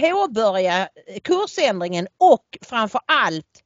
påbörja 0.01 0.88
kursändringen 1.25 2.09
och 2.18 2.59
framför 2.62 3.01
allt 3.07 3.62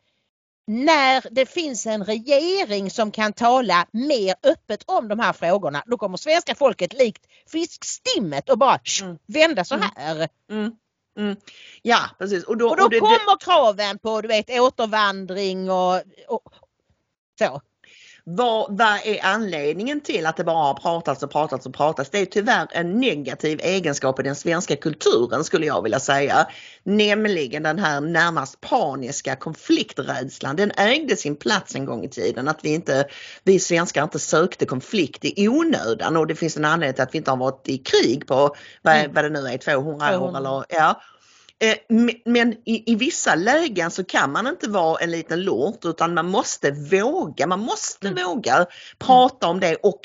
när 0.66 1.24
det 1.30 1.46
finns 1.46 1.86
en 1.86 2.04
regering 2.04 2.90
som 2.90 3.10
kan 3.10 3.32
tala 3.32 3.86
mer 3.92 4.34
öppet 4.42 4.82
om 4.86 5.08
de 5.08 5.18
här 5.18 5.32
frågorna, 5.32 5.82
då 5.86 5.96
kommer 5.98 6.16
svenska 6.16 6.54
folket 6.54 6.92
likt 6.92 7.26
fiskstimmet 7.52 8.50
och 8.50 8.58
bara 8.58 8.78
Mm. 9.02 9.18
vända 9.26 9.64
så 9.64 9.74
Mm. 9.74 9.88
här. 9.96 10.28
Mm. 10.50 10.72
Mm. 11.18 11.36
Ja 11.82 12.00
precis. 12.18 12.44
Och 12.44 12.56
då, 12.56 12.68
Och 12.70 12.76
då 12.76 12.84
och 12.84 12.90
det- 12.90 13.00
kommer 13.00 13.38
kraven 13.40 13.98
på 13.98 14.20
du 14.20 14.28
vet 14.28 14.50
återvandring 14.50 15.70
och, 15.70 15.94
och 16.28 16.42
så. 17.38 17.60
Vad, 18.28 18.78
vad 18.78 18.98
är 19.04 19.24
anledningen 19.24 20.00
till 20.00 20.26
att 20.26 20.36
det 20.36 20.44
bara 20.44 20.64
har 20.64 20.74
pratats 20.74 21.22
och 21.22 21.30
pratats 21.30 21.66
och 21.66 21.74
pratats? 21.74 22.10
Det 22.10 22.18
är 22.18 22.26
tyvärr 22.26 22.68
en 22.72 23.00
negativ 23.00 23.60
egenskap 23.62 24.20
i 24.20 24.22
den 24.22 24.34
svenska 24.34 24.76
kulturen 24.76 25.44
skulle 25.44 25.66
jag 25.66 25.82
vilja 25.82 26.00
säga. 26.00 26.46
Nämligen 26.82 27.62
den 27.62 27.78
här 27.78 28.00
närmast 28.00 28.60
paniska 28.60 29.36
konflikträdslan. 29.36 30.56
Den 30.56 30.70
ägde 30.76 31.16
sin 31.16 31.36
plats 31.36 31.74
en 31.74 31.84
gång 31.84 32.04
i 32.04 32.08
tiden. 32.08 32.48
Att 32.48 32.64
vi, 32.64 32.74
inte, 32.74 33.06
vi 33.44 33.58
svenskar 33.58 34.02
inte 34.02 34.18
sökte 34.18 34.66
konflikt 34.66 35.24
i 35.24 35.48
onödan 35.48 36.16
och 36.16 36.26
det 36.26 36.34
finns 36.34 36.56
en 36.56 36.64
anledning 36.64 36.94
till 36.94 37.02
att 37.02 37.14
vi 37.14 37.18
inte 37.18 37.30
har 37.30 37.38
varit 37.38 37.68
i 37.68 37.78
krig 37.78 38.26
på 38.26 38.56
vad, 38.82 38.96
Mm. 38.96 39.12
vad 39.14 39.24
det 39.24 39.30
nu 39.30 39.46
är, 39.48 39.58
200 39.58 40.06
år 40.06 40.18
200. 40.18 40.38
eller 40.38 40.64
ja. 40.68 41.00
Eh, 41.58 41.76
men- 42.24 42.52
i, 42.52 42.92
i 42.92 42.94
vissa 42.94 43.34
lägen 43.34 43.90
så 43.90 44.04
kan 44.04 44.32
man 44.32 44.46
inte 44.46 44.70
vara 44.70 45.00
en 45.02 45.10
liten 45.10 45.42
lort 45.44 45.84
utan 45.84 46.14
man 46.14 46.30
måste 46.30 46.70
våga, 46.70 47.46
man 47.46 47.60
måste 47.60 48.08
Mm. 48.08 48.24
våga 48.24 48.66
prata 48.98 49.46
om 49.46 49.60
det 49.60 49.74
och, 49.76 50.00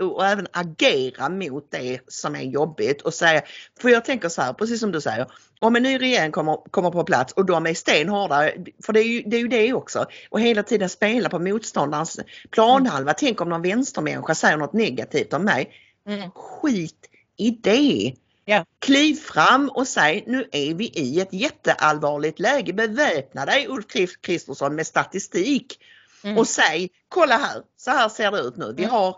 och 0.00 0.26
även 0.26 0.46
agera 0.52 1.28
mot 1.28 1.70
det 1.70 2.00
som 2.08 2.34
är 2.34 2.42
jobbigt 2.42 3.02
och 3.02 3.14
säga, 3.14 3.42
för 3.80 3.88
jag 3.88 4.04
tänker 4.04 4.28
så 4.28 4.42
här, 4.42 4.52
precis 4.52 4.80
som 4.80 4.92
du 4.92 5.00
säger, 5.00 5.26
om 5.60 5.76
en 5.76 5.82
ny 5.82 5.98
regering 5.98 6.32
kommer, 6.32 6.70
kommer 6.70 6.90
på 6.90 7.04
plats 7.04 7.32
och 7.32 7.46
de 7.46 7.66
är 7.66 7.74
stenhårda, 7.74 8.50
för 8.84 8.92
det 8.92 9.00
är, 9.00 9.04
ju, 9.08 9.22
det 9.22 9.36
är 9.36 9.40
ju 9.40 9.48
det 9.48 9.72
också, 9.72 10.06
och 10.30 10.40
hela 10.40 10.62
tiden 10.62 10.88
spela 10.88 11.28
på 11.28 11.38
motståndarens 11.38 12.20
planhalva. 12.50 13.14
Tänk 13.14 13.40
om 13.40 13.48
någon 13.48 13.62
vänstermänniska 13.62 14.34
säger 14.34 14.56
något 14.56 14.72
negativt 14.72 15.32
om 15.32 15.44
mig. 15.44 15.70
Mm. 16.08 16.30
Skit 16.30 17.08
i 17.36 17.50
det! 17.50 18.14
Ja. 18.44 18.64
Kliv 18.78 19.14
fram 19.14 19.68
och 19.68 19.88
säg 19.88 20.24
nu 20.26 20.48
är 20.52 20.74
vi 20.74 20.84
i 20.84 21.20
ett 21.20 21.32
jätteallvarligt 21.32 22.38
läge. 22.38 22.72
Beväpna 22.72 23.46
dig 23.46 23.66
Ulf 23.68 23.86
Krist- 23.86 24.20
Kristersson 24.20 24.74
med 24.74 24.86
statistik 24.86 25.78
Mm. 26.24 26.38
och 26.38 26.48
säg 26.48 26.90
kolla 27.12 27.36
här, 27.36 27.62
så 27.76 27.90
här 27.90 28.08
ser 28.08 28.30
det 28.30 28.38
ut 28.38 28.56
nu. 28.56 28.74
Vi 28.76 28.82
Mm. 28.84 28.94
har 28.94 29.16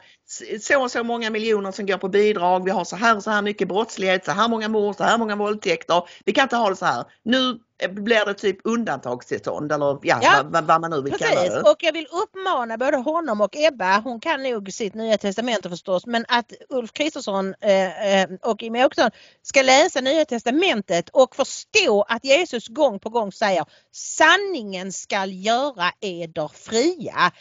så 0.61 0.83
och 0.83 0.91
så 0.91 1.05
många 1.05 1.31
miljoner 1.31 1.73
som 1.73 1.87
går 1.87 1.97
på 1.99 2.09
bidrag, 2.09 2.65
vi 2.65 2.71
har 2.71 2.85
så 2.85 2.97
här 2.97 3.17
och 3.17 3.23
så 3.23 3.31
här 3.31 3.43
mycket 3.43 3.69
brottslighet, 3.69 4.25
så 4.25 4.33
här 4.33 4.49
många 4.49 4.69
mord, 4.69 4.97
så 4.97 5.05
här 5.05 5.19
många 5.19 5.37
våldtäkter. 5.37 6.03
Vi 6.25 6.33
kan 6.33 6.43
inte 6.43 6.57
ha 6.57 6.71
det 6.71 6.77
så 6.77 6.85
här. 6.87 7.05
Nu 7.23 7.59
blir 7.91 8.27
det 8.27 8.35
typ 8.35 8.59
undantagstillstånd 8.65 9.73
eller 9.73 9.99
ja, 10.03 10.19
Ja, 10.23 10.43
vad, 10.45 10.65
vad 10.65 10.81
man 10.81 10.91
nu 10.91 11.03
vill 11.03 11.13
kalla 11.17 11.31
Precis 11.41 11.55
det. 11.55 11.61
och 11.71 11.77
jag 11.81 11.93
vill 11.93 12.07
uppmana 12.13 12.79
både 12.79 12.97
honom 12.97 13.41
och 13.41 13.57
Ebba, 13.57 14.01
hon 14.01 14.21
kan 14.21 14.43
nog 14.43 14.73
sitt 14.73 14.95
nya 14.95 15.19
testamente 15.19 15.71
förstås, 15.71 16.07
men 16.07 16.25
att 16.29 16.53
Ulf 16.69 16.93
Kristersson 16.93 17.55
eh, 17.61 18.23
eh, 18.23 18.29
och 18.43 18.63
Jimmie 18.63 18.85
Åkesson 18.87 19.11
ska 19.43 19.63
läsa 19.63 20.01
nya 20.01 20.25
testamentet 20.25 21.09
och 21.13 21.37
förstå 21.37 22.03
att 22.09 22.25
Jesus 22.25 22.69
gång 22.69 22.99
på 22.99 23.09
gång 23.11 23.33
säger 23.33 23.65
sanningen 23.93 24.93
skall 24.93 25.33
göra 25.33 25.91
eder 26.01 26.51
fria. 26.55 27.33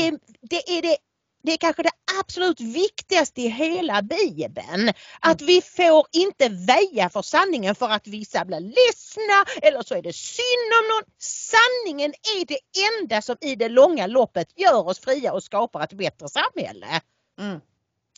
Det, 0.00 0.18
det 0.40 0.78
är 0.78 0.82
det 0.82 0.96
det 1.42 1.52
är 1.52 1.56
kanske 1.56 1.82
det 1.82 1.90
absolut 2.20 2.60
viktigaste 2.60 3.40
i 3.40 3.48
hela 3.48 4.02
Bibeln. 4.02 4.92
Att 5.20 5.40
vi 5.40 5.62
får 5.62 6.06
inte 6.12 6.48
väja 6.48 7.10
för 7.10 7.22
sanningen 7.22 7.74
för 7.74 7.88
att 7.88 8.06
vissa 8.06 8.44
blir 8.44 8.60
ledsna 8.60 9.66
eller 9.68 9.82
så 9.82 9.94
är 9.94 10.02
det 10.02 10.12
synd 10.12 10.72
om 10.82 10.88
någon. 10.88 11.14
Sanningen 11.18 12.10
är 12.10 12.44
det 12.46 12.58
enda 13.00 13.22
som 13.22 13.36
i 13.40 13.54
det 13.54 13.68
långa 13.68 14.06
loppet 14.06 14.48
gör 14.56 14.88
oss 14.88 14.98
fria 15.00 15.32
och 15.32 15.42
skapar 15.42 15.84
ett 15.84 15.92
bättre 15.92 16.28
samhälle. 16.28 17.00
Mm. 17.40 17.60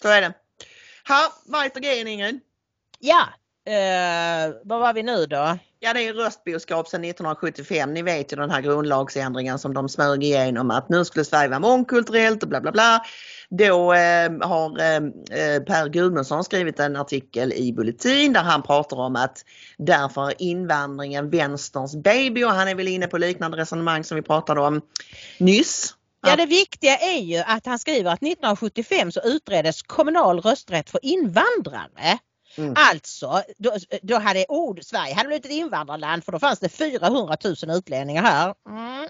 Så 0.02 0.08
är 0.08 0.20
det. 0.20 0.32
Ha, 1.08 1.32
weiter 1.44 1.80
gehen 1.80 2.08
Ingrid. 2.08 2.40
Ja, 2.98 3.28
eh, 3.70 4.54
vad 4.64 4.80
var 4.80 4.92
vi 4.92 5.02
nu 5.02 5.26
då? 5.26 5.58
Ja 5.80 5.92
det 5.92 6.08
är 6.08 6.14
röstboskap 6.14 6.88
sedan 6.88 7.04
1975. 7.04 7.94
Ni 7.94 8.02
vet 8.02 8.32
ju 8.32 8.36
den 8.36 8.50
här 8.50 8.60
grundlagsändringen 8.60 9.58
som 9.58 9.74
de 9.74 9.88
smög 9.88 10.24
igenom 10.24 10.70
att 10.70 10.88
nu 10.88 11.04
skulle 11.04 11.24
Sverige 11.24 11.48
vara 11.48 11.60
mångkulturellt 11.60 12.42
och 12.42 12.48
bla 12.48 12.60
bla 12.60 12.72
bla. 12.72 13.02
Då 13.50 13.92
eh, 13.92 14.30
har 14.40 14.70
eh, 14.70 15.62
Per 15.62 15.88
Gudmundsson 15.88 16.44
skrivit 16.44 16.80
en 16.80 16.96
artikel 16.96 17.52
i 17.52 17.72
Bulletin 17.72 18.32
där 18.32 18.42
han 18.42 18.62
pratar 18.62 18.96
om 18.96 19.16
att 19.16 19.44
därför 19.78 20.26
är 20.26 20.42
invandringen 20.42 21.30
vänsterns 21.30 21.96
baby 21.96 22.44
och 22.44 22.50
han 22.50 22.68
är 22.68 22.74
väl 22.74 22.88
inne 22.88 23.06
på 23.06 23.18
liknande 23.18 23.56
resonemang 23.56 24.04
som 24.04 24.16
vi 24.16 24.22
pratade 24.22 24.60
om 24.60 24.80
nyss. 25.38 25.94
Ja 26.26 26.36
det 26.36 26.46
viktiga 26.46 26.96
är 26.96 27.20
ju 27.20 27.38
att 27.38 27.66
han 27.66 27.78
skriver 27.78 28.10
att 28.10 28.22
1975 28.22 29.12
så 29.12 29.20
utreddes 29.24 29.82
kommunal 29.82 30.40
rösträtt 30.40 30.90
för 30.90 31.00
invandrare. 31.02 32.18
Mm. 32.60 32.74
Alltså, 32.76 33.42
då, 33.58 33.76
då 34.02 34.18
hade 34.18 34.46
ord, 34.48 34.80
Sverige 34.82 35.14
hade 35.14 35.26
blivit 35.26 35.44
ett 35.44 35.52
invandrarland 35.52 36.24
för 36.24 36.32
då 36.32 36.38
fanns 36.38 36.58
det 36.58 36.68
400 36.68 37.36
000 37.44 37.76
utlänningar 37.76 38.22
här. 38.22 38.54
Mm. 38.68 39.08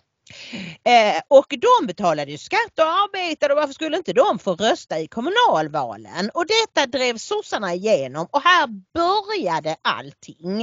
Eh, 0.85 1.21
och 1.29 1.47
de 1.49 1.87
betalade 1.87 2.31
ju 2.31 2.39
skatt 2.39 2.79
och 2.79 2.85
arbetade 2.85 3.55
och 3.55 3.61
varför 3.61 3.75
skulle 3.75 3.97
inte 3.97 4.13
de 4.13 4.39
få 4.39 4.55
rösta 4.55 4.99
i 4.99 5.09
kommunalvalen? 5.09 6.31
Och 6.35 6.45
detta 6.47 6.87
drev 6.87 7.17
sossarna 7.17 7.75
igenom 7.75 8.27
och 8.31 8.43
här 8.43 8.67
började 8.95 9.77
allting. 9.83 10.63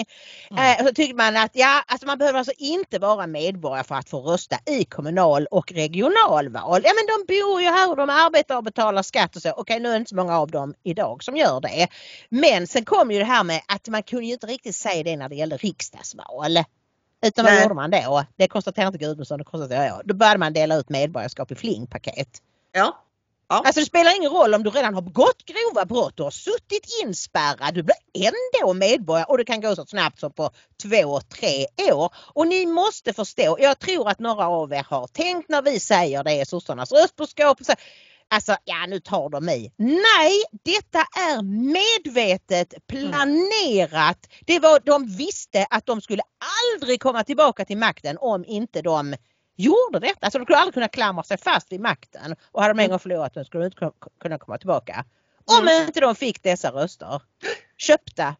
Eh, 0.57 0.85
så 0.85 0.93
tycker 0.93 1.15
man 1.15 1.37
att 1.37 1.51
ja, 1.53 1.83
alltså 1.87 2.07
man 2.07 2.17
behöver 2.17 2.39
alltså 2.39 2.53
inte 2.57 2.99
vara 2.99 3.27
medborgare 3.27 3.83
för 3.83 3.95
att 3.95 4.09
få 4.09 4.21
rösta 4.21 4.57
i 4.65 4.85
kommunal 4.85 5.47
och 5.51 5.71
regionalval. 5.71 6.81
Ja 6.83 6.91
men 6.95 7.27
de 7.27 7.33
bor 7.33 7.61
ju 7.61 7.67
här 7.67 7.89
och 7.89 7.97
de 7.97 8.09
arbetar 8.09 8.57
och 8.57 8.63
betalar 8.63 9.03
skatt 9.03 9.35
och 9.35 9.41
så. 9.41 9.51
Okej 9.51 9.79
nu 9.79 9.89
är 9.89 9.93
det 9.93 9.97
inte 9.97 10.09
så 10.09 10.15
många 10.15 10.39
av 10.39 10.51
dem 10.51 10.73
idag 10.83 11.23
som 11.23 11.37
gör 11.37 11.61
det. 11.61 11.87
Men 12.29 12.67
sen 12.67 12.85
kom 12.85 13.11
ju 13.11 13.19
det 13.19 13.25
här 13.25 13.43
med 13.43 13.61
att 13.67 13.87
man 13.87 14.03
kunde 14.03 14.25
ju 14.25 14.33
inte 14.33 14.47
riktigt 14.47 14.75
säga 14.75 15.03
det 15.03 15.17
när 15.17 15.29
det 15.29 15.35
gällde 15.35 15.57
riksdagsval. 15.57 16.57
Utan 17.27 17.45
vad 17.45 17.53
Nej. 17.53 17.63
gjorde 17.63 17.75
man 17.75 17.91
då? 17.91 18.23
Det 18.37 18.47
konstaterar 18.47 18.87
inte 18.87 18.97
Gudmundsson, 18.97 19.37
det 19.37 19.43
konstaterar 19.43 19.85
jag. 19.85 20.01
Då 20.05 20.13
började 20.13 20.39
man 20.39 20.53
dela 20.53 20.75
ut 20.75 20.89
medborgarskap 20.89 21.51
i 21.51 21.55
flingpaket. 21.55 22.41
Ja. 22.71 23.03
Ja. 23.49 23.55
Alltså 23.65 23.79
det 23.79 23.85
spelar 23.85 24.15
ingen 24.15 24.31
roll 24.31 24.53
om 24.53 24.63
du 24.63 24.69
redan 24.69 24.93
har 24.93 25.01
begått 25.01 25.45
grova 25.45 25.85
brott, 25.85 26.13
du 26.17 26.23
har 26.23 26.31
suttit 26.31 26.85
inspärrad, 27.03 27.73
du 27.73 27.83
blir 27.83 27.95
ändå 28.13 28.73
medborgare 28.73 29.25
och 29.25 29.37
det 29.37 29.45
kan 29.45 29.61
gå 29.61 29.75
så 29.75 29.85
snabbt 29.85 30.19
som 30.19 30.31
på 30.33 30.49
två, 30.83 31.19
tre 31.21 31.65
år. 31.93 32.13
Och 32.15 32.47
ni 32.47 32.65
måste 32.65 33.13
förstå, 33.13 33.57
jag 33.59 33.79
tror 33.79 34.09
att 34.09 34.19
några 34.19 34.47
av 34.47 34.73
er 34.73 34.85
har 34.89 35.07
tänkt 35.07 35.49
när 35.49 35.61
vi 35.61 35.79
säger 35.79 36.23
det 36.23 36.47
sossarnas 36.47 36.91
röstboskap. 36.91 37.57
så- 37.65 37.73
Alltså, 38.29 38.55
ja 38.65 38.85
nu 38.87 38.99
tar 38.99 39.29
de 39.29 39.49
i. 39.49 39.71
Nej, 39.77 40.43
detta 40.63 40.99
är 40.99 41.41
medvetet 41.73 42.73
planerat. 42.87 44.17
Det 44.45 44.59
var, 44.59 44.79
de 44.85 45.07
visste 45.07 45.65
att 45.69 45.85
de 45.85 46.01
skulle 46.01 46.21
aldrig 46.75 47.01
komma 47.01 47.23
tillbaka 47.23 47.65
till 47.65 47.77
makten 47.77 48.17
om 48.21 48.45
inte 48.45 48.81
de 48.81 49.15
gjorde 49.57 49.99
detta. 49.99 50.17
Alltså 50.21 50.39
de 50.39 50.45
skulle 50.45 50.57
aldrig 50.57 50.73
kunna 50.73 50.87
klamra 50.87 51.23
sig 51.23 51.37
fast 51.37 51.71
vid 51.71 51.79
makten. 51.81 52.35
Och 52.51 52.61
hade 52.61 52.73
de 52.73 52.79
en 52.83 52.89
gång 52.89 52.99
förlorat 52.99 53.33
den 53.33 53.45
skulle 53.45 53.63
de 53.63 53.65
inte 53.65 53.77
ku- 53.77 54.09
kunna 54.21 54.37
komma 54.37 54.57
tillbaka. 54.57 55.05
Om 55.59 55.69
inte 55.69 55.99
de 55.99 56.15
fick 56.15 56.43
dessa 56.43 56.71
röster. 56.71 57.21
Köpta. 57.77 58.35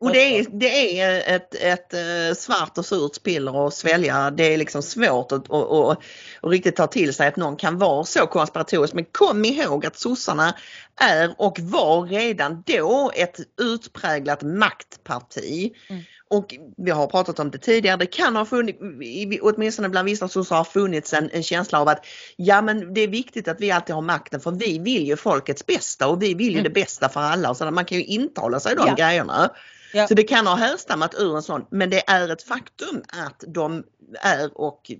Och 0.00 0.12
det 0.12 0.38
är, 0.38 0.46
det 0.50 1.00
är 1.00 1.36
ett, 1.36 1.54
ett 1.54 1.94
eh, 1.94 2.36
svart 2.36 2.78
och 2.78 2.86
surt 2.86 3.22
piller 3.22 3.66
att 3.66 3.74
svälja. 3.74 4.30
Det 4.30 4.54
är 4.54 4.58
liksom 4.58 4.82
svårt 4.82 5.32
att, 5.32 5.50
att, 5.50 5.70
att, 5.72 5.98
att 6.42 6.50
riktigt 6.50 6.76
ta 6.76 6.86
till 6.86 7.14
sig 7.14 7.28
att 7.28 7.36
någon 7.36 7.56
kan 7.56 7.78
vara 7.78 8.04
så 8.04 8.26
konspiratorisk. 8.26 8.94
Men 8.94 9.04
kom 9.04 9.44
ihåg 9.44 9.86
att 9.86 9.98
sossarna 9.98 10.54
är 11.00 11.34
och 11.38 11.58
var 11.60 12.02
redan 12.02 12.62
då 12.66 13.10
ett 13.14 13.36
utpräglat 13.60 14.42
maktparti. 14.42 15.72
Mm. 15.88 16.02
Och 16.30 16.54
vi 16.76 16.90
har 16.90 17.06
pratat 17.06 17.38
om 17.38 17.50
det 17.50 17.58
tidigare, 17.58 17.96
det 17.96 18.06
kan 18.06 18.36
ha 18.36 18.44
funnits, 18.44 18.78
åtminstone 19.42 19.88
bland 19.88 20.06
vissa 20.08 20.28
sossar 20.28 20.56
har 20.56 20.64
funnits 20.64 21.14
en, 21.14 21.30
en 21.30 21.42
känsla 21.42 21.80
av 21.80 21.88
att 21.88 22.06
ja 22.36 22.62
men 22.62 22.94
det 22.94 23.00
är 23.00 23.08
viktigt 23.08 23.48
att 23.48 23.60
vi 23.60 23.70
alltid 23.70 23.94
har 23.94 24.02
makten 24.02 24.40
för 24.40 24.50
vi 24.50 24.78
vill 24.78 25.06
ju 25.06 25.16
folkets 25.16 25.66
bästa 25.66 26.08
och 26.08 26.22
vi 26.22 26.34
vill 26.34 26.46
ju 26.46 26.52
Mm. 26.52 26.64
det 26.64 26.70
bästa 26.70 27.08
för 27.08 27.20
alla. 27.20 27.54
Så 27.54 27.70
man 27.70 27.84
kan 27.84 27.98
ju 27.98 28.04
intala 28.04 28.60
sig 28.60 28.76
de 28.76 28.86
Ja. 28.88 28.94
grejerna. 28.94 29.50
Ja. 29.92 30.08
Så 30.08 30.14
det 30.14 30.22
kan 30.22 30.46
ha 30.46 30.54
härstammat 30.54 31.14
ur 31.18 31.36
en 31.36 31.42
sån, 31.42 31.66
men 31.70 31.90
det 31.90 32.10
är 32.10 32.28
ett 32.32 32.42
faktum 32.42 33.02
att 33.26 33.44
de 33.46 33.82
är 34.20 34.60
och 34.60 34.90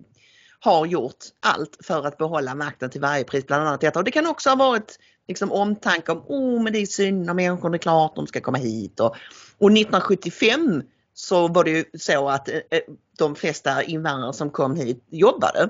har 0.61 0.87
gjort 0.87 1.25
allt 1.41 1.77
för 1.85 2.07
att 2.07 2.19
behålla 2.19 2.55
makten 2.55 2.91
till 2.91 3.01
varje 3.01 3.25
pris, 3.25 3.47
bland 3.47 3.63
annat 3.69 3.81
detta. 3.81 3.99
Och 3.99 4.05
det 4.05 4.11
kan 4.11 4.27
också 4.27 4.49
ha 4.49 4.57
varit 4.57 4.99
liksom 5.29 5.53
omtanke 5.53 6.13
om, 6.13 6.25
oh 6.29 6.63
men 6.63 6.73
det 6.73 6.79
är 6.79 6.87
synd 6.87 7.31
om 7.31 7.37
människor, 7.37 7.71
det 7.71 7.77
är 7.77 7.79
klart 7.79 8.17
de 8.17 8.27
ska 8.27 8.41
komma 8.41 8.59
hit. 8.59 9.01
Och, 9.01 9.17
och 9.59 9.71
1975 9.73 10.83
så 11.19 11.49
var 11.49 11.65
det 11.65 11.71
ju 11.71 11.85
så 11.99 12.29
att 12.29 12.49
eh, 12.49 12.55
eh, 12.71 12.81
de 13.19 13.35
flesta 13.35 13.83
invandrare 13.83 14.33
som 14.33 14.51
kom 14.51 14.77
hit 14.77 15.05
jobbade 15.11 15.69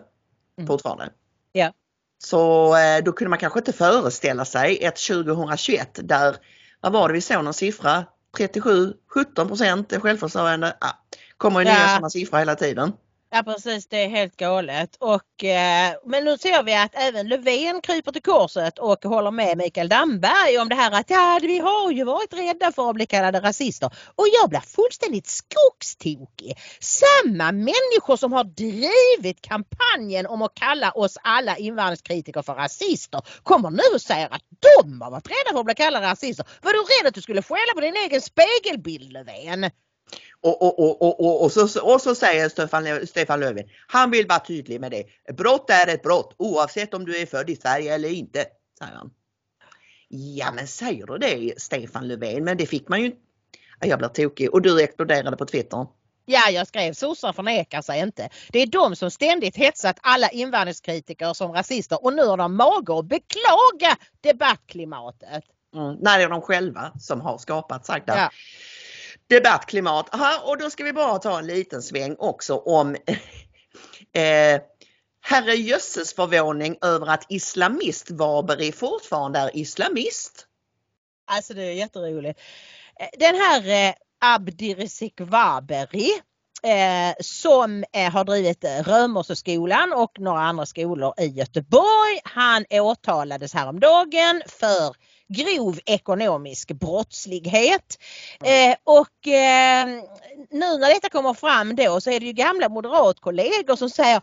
Mm. 0.58 0.66
fortfarande. 0.66 1.10
Ja. 1.52 1.72
Så 2.24 2.76
eh, 2.76 3.04
då 3.04 3.12
kunde 3.12 3.28
man 3.30 3.38
kanske 3.38 3.58
inte 3.58 3.72
föreställa 3.72 4.44
sig 4.44 4.84
ett 4.84 4.96
2021 4.96 5.98
där, 6.02 6.36
vad 6.80 6.92
var 6.92 7.08
det 7.08 7.14
vi 7.14 7.20
såg 7.20 7.44
någon 7.44 7.54
siffra? 7.54 8.04
37, 8.36 8.92
17 9.14 9.48
procent 9.48 9.92
är 9.92 10.00
självförsörjande. 10.00 10.76
Ja, 10.80 10.86
kommer 11.36 11.60
ju 11.60 11.64
nya 11.64 11.74
Ja. 11.74 11.88
sådana 11.88 12.10
siffror 12.10 12.38
hela 12.38 12.54
tiden. 12.54 12.92
Ja 13.30 13.42
precis, 13.42 13.86
det 13.88 14.04
är 14.04 14.08
helt 14.08 14.36
galet. 14.36 14.96
Och, 15.00 15.44
eh, 15.44 15.94
men 16.04 16.24
nu 16.24 16.38
ser 16.38 16.62
vi 16.62 16.74
att 16.74 16.94
även 16.94 17.28
Löfven 17.28 17.80
kryper 17.80 18.12
till 18.12 18.22
korset 18.22 18.78
och 18.78 19.04
håller 19.04 19.30
med 19.30 19.58
Mikael 19.58 19.88
Damberg 19.88 20.58
om 20.58 20.68
det 20.68 20.74
här 20.74 20.92
att 20.92 21.10
ja, 21.10 21.38
vi 21.42 21.58
har 21.58 21.90
ju 21.90 22.04
varit 22.04 22.32
rädda 22.32 22.72
för 22.72 22.90
att 22.90 22.94
bli 22.94 23.06
kallade 23.06 23.40
rasister. 23.40 23.90
Och 24.14 24.26
jag 24.40 24.50
blir 24.50 24.60
fullständigt 24.60 25.26
skogstokig. 25.26 26.58
Samma 26.80 27.52
människor 27.52 28.16
som 28.16 28.32
har 28.32 28.44
drivit 28.44 29.42
kampanjen 29.42 30.26
om 30.26 30.42
att 30.42 30.54
kalla 30.54 30.90
oss 30.90 31.18
alla 31.22 31.56
invandringskritiker 31.56 32.42
för 32.42 32.54
rasister 32.54 33.20
kommer 33.42 33.70
nu 33.70 33.82
och 33.94 34.02
säger 34.02 34.26
att 34.26 34.42
de 34.82 35.00
har 35.02 35.10
varit 35.10 35.28
rädda 35.28 35.52
för 35.52 35.58
att 35.58 35.64
bli 35.64 35.74
kallade 35.74 36.06
rasister. 36.06 36.46
Var 36.62 36.72
du 36.72 36.78
rädd 36.78 37.08
att 37.08 37.14
du 37.14 37.22
skulle 37.22 37.42
skälla 37.42 37.74
på 37.74 37.80
din 37.80 37.96
egen 37.96 38.20
spegelbild 38.20 39.12
Löfven? 39.12 39.70
Och, 40.40 40.62
och, 40.62 41.02
och, 41.02 41.42
och, 41.44 41.52
så, 41.52 41.92
och 41.92 42.00
så 42.00 42.14
säger 42.14 42.48
Stefan, 42.48 43.06
Stefan 43.06 43.40
Löfven, 43.40 43.68
han 43.88 44.10
vill 44.10 44.26
vara 44.26 44.38
tydlig 44.38 44.80
med 44.80 44.90
det. 44.90 45.34
Brott 45.34 45.70
är 45.70 45.88
ett 45.88 46.02
brott 46.02 46.34
oavsett 46.36 46.94
om 46.94 47.04
du 47.04 47.16
är 47.16 47.26
född 47.26 47.50
i 47.50 47.56
Sverige 47.56 47.94
eller 47.94 48.08
inte, 48.08 48.44
säger 48.78 48.92
han. 48.92 49.10
Ja 50.08 50.52
men 50.52 50.66
säger 50.66 51.06
du 51.06 51.18
det 51.18 51.60
Stefan 51.60 52.08
Löfven? 52.08 52.44
Men 52.44 52.56
det 52.56 52.66
fick 52.66 52.88
man 52.88 53.02
ju 53.02 53.12
Jag 53.80 53.98
blir 53.98 54.08
tokig 54.08 54.54
och 54.54 54.62
du 54.62 54.82
exploderade 54.82 55.36
på 55.36 55.46
Twitter. 55.46 55.86
Ja, 56.28 56.50
jag 56.50 56.66
skrev 56.66 56.92
sossar 56.92 57.32
förnekar 57.32 57.82
sig 57.82 58.00
inte. 58.00 58.28
Det 58.52 58.62
är 58.62 58.66
de 58.66 58.96
som 58.96 59.10
ständigt 59.10 59.56
hetsat 59.56 59.98
alla 60.02 60.28
invandringskritiker 60.28 61.32
som 61.32 61.52
rasister 61.52 62.04
och 62.04 62.12
nu 62.12 62.24
har 62.24 62.36
de 62.36 62.56
mage 62.56 62.98
att 62.98 63.06
beklaga 63.06 63.96
debattklimatet. 64.20 65.44
Mm, 65.74 65.96
när 66.00 66.18
det 66.18 66.24
är 66.24 66.28
de 66.28 66.42
själva 66.42 66.92
som 67.00 67.20
har 67.20 67.38
skapat 67.38 67.86
sagda 67.86 68.16
Ja 68.16 68.30
debattklimat. 69.28 70.14
Aha, 70.14 70.42
och 70.44 70.58
då 70.58 70.70
ska 70.70 70.84
vi 70.84 70.92
bara 70.92 71.18
ta 71.18 71.38
en 71.38 71.46
liten 71.46 71.82
sväng 71.82 72.16
också 72.18 72.56
om 72.56 72.94
eh, 74.12 74.60
herrejösses 75.20 76.14
förvåning 76.14 76.76
över 76.82 77.06
att 77.06 77.26
islamist 77.28 78.10
Waberi 78.10 78.72
fortfarande 78.72 79.38
är 79.38 79.56
islamist. 79.56 80.46
Alltså 81.26 81.54
det 81.54 81.62
är 81.62 81.72
jätteroligt. 81.72 82.40
Eh, 83.00 83.08
den 83.18 83.34
här 83.34 83.88
eh, 83.88 83.94
Abdirizek 84.20 85.20
Waberi 85.20 86.10
eh, 86.62 87.14
som 87.20 87.84
eh, 87.92 88.12
har 88.12 88.24
drivit 88.24 88.64
eh, 88.64 88.82
Römosseskolan 88.82 89.92
och 89.92 90.20
några 90.20 90.40
andra 90.40 90.66
skolor 90.66 91.14
i 91.18 91.26
Göteborg. 91.26 92.20
Han 92.24 92.64
åtalades 92.70 93.54
häromdagen 93.54 94.42
för 94.46 94.94
grov 95.28 95.78
ekonomisk 95.86 96.72
brottslighet. 96.72 97.98
Eh, 98.44 98.76
och 98.84 99.28
eh, 99.28 99.86
nu 100.50 100.78
när 100.78 100.94
detta 100.94 101.08
kommer 101.08 101.34
fram 101.34 101.76
då 101.76 102.00
så 102.00 102.10
är 102.10 102.20
det 102.20 102.26
ju 102.26 102.32
gamla 102.32 102.68
moderatkollegor 102.68 103.76
som 103.76 103.90
säger 103.90 104.22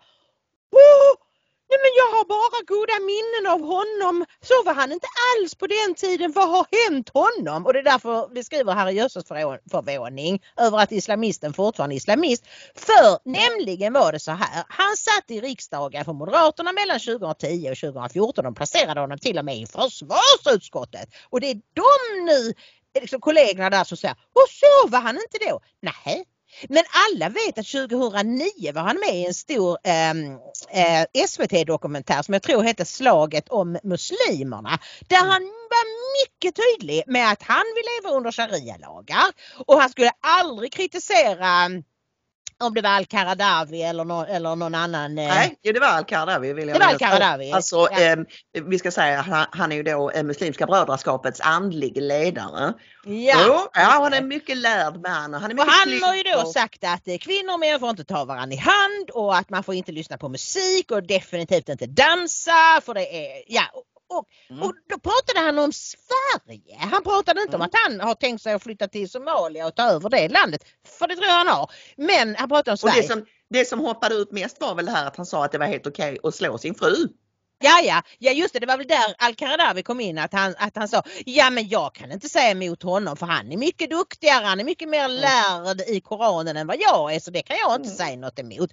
nej 1.74 1.82
men 1.86 1.94
jag 2.02 2.10
har 2.18 2.26
bara 2.26 2.60
goda 2.74 2.98
minnen 3.12 3.46
av 3.54 3.62
honom. 3.76 4.26
Så 4.42 4.64
var 4.66 4.74
han 4.74 4.92
inte 4.92 5.08
alls 5.30 5.56
på 5.56 5.68
den 5.68 5.96
tiden. 5.96 6.32
Vad 6.32 6.50
har 6.50 6.66
hänt 6.80 7.10
honom? 7.10 7.66
Och 7.66 7.74
det 7.74 7.80
är 7.80 7.84
därför 7.84 8.30
vi 8.34 8.44
skriver 8.44 8.74
här 8.74 8.90
i 8.90 8.94
Jösses 8.94 9.28
förvåning 9.72 10.44
över 10.58 10.78
att 10.78 10.92
islamisten 10.92 11.54
fortfarande 11.54 11.96
är 11.96 11.98
islamist. 11.98 12.44
För 12.76 13.30
nämligen 13.30 13.94
var 13.94 14.12
det 14.12 14.20
så 14.20 14.32
här. 14.32 14.64
Han 14.70 14.98
satt 14.98 15.32
i 15.32 15.42
riksdagen 15.42 16.06
för 16.06 16.14
Moderaterna 16.14 16.72
mellan 16.72 17.00
2010 17.00 17.70
och 17.72 17.78
2014 17.78 18.46
och 18.46 18.56
placerade 18.56 19.02
honom 19.02 19.18
till 19.18 19.38
och 19.38 19.46
med 19.46 19.58
i 19.58 19.66
försvarsutskottet. 19.66 21.10
Och 21.30 21.42
det 21.42 21.52
är 21.52 21.62
de 21.74 22.26
nu 22.26 22.54
liksom 23.02 23.22
kollegorna 23.22 23.70
där 23.70 23.84
som 23.84 23.98
säger, 23.98 24.16
och 24.16 24.50
så 24.50 24.90
var 24.90 25.00
han 25.00 25.16
inte 25.16 25.50
då. 25.50 25.60
Nej, 25.82 26.26
men 26.70 26.84
alla 27.10 27.30
vet 27.30 27.58
att 27.58 27.68
2009 27.68 28.72
var 28.74 28.82
han 28.82 29.00
med 29.00 29.16
i 29.16 29.26
en 29.26 29.34
stor 29.34 29.78
ehm, 29.84 30.38
eh, 30.70 31.28
SVT-dokumentär 31.28 32.22
som 32.22 32.34
jag 32.34 32.44
tror 32.44 32.64
heter 32.64 32.86
Slaget 32.86 33.50
om 33.50 33.78
muslimerna. 33.84 34.80
Där 35.08 35.18
han 35.18 35.44
var 35.44 35.86
mycket 36.24 36.56
tydlig 36.56 37.04
med 37.08 37.32
att 37.32 37.44
han 37.44 37.64
vill 37.76 37.86
leva 37.96 38.16
under 38.16 38.32
sharia-lagar 38.32 39.26
och 39.66 39.82
han 39.82 39.90
skulle 39.90 40.12
aldrig 40.22 40.74
kritisera 40.74 41.48
mm, 41.48 41.84
om 42.60 42.74
det 42.74 42.82
var 42.82 42.90
Al-Qaradawi 42.90 43.82
eller, 43.84 44.06
nå- 44.06 44.26
eller 44.26 44.56
någon 44.56 44.76
annan. 44.76 45.18
eh, 45.18 45.28
Nej, 45.28 45.60
det 45.64 45.80
var 45.80 45.88
Al-Qaradawi. 45.88 46.54
vill 46.54 46.68
jag 46.68 46.76
Det 46.76 46.86
var. 46.86 46.94
Al-Qaradawi, 46.94 47.52
Alltså, 47.52 47.88
ja. 47.92 48.00
eh, 48.02 48.18
vi 48.66 48.80
ska 48.80 48.92
säga 48.92 49.22
han, 49.22 49.46
han 49.52 49.72
är 49.72 49.76
ju 49.76 49.84
då 49.84 50.12
eh, 50.12 50.24
Muslimska 50.24 50.66
brödraskapets 50.66 51.42
andlige 51.42 52.02
ledare. 52.02 52.74
Ja. 53.06 53.36
Jo, 53.48 53.68
ja, 53.74 53.82
han 53.82 54.14
är 54.14 54.22
mycket 54.22 54.58
lärd 54.58 54.94
man 55.08 55.34
han 55.34 55.52
är 55.52 55.60
Och 55.60 55.66
han 55.66 56.04
har 56.04 56.16
ju 56.16 56.24
då 56.24 56.46
sagt 56.52 56.84
att 56.84 57.08
eh, 57.08 57.18
kvinnor 57.18 57.54
och 57.54 57.60
män 57.60 57.80
får 57.80 57.90
inte 57.90 58.04
ta 58.04 58.26
varandra 58.26 58.56
i 58.56 58.58
hand 58.58 59.10
och 59.14 59.36
att 59.38 59.50
man 59.50 59.64
får 59.64 59.76
inte 59.76 59.92
lyssna 59.92 60.18
på 60.18 60.30
musik 60.30 60.92
och 60.92 61.04
definitivt 61.08 61.70
inte 61.70 61.86
dansa 61.86 62.82
för 62.86 62.94
det 62.94 63.16
är, 63.26 63.44
ja. 63.48 63.64
Och, 64.14 64.20
och, 64.20 64.26
Mm. 64.50 64.64
och 64.64 64.74
då 64.90 65.00
pratade 65.00 65.40
han 65.46 65.60
om 65.60 65.72
Sverige. 65.74 66.78
Han 66.80 67.04
pratade 67.04 67.42
inte 67.42 67.56
om 67.56 67.62
Mm. 67.62 67.70
att 67.74 67.80
han 67.88 68.00
har 68.08 68.16
tänkt 68.16 68.42
sig 68.44 68.54
att 68.54 68.64
flytta 68.64 68.88
till 68.88 69.10
Somalia 69.10 69.68
och 69.68 69.76
ta 69.76 69.84
över 69.84 70.10
det 70.10 70.30
landet. 70.30 70.62
För 71.00 71.08
det 71.08 71.16
tror 71.16 71.28
jag 71.28 71.34
han 71.36 71.48
har. 71.48 71.72
Men 71.98 72.36
han 72.36 72.50
pratade 72.50 72.72
om 72.72 72.74
Och 72.74 72.80
Sverige. 72.80 73.02
det 73.02 73.08
som, 73.08 73.26
det 73.50 73.66
som 73.66 73.80
hoppade 73.80 74.16
ut 74.16 74.32
mest 74.32 74.62
var 74.62 74.76
väl 74.76 74.86
det 74.86 74.92
här 74.92 75.06
att 75.08 75.18
han 75.18 75.26
sa 75.26 75.46
att 75.46 75.52
det 75.52 75.58
var 75.58 75.66
helt 75.66 75.88
okej 75.88 76.18
att 76.24 76.36
slå 76.36 76.58
sin 76.58 76.76
fru. 76.76 77.08
Ja, 77.66 77.80
ja, 77.84 78.02
ja 78.20 78.32
just 78.32 78.54
det, 78.54 78.60
det 78.60 78.66
var 78.66 78.78
väl 78.78 78.88
där 78.88 79.16
Al-Qaradawi 79.18 79.84
kom 79.84 80.00
in 80.00 80.18
att 80.18 80.34
han, 80.34 80.56
att 80.58 80.76
han 80.76 80.88
sa 80.88 81.04
ja 81.26 81.50
men 81.50 81.68
jag 81.68 81.96
kan 81.96 82.12
inte 82.12 82.30
säga 82.30 82.52
emot 82.52 82.84
honom 82.84 83.18
för 83.18 83.26
han 83.26 83.52
är 83.52 83.58
mycket 83.58 83.90
duktigare, 83.90 84.46
han 84.46 84.60
är 84.60 84.64
mycket 84.64 84.90
mer 84.90 85.08
lärd 85.08 85.82
i 85.88 86.02
Koranen 86.02 86.58
än 86.58 86.68
vad 86.68 86.78
jag 86.80 87.16
är 87.16 87.20
så 87.20 87.32
det 87.32 87.42
kan 87.42 87.58
jag 87.58 87.76
inte 87.76 87.88
Mm. 87.88 87.98
säga 87.98 88.18
något 88.18 88.40
emot. 88.40 88.70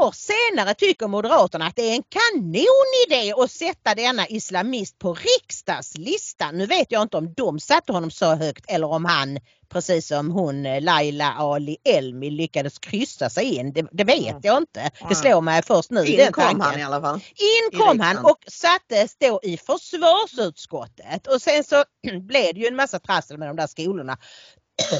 År 0.00 0.12
senare 0.12 0.74
tycker 0.74 1.06
Moderaterna 1.06 1.66
att 1.66 1.76
det 1.76 1.82
är 1.82 1.94
en 1.94 2.02
kanonidé 2.08 3.32
att 3.36 3.50
sätta 3.50 3.94
denna 3.94 4.26
islamist 4.26 4.98
på 4.98 5.14
riksdagslistan. 5.14 6.58
Nu 6.58 6.66
vet 6.66 6.92
jag 6.92 7.02
inte 7.02 7.16
om 7.16 7.34
de 7.34 7.60
satte 7.60 7.92
honom 7.92 8.10
så 8.10 8.34
högt 8.34 8.64
eller 8.68 8.86
om 8.86 9.04
han 9.04 9.38
precis 9.68 10.06
som 10.06 10.30
hon 10.30 10.66
eh, 10.66 10.82
Laila 10.82 11.32
Ali 11.32 11.76
Elmi 11.84 12.30
lyckades 12.30 12.78
kryssa 12.78 13.30
sig 13.30 13.44
in. 13.44 13.72
Det, 13.72 13.86
det 13.92 14.04
vet 14.04 14.36
jag 14.42 14.56
inte. 14.56 14.90
Det 15.08 15.14
slår 15.14 15.40
mig 15.40 15.62
först 15.62 15.90
nu. 15.90 16.06
In 16.06 16.32
kom 16.32 16.60
han 16.60 16.80
i 16.80 16.82
alla 16.82 17.00
fall. 17.00 17.14
In 17.16 17.80
kom 17.80 18.00
han 18.00 18.18
och 18.18 18.38
sattes 18.46 19.16
då 19.18 19.40
i 19.42 19.56
försvarsutskottet 19.56 21.26
och 21.26 21.42
sen 21.42 21.64
så 21.64 21.84
blev 22.20 22.54
det 22.54 22.60
ju 22.60 22.66
en 22.66 22.76
massa 22.76 22.98
trassel 22.98 23.38
med 23.38 23.48
de 23.48 23.56
där 23.56 23.66
skolorna. 23.66 24.18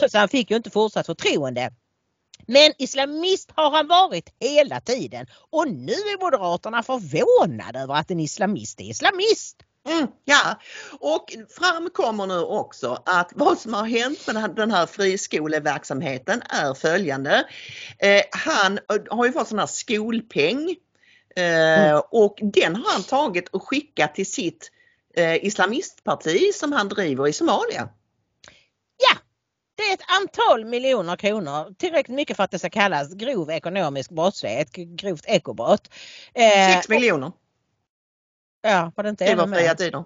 Så 0.11 0.18
han 0.18 0.28
fick 0.28 0.51
ju 0.51 0.57
inte 0.57 0.70
fortsatt 0.70 1.07
förtroende. 1.07 1.70
Men 2.47 2.72
islamist 2.78 3.51
har 3.55 3.70
han 3.70 3.86
varit 3.86 4.34
hela 4.41 4.80
tiden 4.80 5.26
och 5.51 5.68
nu 5.68 5.93
är 5.93 6.20
Moderaterna 6.24 6.82
förvånade 6.82 7.78
över 7.78 7.95
att 7.95 8.11
en 8.11 8.20
islamist 8.20 8.80
är 8.80 8.84
islamist. 8.84 9.57
Mm, 9.88 10.07
ja, 10.24 10.61
och 11.01 11.36
framkommer 11.59 12.26
nu 12.26 12.38
också 12.38 13.03
att 13.07 13.32
vad 13.34 13.59
som 13.59 13.74
har 13.74 13.84
hänt 13.84 14.26
med 14.26 14.55
den 14.57 14.70
här- 14.70 14.86
friskoleverksamheten 14.86 16.43
är 16.49 16.74
följande. 16.74 17.49
Eh, 17.99 18.22
han 18.30 18.78
eh, 18.78 19.16
har 19.16 19.26
ju 19.26 19.32
fått 19.32 19.49
sån 19.49 19.59
här 19.59 19.66
skolpeng 19.66 20.76
eh, 21.36 21.97
och 22.11 22.38
den 22.43 22.76
har 22.76 22.93
han 22.93 23.03
tagit 23.03 23.49
och 23.49 23.68
skickat 23.68 24.14
till 24.14 24.30
sitt 24.30 24.70
eh, 25.16 25.45
islamistparti 25.45 26.55
som 26.55 26.72
han 26.72 26.88
driver 26.88 27.28
i 27.28 27.32
Somalia. 27.32 27.88
Ja, 28.97 29.16
det 29.81 29.91
är 29.91 29.95
ett 29.95 30.20
antal 30.20 30.64
miljoner 30.64 31.16
kronor, 31.16 31.74
tillräckligt 31.78 32.16
mycket 32.16 32.37
för 32.37 32.45
att 32.45 32.51
det 32.51 32.59
ska 32.59 32.70
kallas 32.70 33.14
grov 33.14 33.51
ekonomisk 33.51 34.11
brottslighet, 34.11 34.72
grovt 34.72 35.24
ekobrott. 35.26 35.91
Eh, 36.35 36.74
6 36.74 36.89
miljoner. 36.89 37.33
ja, 38.62 38.93
var 38.97 39.05
det 39.05 39.11
inte 39.11 39.24
Det 39.24 39.35
var 39.35 39.47
fria 39.47 39.74
tider. 39.74 40.05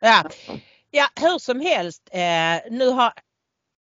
Ja. 0.00 0.30
Ja, 0.90 1.06
hur 1.20 1.38
som 1.38 1.60
helst. 1.60 2.08
Eh, 2.12 2.70
nu 2.70 2.88
har, 2.88 3.12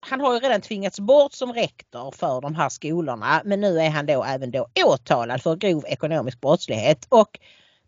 han 0.00 0.20
har 0.20 0.34
ju 0.34 0.40
redan 0.40 0.60
tvingats 0.60 1.00
bort 1.00 1.32
som 1.32 1.52
rektor 1.52 2.10
för 2.10 2.40
de 2.40 2.54
här 2.54 2.68
skolorna 2.68 3.42
men 3.44 3.60
nu 3.60 3.80
är 3.80 3.90
han 3.90 4.06
då 4.06 4.24
även 4.24 4.50
då 4.50 4.68
åtalad 4.84 5.42
för 5.42 5.56
grov 5.56 5.84
ekonomisk 5.86 6.40
brottslighet 6.40 7.06
och 7.08 7.38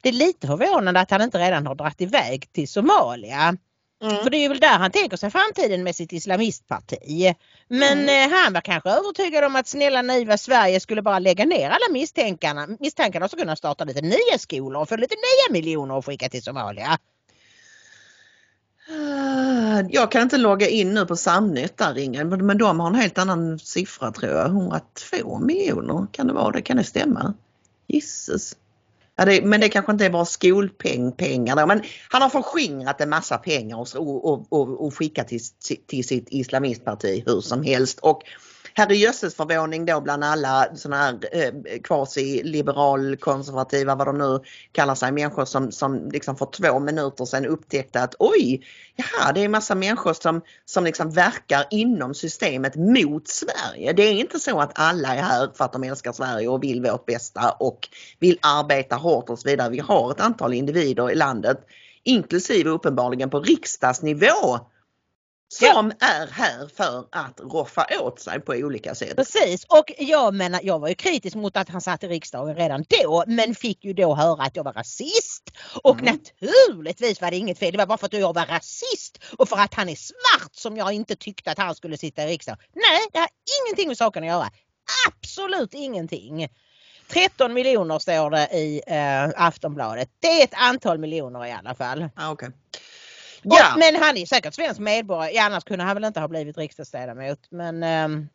det 0.02 0.08
är 0.08 0.12
lite 0.12 0.46
förvånande 0.46 1.00
att 1.00 1.10
han 1.10 1.22
inte 1.22 1.38
redan 1.38 1.66
har 1.66 1.74
dragit 1.74 2.00
iväg 2.00 2.52
till 2.52 2.68
Somalia. 2.68 3.56
Mm. 4.02 4.16
För 4.22 4.30
det 4.30 4.36
är 4.44 4.48
väl 4.48 4.60
där 4.60 4.78
han 4.78 4.90
tänker 4.90 5.16
sig 5.16 5.30
framtiden 5.30 5.82
med 5.82 5.96
sitt 5.96 6.12
islamistparti. 6.12 7.34
Men 7.68 7.98
Mm. 7.98 8.30
eh, 8.32 8.36
han 8.38 8.52
var 8.52 8.60
kanske 8.60 8.90
övertygad 8.90 9.44
om 9.44 9.56
att 9.56 9.66
snälla 9.68 10.02
naiva 10.02 10.38
Sverige 10.38 10.80
skulle 10.80 11.02
bara 11.02 11.18
lägga 11.18 11.44
ner 11.44 11.70
alla 11.70 11.92
misstänkarna, 11.92 12.68
misstankarna 12.80 13.24
och 13.24 13.30
så 13.30 13.36
kunna 13.36 13.56
starta 13.56 13.84
lite 13.84 14.00
nya 14.00 14.38
skolor 14.38 14.82
och 14.82 14.88
få 14.88 14.96
lite 14.96 15.14
nya 15.14 15.52
miljoner 15.60 15.94
och 15.94 16.06
skicka 16.06 16.28
till 16.28 16.42
Somalia. 16.42 16.98
Ah, 18.90 19.82
Jag 19.90 20.10
kan 20.12 20.22
inte 20.22 20.36
logga 20.36 20.68
in 20.68 20.94
nu 20.94 21.06
på 21.06 21.16
Samnytt 21.16 21.76
där 21.76 21.98
Ingen, 21.98 22.28
men 22.46 22.58
de 22.58 22.80
har 22.80 22.86
en 22.86 22.94
helt 22.94 23.18
annan 23.18 23.58
siffra 23.58 24.12
tror 24.12 24.32
jag. 24.32 24.46
102 24.46 25.38
miljoner 25.38 26.06
kan 26.12 26.26
det 26.26 26.32
vara, 26.32 26.50
det 26.50 26.62
kan 26.62 26.76
det 26.76 26.84
stämma? 26.84 27.34
Jisses. 27.86 28.56
Ja, 29.18 29.24
det, 29.24 29.42
men 29.42 29.60
det 29.60 29.68
kanske 29.68 29.92
inte 29.92 30.06
är 30.06 30.10
bara 30.10 30.24
skolpengpengar 30.24 31.56
då, 31.56 31.66
men 31.66 31.82
han 32.08 32.22
har 32.22 32.28
förskingrat 32.28 33.00
en 33.00 33.08
massa 33.08 33.38
pengar 33.38 33.76
och, 33.76 34.24
och, 34.24 34.52
och, 34.52 34.86
och 34.86 34.94
skickat 34.94 35.28
till, 35.28 35.40
till 35.86 36.04
sitt 36.04 36.26
islamistparti 36.30 37.22
hur 37.26 37.40
som 37.40 37.62
helst. 37.62 37.98
Och 37.98 38.22
herrejösses 38.74 39.34
förvåning 39.34 39.84
då 39.84 40.00
bland 40.00 40.24
alla 40.24 40.68
sådana 40.74 41.02
här 41.02 41.18
eh, 41.32 41.80
quasi-liberal 41.82 43.16
konservativa 43.16 43.94
vad 43.94 44.06
de 44.06 44.18
nu 44.18 44.40
kallar 44.72 44.94
sig 44.94 45.12
människor 45.12 45.44
som, 45.44 45.72
som 45.72 46.10
liksom 46.10 46.36
för 46.36 46.46
två 46.46 46.78
minuter 46.78 47.24
sedan 47.24 47.46
upptäckte 47.46 48.02
att 48.02 48.14
oj, 48.18 48.60
jaha 48.96 49.32
det 49.32 49.44
är 49.44 49.48
massa 49.48 49.74
människor 49.74 50.12
som, 50.12 50.40
som 50.64 50.84
liksom 50.84 51.10
verkar 51.10 51.66
inom 51.70 52.14
systemet 52.14 52.76
mot 52.76 53.28
Sverige. 53.28 53.92
Det 53.92 54.02
är 54.02 54.12
inte 54.12 54.38
så 54.38 54.60
att 54.60 54.72
alla 54.74 55.14
är 55.14 55.22
här 55.22 55.50
för 55.54 55.64
att 55.64 55.72
de 55.72 55.84
älskar 55.84 56.12
Sverige 56.12 56.48
och 56.48 56.62
vill 56.62 56.82
vårt 56.82 57.06
bästa 57.06 57.50
och 57.50 57.88
vill 58.18 58.38
arbeta 58.42 58.96
hårt 58.96 59.30
och 59.30 59.38
så 59.38 59.48
vidare. 59.48 59.70
Vi 59.70 59.78
har 59.78 60.10
ett 60.10 60.20
antal 60.20 60.54
individer 60.54 61.10
i 61.10 61.14
landet 61.14 61.58
inklusive 62.04 62.70
uppenbarligen 62.70 63.30
på 63.30 63.40
riksdagsnivå 63.40 64.58
som 65.48 65.92
ja. 65.98 66.06
är 66.06 66.26
här 66.26 66.68
för 66.76 67.06
att 67.12 67.40
roffa 67.40 67.86
åt 68.00 68.20
sig 68.20 68.40
på 68.40 68.52
olika 68.52 68.94
sätt. 68.94 69.16
Precis 69.16 69.64
och 69.64 69.92
jag 69.98 70.34
menar 70.34 70.60
jag 70.62 70.78
var 70.78 70.88
ju 70.88 70.94
kritisk 70.94 71.36
mot 71.36 71.56
att 71.56 71.68
han 71.68 71.80
satt 71.80 72.04
i 72.04 72.08
riksdagen 72.08 72.56
redan 72.56 72.84
då 72.88 73.24
men 73.26 73.54
fick 73.54 73.84
ju 73.84 73.92
då 73.92 74.14
höra 74.14 74.42
att 74.42 74.56
jag 74.56 74.64
var 74.64 74.72
rasist. 74.72 75.50
Och 75.82 76.00
mm. 76.00 76.04
naturligtvis 76.14 77.20
var 77.20 77.30
det 77.30 77.36
inget 77.36 77.58
fel. 77.58 77.72
Det 77.72 77.78
var 77.78 77.86
bara 77.86 77.98
för 77.98 78.06
att 78.06 78.12
jag 78.12 78.34
var 78.34 78.46
rasist 78.46 79.18
och 79.38 79.48
för 79.48 79.56
att 79.56 79.74
han 79.74 79.88
är 79.88 79.96
svart 79.96 80.54
som 80.54 80.76
jag 80.76 80.92
inte 80.92 81.16
tyckte 81.16 81.50
att 81.50 81.58
han 81.58 81.74
skulle 81.74 81.98
sitta 81.98 82.24
i 82.24 82.26
riksdagen. 82.26 82.58
Nej, 82.74 83.00
det 83.12 83.18
har 83.18 83.28
ingenting 83.66 83.88
med 83.88 83.96
saken 83.96 84.22
att 84.22 84.28
göra. 84.28 84.50
Absolut 85.08 85.74
ingenting. 85.74 86.48
13 87.08 87.52
miljoner 87.52 87.98
står 87.98 88.30
det 88.30 88.48
i 88.52 88.82
eh, 88.86 89.46
Aftonbladet. 89.46 90.08
Det 90.20 90.40
är 90.40 90.44
ett 90.44 90.54
antal 90.54 90.98
miljoner 90.98 91.46
i 91.46 91.52
alla 91.52 91.74
fall. 91.74 92.08
Ah, 92.16 92.30
okay. 92.30 92.48
Ja. 93.42 93.72
Och, 93.72 93.78
men 93.78 94.02
han 94.02 94.16
är 94.16 94.26
säkert 94.26 94.54
svensk 94.54 94.80
medborgare. 94.80 95.32
Ja, 95.34 95.44
annars 95.44 95.64
kunde 95.64 95.84
han 95.84 95.96
väl 95.96 96.04
inte 96.04 96.20
ha 96.20 96.28
blivit 96.28 96.58
riksdagsledamot. 96.58 97.38
Men, 97.50 97.82
um... 97.82 98.28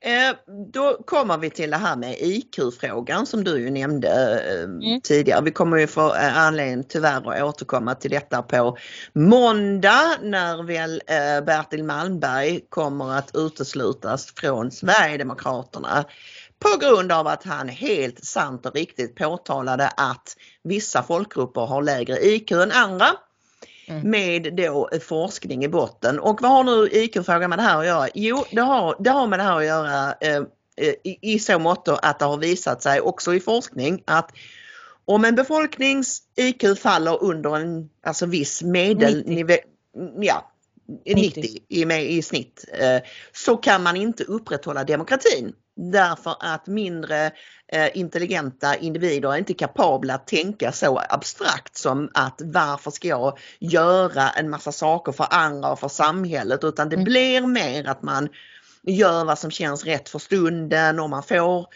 Eh, 0.00 0.36
då 0.72 1.02
kommer 1.06 1.38
vi 1.38 1.50
till 1.50 1.70
det 1.70 1.76
här 1.76 1.96
med 1.96 2.16
IQ-frågan 2.20 3.26
som 3.26 3.44
du 3.44 3.58
ju 3.58 3.70
nämnde 3.70 4.42
eh, 4.50 4.64
mm. 4.64 5.00
tidigare. 5.00 5.42
Vi 5.42 5.50
kommer 5.50 5.76
ju 5.76 5.86
få 5.86 6.14
eh, 6.14 6.38
anledning 6.38 6.84
tyvärr 6.88 7.32
att 7.32 7.42
återkomma 7.42 7.94
till 7.94 8.10
detta 8.10 8.42
på 8.42 8.76
måndag 9.12 10.16
när 10.22 10.62
väl 10.62 11.02
eh, 11.06 11.44
Bertil 11.44 11.84
Malmberg 11.84 12.60
kommer 12.68 13.18
att 13.18 13.30
uteslutas 13.34 14.32
från 14.36 14.70
Sverigedemokraterna 14.70 16.04
på 16.58 16.78
grund 16.80 17.12
av 17.12 17.26
att 17.26 17.44
han 17.44 17.68
helt 17.68 18.24
sant 18.24 18.66
och 18.66 18.74
riktigt 18.74 19.16
påtalade 19.16 19.88
att 19.88 20.36
vissa 20.64 21.02
folkgrupper 21.02 21.60
har 21.60 21.82
lägre 21.82 22.18
IQ 22.26 22.52
än 22.52 22.72
andra. 22.72 23.06
Mm. 23.88 24.10
med 24.10 24.54
då 24.54 24.88
forskning 25.00 25.64
i 25.64 25.68
botten. 25.68 26.18
Och 26.18 26.42
vad 26.42 26.50
har 26.50 26.64
nu 26.64 26.88
IQ-frågan 26.92 27.50
med 27.50 27.58
det 27.58 27.62
här 27.62 27.78
att 27.78 27.86
göra? 27.86 28.08
Jo, 28.14 28.44
det 28.50 28.60
har, 28.60 28.96
det 28.98 29.10
har 29.10 29.26
med 29.26 29.38
det 29.38 29.42
här 29.42 29.56
att 29.56 29.64
göra 29.64 30.14
eh, 30.20 30.42
i, 31.02 31.34
i 31.34 31.38
så 31.38 31.58
mått 31.58 31.88
att 31.88 32.18
det 32.18 32.24
har 32.24 32.36
visat 32.36 32.82
sig 32.82 33.00
också 33.00 33.34
i 33.34 33.40
forskning 33.40 34.02
att 34.06 34.30
om 35.04 35.24
en 35.24 35.34
befolknings 35.34 36.22
IQ 36.36 36.78
faller 36.78 37.22
under 37.22 37.56
en 37.56 37.90
alltså 38.02 38.26
viss 38.26 38.62
medelnivå, 38.62 39.54
90. 39.94 40.20
ja, 40.20 40.52
90, 41.06 41.42
90 41.42 41.60
i, 41.68 42.16
i 42.18 42.22
snitt, 42.22 42.64
eh, 42.72 43.02
så 43.32 43.56
kan 43.56 43.82
man 43.82 43.96
inte 43.96 44.24
upprätthålla 44.24 44.84
demokratin. 44.84 45.52
Därför 45.80 46.36
att 46.40 46.66
mindre 46.66 47.30
eh, 47.72 47.98
intelligenta 47.98 48.76
individer 48.76 49.32
är 49.32 49.36
inte 49.36 49.54
kapabla 49.54 50.14
att 50.14 50.26
tänka 50.26 50.72
så 50.72 51.02
abstrakt 51.08 51.76
som 51.76 52.10
att 52.14 52.40
varför 52.44 52.90
ska 52.90 53.08
jag 53.08 53.38
göra 53.58 54.30
en 54.30 54.50
massa 54.50 54.72
saker 54.72 55.12
för 55.12 55.26
andra 55.30 55.72
och 55.72 55.80
för 55.80 55.88
samhället 55.88 56.64
utan 56.64 56.88
det 56.88 56.96
mm. 56.96 57.04
blir 57.04 57.46
mer 57.46 57.88
att 57.88 58.02
man 58.02 58.28
gör 58.92 59.24
vad 59.24 59.38
som 59.38 59.50
känns 59.50 59.84
rätt 59.84 60.08
för 60.08 60.18
stunden. 60.18 61.00
Om 61.00 61.10
man 61.10 61.22
får 61.22 61.66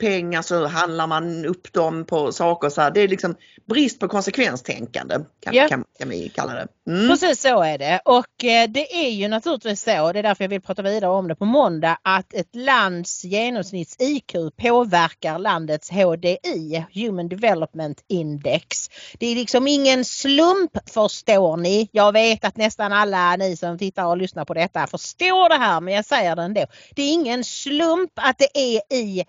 pengar 0.00 0.42
så 0.42 0.66
handlar 0.66 1.06
man 1.06 1.44
upp 1.44 1.72
dem 1.72 2.04
på 2.04 2.32
saker. 2.32 2.68
Så 2.68 2.80
här. 2.80 2.90
Det 2.90 3.00
är 3.00 3.08
liksom 3.08 3.34
brist 3.68 4.00
på 4.00 4.08
konsekvenstänkande 4.08 5.14
kan, 5.40 5.54
ja. 5.54 5.68
kan, 5.68 5.84
kan 5.98 6.08
vi 6.08 6.28
kalla 6.28 6.54
det. 6.54 6.68
Mm. 6.88 7.08
Precis 7.08 7.42
så 7.42 7.62
är 7.62 7.78
det 7.78 8.00
och 8.04 8.44
eh, 8.44 8.68
det 8.68 9.06
är 9.06 9.10
ju 9.10 9.28
naturligtvis 9.28 9.82
så, 9.82 10.12
det 10.12 10.18
är 10.18 10.22
därför 10.22 10.44
jag 10.44 10.48
vill 10.48 10.60
prata 10.60 10.82
vidare 10.82 11.10
om 11.10 11.28
det 11.28 11.34
på 11.34 11.44
måndag, 11.44 11.98
att 12.02 12.34
ett 12.34 12.54
lands 12.54 13.24
genomsnitts-IQ 13.24 14.50
påverkar 14.56 15.38
landets 15.38 15.90
HDI, 15.90 16.84
Human 16.94 17.28
Development 17.28 18.04
Index. 18.08 18.90
Det 19.18 19.26
är 19.26 19.34
liksom 19.34 19.68
ingen 19.68 20.04
slump 20.04 20.90
förstår 20.90 21.56
ni. 21.56 21.88
Jag 21.92 22.12
vet 22.12 22.44
att 22.44 22.56
nästan 22.56 22.92
alla 22.92 23.36
ni 23.36 23.56
som 23.56 23.78
tittar 23.78 24.04
och 24.04 24.16
lyssnar 24.16 24.44
på 24.44 24.54
detta 24.54 24.86
förstår 24.86 25.48
det 25.48 25.54
här 25.54 25.80
men 25.80 25.94
jag 25.94 26.04
säger 26.04 26.36
det 26.36 26.42
ändå. 26.42 26.59
Det 26.94 27.02
är 27.02 27.12
ingen 27.12 27.44
slump 27.44 28.12
att 28.14 28.38
det 28.38 28.58
är 28.58 28.94
i 28.96 29.24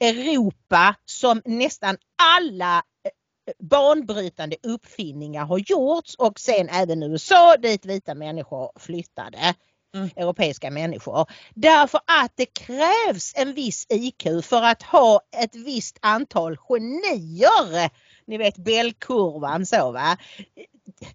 Europa 0.00 0.94
som 1.04 1.42
nästan 1.44 1.96
alla 2.22 2.76
eh, 2.76 3.52
banbrytande 3.58 4.56
uppfinningar 4.62 5.44
har 5.44 5.58
gjorts 5.58 6.14
och 6.14 6.40
sen 6.40 6.68
även 6.68 7.02
USA 7.02 7.56
dit 7.56 7.86
vita 7.86 8.14
människor 8.14 8.70
flyttade. 8.78 9.54
Mm. 9.94 10.10
Europeiska 10.16 10.70
människor. 10.70 11.26
Därför 11.54 12.00
att 12.22 12.32
det 12.34 12.46
krävs 12.46 13.32
en 13.36 13.54
viss 13.54 13.86
IQ 13.88 14.22
för 14.42 14.62
att 14.62 14.82
ha 14.82 15.20
ett 15.42 15.54
visst 15.54 15.98
antal 16.02 16.56
genier. 16.56 17.90
Ni 18.26 18.38
vet 18.38 18.56
Bellkurvan 18.56 19.66
så 19.66 19.92
va. 19.92 20.16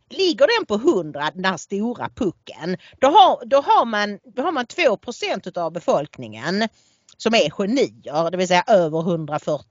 Ligger 0.09 0.47
den 0.59 0.65
på 0.65 0.75
100 0.75 1.31
den 1.33 1.45
här 1.45 1.57
stora 1.57 2.09
pucken 2.09 2.77
då 2.99 3.07
har, 3.07 3.45
då 3.45 3.61
har, 3.61 3.85
man, 3.85 4.19
då 4.23 4.41
har 4.41 4.51
man 4.51 4.65
2% 4.65 5.57
av 5.57 5.71
befolkningen 5.71 6.67
som 7.17 7.33
är 7.33 7.49
genier, 7.49 8.31
det 8.31 8.37
vill 8.37 8.47
säga 8.47 8.63
över 8.67 8.99
140, 8.99 9.65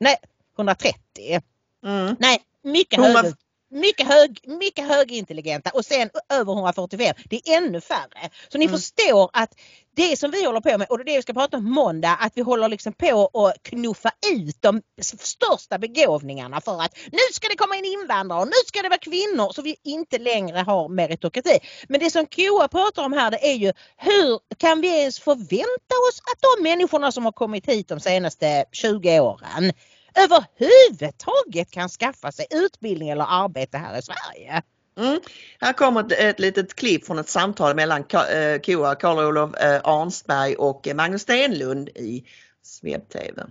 nej 0.00 0.16
130. 0.58 1.40
Mm. 1.84 2.16
Nej, 2.18 2.42
mycket 2.62 3.00
högre 3.00 3.32
mycket, 3.70 4.06
hög, 4.06 4.40
mycket 4.46 4.88
högintelligenta 4.88 5.70
och 5.70 5.84
sen 5.84 6.10
över 6.28 6.52
145. 6.52 7.14
Det 7.24 7.48
är 7.48 7.56
ännu 7.56 7.80
färre. 7.80 8.30
Så 8.48 8.58
ni 8.58 8.64
mm. 8.64 8.76
förstår 8.76 9.30
att 9.32 9.54
det 9.96 10.18
som 10.18 10.30
vi 10.30 10.44
håller 10.44 10.60
på 10.60 10.78
med 10.78 10.86
och 10.90 10.98
det 10.98 11.02
är 11.02 11.04
det 11.04 11.16
vi 11.16 11.22
ska 11.22 11.32
prata 11.32 11.56
om 11.56 11.64
måndag 11.72 12.16
att 12.20 12.32
vi 12.34 12.42
håller 12.42 12.68
liksom 12.68 12.92
på 12.92 13.30
att 13.34 13.62
knuffa 13.62 14.10
ut 14.32 14.56
de 14.60 14.82
största 15.00 15.78
begåvningarna 15.78 16.60
för 16.60 16.82
att 16.82 16.96
nu 17.12 17.18
ska 17.32 17.48
det 17.48 17.56
komma 17.56 17.76
in 17.76 17.84
invandrare 17.84 18.40
och 18.40 18.46
nu 18.46 18.52
ska 18.66 18.82
det 18.82 18.88
vara 18.88 18.98
kvinnor 18.98 19.52
så 19.52 19.62
vi 19.62 19.76
inte 19.84 20.18
längre 20.18 20.58
har 20.58 20.88
meritokrati. 20.88 21.58
Men 21.88 22.00
det 22.00 22.10
som 22.10 22.26
KOA 22.26 22.68
pratar 22.68 23.04
om 23.04 23.12
här 23.12 23.30
det 23.30 23.46
är 23.46 23.54
ju 23.54 23.72
hur 23.96 24.56
kan 24.56 24.80
vi 24.80 25.00
ens 25.00 25.20
förvänta 25.20 25.94
oss 26.08 26.20
att 26.32 26.40
de 26.40 26.62
människorna 26.62 27.12
som 27.12 27.24
har 27.24 27.32
kommit 27.32 27.68
hit 27.68 27.88
de 27.88 28.00
senaste 28.00 28.64
20 28.72 29.20
åren 29.20 29.72
överhuvudtaget 30.14 31.70
kan 31.70 31.88
skaffa 31.88 32.32
sig 32.32 32.46
utbildning 32.50 33.08
eller 33.08 33.26
arbete 33.28 33.78
här 33.78 33.98
i 33.98 34.02
Sverige. 34.02 34.62
Mm. 35.00 35.20
Här 35.60 35.72
kommer 35.72 36.00
ett, 36.00 36.12
ett 36.12 36.40
litet 36.40 36.74
klipp 36.74 37.06
från 37.06 37.18
ett 37.18 37.28
samtal 37.28 37.76
mellan 37.76 38.00
eh, 38.00 38.60
KOA, 38.62 38.94
Karl-Olof 38.94 39.54
eh, 39.54 39.80
Arnsberg 39.84 40.54
och 40.54 40.88
Magnus 40.94 41.22
Stenlund 41.22 41.88
i 41.88 42.24
Sveb-TV. 42.62 43.42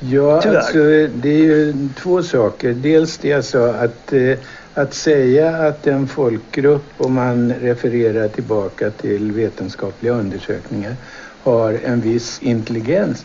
Ja, 0.00 0.34
alltså, 0.36 0.78
det 1.06 1.28
är 1.28 1.44
ju 1.44 1.88
två 1.96 2.22
saker. 2.22 2.72
Dels 2.72 3.18
det 3.18 3.28
jag 3.28 3.44
sa 3.44 3.68
att, 3.68 4.12
eh, 4.12 4.38
att 4.74 4.94
säga 4.94 5.56
att 5.56 5.86
en 5.86 6.08
folkgrupp, 6.08 6.84
om 6.96 7.14
man 7.14 7.52
refererar 7.52 8.28
tillbaka 8.28 8.90
till 8.90 9.32
vetenskapliga 9.32 10.12
undersökningar, 10.12 10.96
har 11.42 11.72
en 11.84 12.00
viss 12.00 12.42
intelligens 12.42 13.24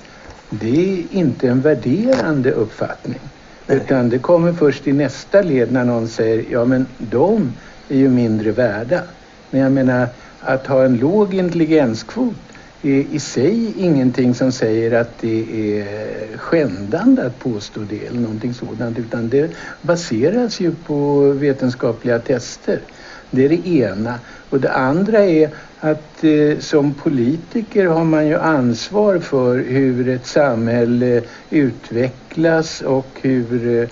det 0.50 1.00
är 1.00 1.04
inte 1.12 1.50
en 1.50 1.62
värderande 1.62 2.52
uppfattning. 2.52 3.20
Utan 3.68 4.10
det 4.10 4.20
kommer 4.20 4.54
först 4.54 4.88
i 4.88 4.94
nästa 4.94 5.42
led 5.42 5.72
när 5.72 5.86
någon 5.86 6.08
säger 6.08 6.46
ja 6.52 6.66
men 6.66 6.88
de 6.98 7.54
är 7.88 7.98
ju 7.98 8.10
mindre 8.10 8.52
värda. 8.52 9.02
Men 9.50 9.62
jag 9.62 9.72
menar 9.72 10.08
att 10.40 10.68
ha 10.68 10.86
en 10.86 10.98
låg 10.98 11.34
intelligenskvot 11.34 12.38
är 12.82 12.90
i 12.90 13.20
sig 13.20 13.74
ingenting 13.78 14.36
som 14.36 14.52
säger 14.52 14.92
att 15.02 15.18
det 15.18 15.80
är 15.80 16.38
skändande 16.38 17.22
att 17.22 17.40
påstå 17.40 17.80
det 17.80 18.06
eller 18.06 18.20
någonting 18.20 18.54
sådant 18.54 18.98
utan 19.00 19.30
det 19.30 19.52
baseras 19.82 20.60
ju 20.60 20.76
på 20.76 21.20
vetenskapliga 21.32 22.20
tester. 22.20 22.82
Det 23.30 23.46
är 23.46 23.50
det 23.50 23.68
ena. 23.68 24.20
Och 24.50 24.60
det 24.62 24.72
andra 24.72 25.20
är 25.20 25.50
att 25.86 26.24
eh, 26.24 26.60
som 26.60 26.94
politiker 26.94 27.86
har 27.86 28.04
man 28.04 28.28
ju 28.28 28.36
ansvar 28.36 29.20
för 29.20 29.58
hur 29.58 30.10
ett 30.10 30.26
samhälle 30.26 31.22
utvecklas 31.50 32.82
och 32.82 33.08
hur, 33.22 33.82
eh, 33.82 33.88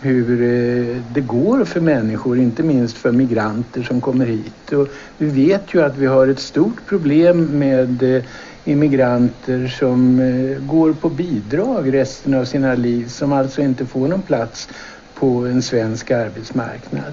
hur 0.00 0.42
eh, 0.42 0.96
det 1.14 1.20
går 1.20 1.64
för 1.64 1.80
människor, 1.80 2.38
inte 2.38 2.62
minst 2.62 2.96
för 2.96 3.12
migranter 3.12 3.82
som 3.82 4.00
kommer 4.00 4.26
hit. 4.26 4.72
Och 4.72 4.88
vi 5.18 5.26
vet 5.26 5.74
ju 5.74 5.82
att 5.82 5.96
vi 5.96 6.06
har 6.06 6.28
ett 6.28 6.40
stort 6.40 6.86
problem 6.86 7.44
med 7.44 8.16
eh, 8.16 8.22
immigranter 8.64 9.68
som 9.68 10.20
eh, 10.20 10.66
går 10.66 10.92
på 10.92 11.08
bidrag 11.08 11.94
resten 11.94 12.34
av 12.34 12.44
sina 12.44 12.74
liv 12.74 13.08
som 13.08 13.32
alltså 13.32 13.62
inte 13.62 13.86
får 13.86 14.08
någon 14.08 14.22
plats 14.22 14.68
på 15.14 15.46
en 15.46 15.62
svensk 15.62 16.10
arbetsmarknad. 16.10 17.12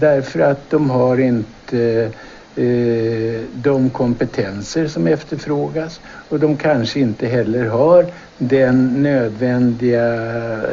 Därför 0.00 0.40
att 0.40 0.70
de 0.70 0.90
har 0.90 1.18
inte 1.18 1.78
eh, 1.78 2.10
Eh, 2.56 3.40
de 3.54 3.90
kompetenser 3.90 4.86
som 4.86 5.06
efterfrågas 5.06 6.00
och 6.28 6.40
de 6.40 6.56
kanske 6.56 7.00
inte 7.00 7.26
heller 7.26 7.66
har 7.66 8.06
den 8.38 9.02
nödvändiga 9.02 10.14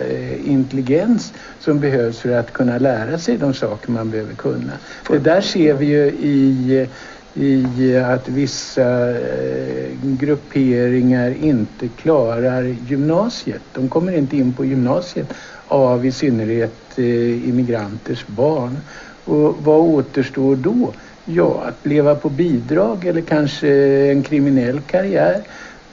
eh, 0.10 0.50
intelligens 0.52 1.34
som 1.60 1.80
behövs 1.80 2.20
för 2.20 2.32
att 2.32 2.54
kunna 2.54 2.78
lära 2.78 3.18
sig 3.18 3.38
de 3.38 3.54
saker 3.54 3.92
man 3.92 4.12
behöver 4.12 4.34
kunna. 4.34 4.74
Det 5.10 5.20
där 5.20 5.42
ser 5.42 5.74
vi 5.74 5.86
ju 5.86 6.06
i 6.06 6.88
i 7.34 7.98
att 7.98 8.28
vissa 8.28 9.10
eh, 9.10 9.88
grupperingar 10.02 11.36
inte 11.42 11.88
klarar 11.88 12.76
gymnasiet. 12.88 13.62
De 13.74 13.90
kommer 13.90 14.12
inte 14.12 14.38
in 14.38 14.54
på 14.54 14.66
gymnasiet 14.66 15.34
av 15.68 16.06
i 16.06 16.12
synnerhet 16.12 17.00
immigranters 17.46 18.28
barn. 18.28 18.78
Och 19.26 19.56
vad 19.64 19.80
återstår 19.80 20.56
då? 20.56 20.94
Ja, 21.32 21.64
att 21.68 21.86
leva 21.86 22.16
på 22.16 22.30
bidrag 22.30 23.06
eller 23.06 23.22
kanske 23.22 23.68
en 24.12 24.24
kriminell 24.24 24.82
karriär. 24.82 25.44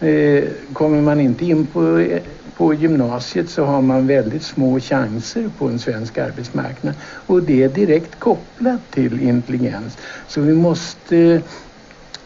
Eh, 0.01 0.45
kommer 0.73 1.03
man 1.03 1.21
inte 1.21 1.45
in 1.45 1.67
på, 1.67 2.07
på 2.57 2.75
gymnasiet 2.75 3.51
så 3.51 3.65
har 3.65 3.83
man 3.83 4.07
väldigt 4.07 4.43
små 4.43 4.81
chanser 4.81 5.51
på 5.59 5.69
en 5.69 5.79
svensk 5.79 6.19
arbetsmarknad. 6.19 6.95
Och 7.27 7.43
det 7.43 7.63
är 7.63 7.69
direkt 7.69 8.19
kopplat 8.19 8.91
till 8.91 9.23
intelligens. 9.23 9.99
Så 10.29 10.41
vi 10.41 10.55
måste 10.55 11.43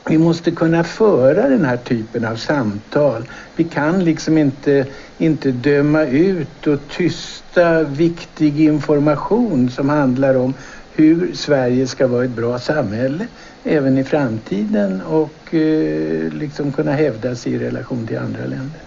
vi 0.09 0.19
måste 0.19 0.51
kunna 0.51 0.85
föra 0.85 1.49
den 1.49 1.65
här 1.65 1.77
typen 1.77 2.25
av 2.25 2.37
samtal. 2.37 3.25
Vi 3.57 3.65
kan 3.65 4.05
liksom 4.05 4.39
inte, 4.39 4.87
inte 5.19 5.51
döma 5.51 6.05
ut 6.05 6.67
och 6.67 6.79
tysta 6.97 7.83
viktig 7.83 8.61
information 8.61 9.71
som 9.71 9.89
handlar 9.89 10.35
om 10.35 10.55
hur 11.01 11.35
Sverige 11.35 11.87
ska 11.87 12.07
vara 12.07 12.25
ett 12.25 12.31
bra 12.31 12.59
samhälle 12.59 13.27
även 13.65 13.99
i 13.99 14.05
framtiden 14.05 15.03
och 15.03 15.55
eh, 15.55 16.33
liksom 16.33 16.73
kunna 16.73 16.93
hävda 16.93 17.37
sig 17.37 17.53
i 17.53 17.59
relation 17.59 18.07
till 18.07 18.19
andra 18.19 18.41
länder. 18.41 18.81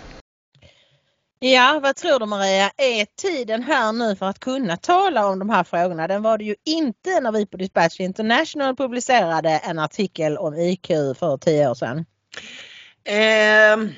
Ja, 1.40 1.80
vad 1.84 1.96
tror 1.96 2.20
du 2.20 2.26
Maria? 2.26 2.72
Är 2.78 3.06
tiden 3.22 3.64
här 3.64 3.92
nu 3.92 4.16
för 4.16 4.26
att 4.26 4.40
kunna 4.40 4.78
tala 4.78 5.28
om 5.28 5.40
de 5.40 5.50
här 5.50 5.64
frågorna? 5.64 6.08
Den 6.08 6.22
var 6.22 6.38
det 6.38 6.44
ju 6.44 6.56
inte 6.66 7.20
när 7.20 7.32
vi 7.32 7.46
på 7.46 7.58
Dispatch 7.58 8.00
International 8.00 8.76
publicerade 8.76 9.50
en 9.50 9.80
artikel 9.80 10.38
om 10.38 10.56
IQ 10.56 10.88
för 10.88 11.38
tio 11.38 11.70
år 11.70 11.76
sedan. 11.76 12.06
Eh, 13.06 13.92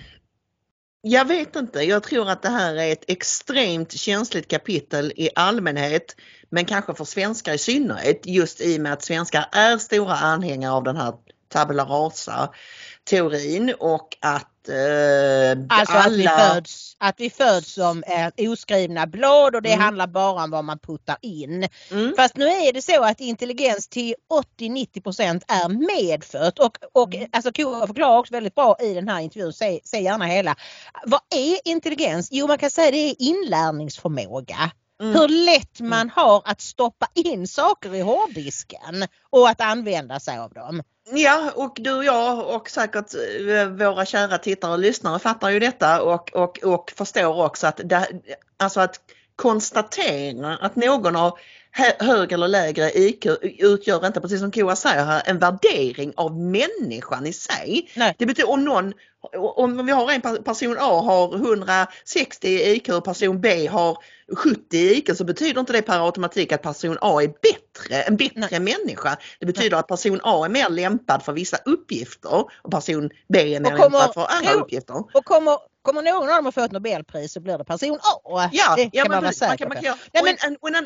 jag 1.08 1.26
vet 1.26 1.56
inte. 1.56 1.82
Jag 1.82 2.03
tror 2.03 2.30
att 2.30 2.41
det 2.41 2.49
här 2.49 2.76
är 2.76 2.91
ett 2.91 3.03
extremt 3.08 3.91
känsligt 3.91 4.47
kapitel 4.47 5.14
i 5.16 5.30
allmänhet 5.36 6.16
men 6.49 6.66
kanske 6.66 6.93
för 6.93 7.06
svenskar 7.06 7.53
i 7.53 7.58
synnerhet 7.58 8.22
just 8.26 8.62
i 8.62 8.78
och 8.78 8.82
med 8.82 8.93
att 8.93 9.03
svenskar 9.03 9.45
är 9.51 9.78
stora 9.78 10.14
anhängare 10.14 10.72
av 10.72 10.84
den 10.84 10.97
här 10.97 11.14
tabula 11.49 11.84
rasa 11.84 12.49
teorin 13.06 13.74
och 13.80 14.18
att 14.20 14.51
Eh, 14.70 15.58
alltså 15.70 15.93
alla... 15.93 16.06
att, 16.06 16.14
vi 16.14 16.28
föds, 16.28 16.95
att 16.97 17.16
vi 17.18 17.30
föds 17.30 17.74
som 17.74 18.03
eh, 18.03 18.49
oskrivna 18.51 19.08
blad 19.08 19.56
och 19.56 19.62
det 19.62 19.74
mm. 19.74 19.84
handlar 19.84 20.08
bara 20.08 20.43
om 20.43 20.51
vad 20.51 20.64
man 20.64 20.80
puttar 20.80 21.18
in. 21.22 21.68
Mm. 21.91 22.14
Fast 22.18 22.38
nu 22.38 22.45
är 22.45 22.74
det 22.74 22.82
så 22.82 23.03
att 23.03 23.22
intelligens 23.22 23.88
till 23.88 24.16
80-90% 24.60 25.41
är 25.47 25.70
medfött 25.70 26.60
och, 26.60 26.78
och 26.93 27.16
mm. 27.16 27.30
alltså 27.32 27.51
Kora 27.51 27.88
förklarar 27.88 28.18
också 28.18 28.34
väldigt 28.34 28.56
bra 28.56 28.78
i 28.82 28.93
den 28.93 29.08
här 29.08 29.20
intervjun, 29.20 29.53
säg, 29.53 29.80
säg 29.84 30.03
gärna 30.03 30.26
hela. 30.26 30.56
Vad 31.06 31.20
är 31.36 31.72
intelligens? 31.72 32.30
Jo 32.32 32.47
man 32.47 32.58
kan 32.58 32.72
säga 32.72 32.91
det 32.91 33.10
är 33.10 33.16
inlärningsförmåga. 33.20 34.72
Mm. 35.01 35.13
Hur 35.13 35.27
lätt 35.27 35.79
man 35.79 36.01
mm. 36.01 36.09
har 36.15 36.41
att 36.45 36.61
stoppa 36.61 37.07
in 37.13 37.47
saker 37.47 37.95
i 37.95 38.01
hårddisken 38.01 39.07
och 39.29 39.49
att 39.49 39.61
använda 39.61 40.19
sig 40.19 40.37
av 40.37 40.53
dem. 40.53 40.83
Ja, 41.13 41.51
och 41.55 41.77
du 41.79 41.93
och 41.93 42.05
jag 42.05 42.55
och 42.55 42.69
säkert 42.69 43.13
eh, 43.49 43.67
våra 43.67 44.05
kära 44.05 44.37
tittare 44.37 44.71
och 44.71 44.79
lyssnare 44.79 45.19
fattar 45.19 45.49
ju 45.49 45.59
detta 45.59 46.01
och, 46.01 46.33
och, 46.33 46.63
och 46.63 46.93
förstår 46.97 47.45
också 47.45 47.67
att, 47.67 47.81
det, 47.83 48.07
alltså 48.57 48.79
att 48.79 48.99
konstatera 49.35 50.57
att 50.57 50.75
någon 50.75 51.15
har 51.15 51.39
högre 51.99 52.36
eller 52.36 52.47
lägre 52.47 52.91
IQ 52.91 53.26
utgör 53.43 54.07
inte, 54.07 54.21
precis 54.21 54.39
som 54.39 54.51
Koa 54.51 54.76
säger 54.76 55.05
här, 55.05 55.21
en 55.26 55.39
värdering 55.39 56.13
av 56.15 56.39
människan 56.39 57.26
i 57.26 57.34
sig. 57.34 57.91
Nej. 57.95 58.15
Det 58.17 58.26
betyder 58.26 58.49
om 58.49 58.63
någon, 58.63 58.93
om 59.55 59.86
vi 59.86 59.91
har 59.91 60.11
en 60.11 60.43
person 60.43 60.78
A 60.80 61.01
har 61.01 61.36
160 61.36 62.47
i 62.47 62.76
IQ 62.76 62.89
och 62.89 63.03
person 63.03 63.41
B 63.41 63.67
har 63.67 63.97
70 64.36 64.78
i 64.78 64.97
IQ 64.97 65.17
så 65.17 65.23
betyder 65.23 65.59
inte 65.59 65.73
det 65.73 65.82
per 65.82 66.05
automatik 66.05 66.51
att 66.51 66.61
person 66.61 66.97
A 67.01 67.21
är 67.21 67.28
bättre, 67.28 68.01
en 68.01 68.17
bättre 68.17 68.59
Nej. 68.59 68.59
människa. 68.59 69.17
Det 69.39 69.45
betyder 69.45 69.69
Nej. 69.69 69.80
att 69.80 69.88
person 69.88 70.19
A 70.23 70.45
är 70.45 70.49
mer 70.49 70.69
lämpad 70.69 71.23
för 71.23 71.34
vissa 71.34 71.57
uppgifter 71.65 72.45
och 72.61 72.71
person 72.71 73.09
B 73.34 73.55
är 73.55 73.59
mer 73.59 73.69
kommer, 73.69 73.82
lämpad 73.82 74.13
för 74.13 74.28
andra 74.30 74.53
uppgifter. 74.53 74.95
Och 74.95 75.26
kommer, 75.26 75.57
Kommer 75.86 76.01
någon 76.01 76.29
av 76.29 76.36
dem 76.36 76.47
att 76.47 76.55
få 76.55 76.61
ett 76.61 76.71
Nobelpris 76.71 77.33
så 77.33 77.39
blir 77.39 77.57
det 77.57 77.63
person 77.63 77.99
A. 78.25 78.49
Ja, 78.51 78.75
det 78.75 78.89
ja, 78.93 79.03
kan 79.03 79.11
man 79.11 79.23
vara 79.23 79.33
säker 79.33 79.65
på. 79.65 79.75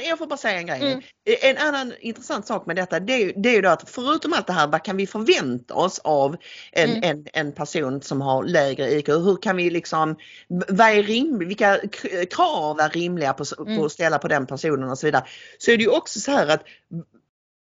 jag 0.03 0.17
får 0.17 0.27
bara 0.27 0.37
säga 0.37 0.59
en 0.59 0.65
grej. 0.65 0.81
Mm. 0.81 1.01
En 1.41 1.57
annan 1.57 1.93
intressant 1.99 2.47
sak 2.47 2.65
med 2.65 2.75
detta 2.75 2.99
det 2.99 3.13
är, 3.13 3.33
det 3.35 3.49
är 3.49 3.53
ju 3.53 3.61
då 3.61 3.69
att 3.69 3.89
förutom 3.89 4.33
allt 4.33 4.47
det 4.47 4.53
här 4.53 4.67
vad 4.67 4.83
kan 4.83 4.97
vi 4.97 5.07
förvänta 5.07 5.73
oss 5.73 5.99
av 5.99 6.37
en, 6.71 6.89
mm. 6.89 7.03
en, 7.03 7.25
en 7.33 7.51
person 7.51 8.01
som 8.01 8.21
har 8.21 8.43
lägre 8.43 8.91
IQ? 8.91 9.09
Hur 9.09 9.41
kan 9.41 9.57
vi 9.57 9.69
liksom, 9.69 10.15
vad 10.47 10.89
är 10.89 11.03
rim, 11.03 11.39
vilka 11.39 11.79
krav 12.31 12.79
är 12.79 12.89
rimliga 12.89 13.33
på, 13.33 13.43
mm. 13.59 13.77
på 13.77 13.85
att 13.85 13.91
ställa 13.91 14.19
på 14.19 14.27
den 14.27 14.47
personen 14.47 14.89
och 14.89 14.97
så 14.97 15.07
vidare. 15.07 15.23
Så 15.57 15.71
är 15.71 15.77
det 15.77 15.83
ju 15.83 15.89
också 15.89 16.19
så 16.19 16.31
här 16.31 16.47
att 16.47 16.63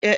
eh, 0.03 0.17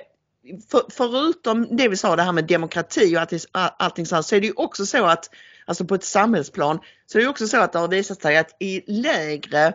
för, 0.70 0.82
förutom 0.90 1.76
det 1.76 1.88
vi 1.88 1.96
sa 1.96 2.16
det 2.16 2.22
här 2.22 2.32
med 2.32 2.44
demokrati 2.44 3.16
och 3.16 3.20
allting, 3.20 3.40
allting 3.52 4.06
så 4.06 4.14
här, 4.14 4.22
så 4.22 4.36
är 4.36 4.40
det 4.40 4.46
ju 4.46 4.52
också 4.56 4.86
så 4.86 5.04
att 5.04 5.30
alltså 5.68 5.84
på 5.84 5.94
ett 5.94 6.04
samhällsplan, 6.04 6.78
så 7.06 7.18
är 7.18 7.22
det 7.22 7.28
också 7.28 7.48
så 7.48 7.60
att 7.60 7.72
det 7.72 7.78
har 7.78 7.88
visat 7.88 8.22
sig 8.22 8.38
att 8.38 8.56
i 8.60 8.92
lägre, 8.92 9.72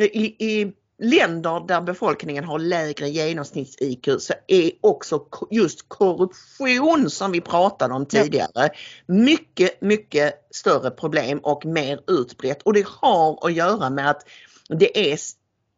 i, 0.00 0.46
i 0.46 0.72
länder 0.98 1.66
där 1.68 1.80
befolkningen 1.80 2.44
har 2.44 2.58
lägre 2.58 3.08
genomsnitts-IQ 3.08 4.18
så 4.18 4.34
är 4.46 4.70
också 4.80 5.26
just 5.50 5.88
korruption 5.88 7.10
som 7.10 7.32
vi 7.32 7.40
pratade 7.40 7.94
om 7.94 8.06
tidigare 8.06 8.70
mycket, 9.06 9.80
mycket 9.80 10.34
större 10.50 10.90
problem 10.90 11.38
och 11.38 11.66
mer 11.66 12.00
utbrett. 12.06 12.62
Och 12.62 12.72
det 12.72 12.86
har 12.86 13.46
att 13.46 13.52
göra 13.52 13.90
med 13.90 14.10
att 14.10 14.26
det 14.68 15.12
är 15.12 15.18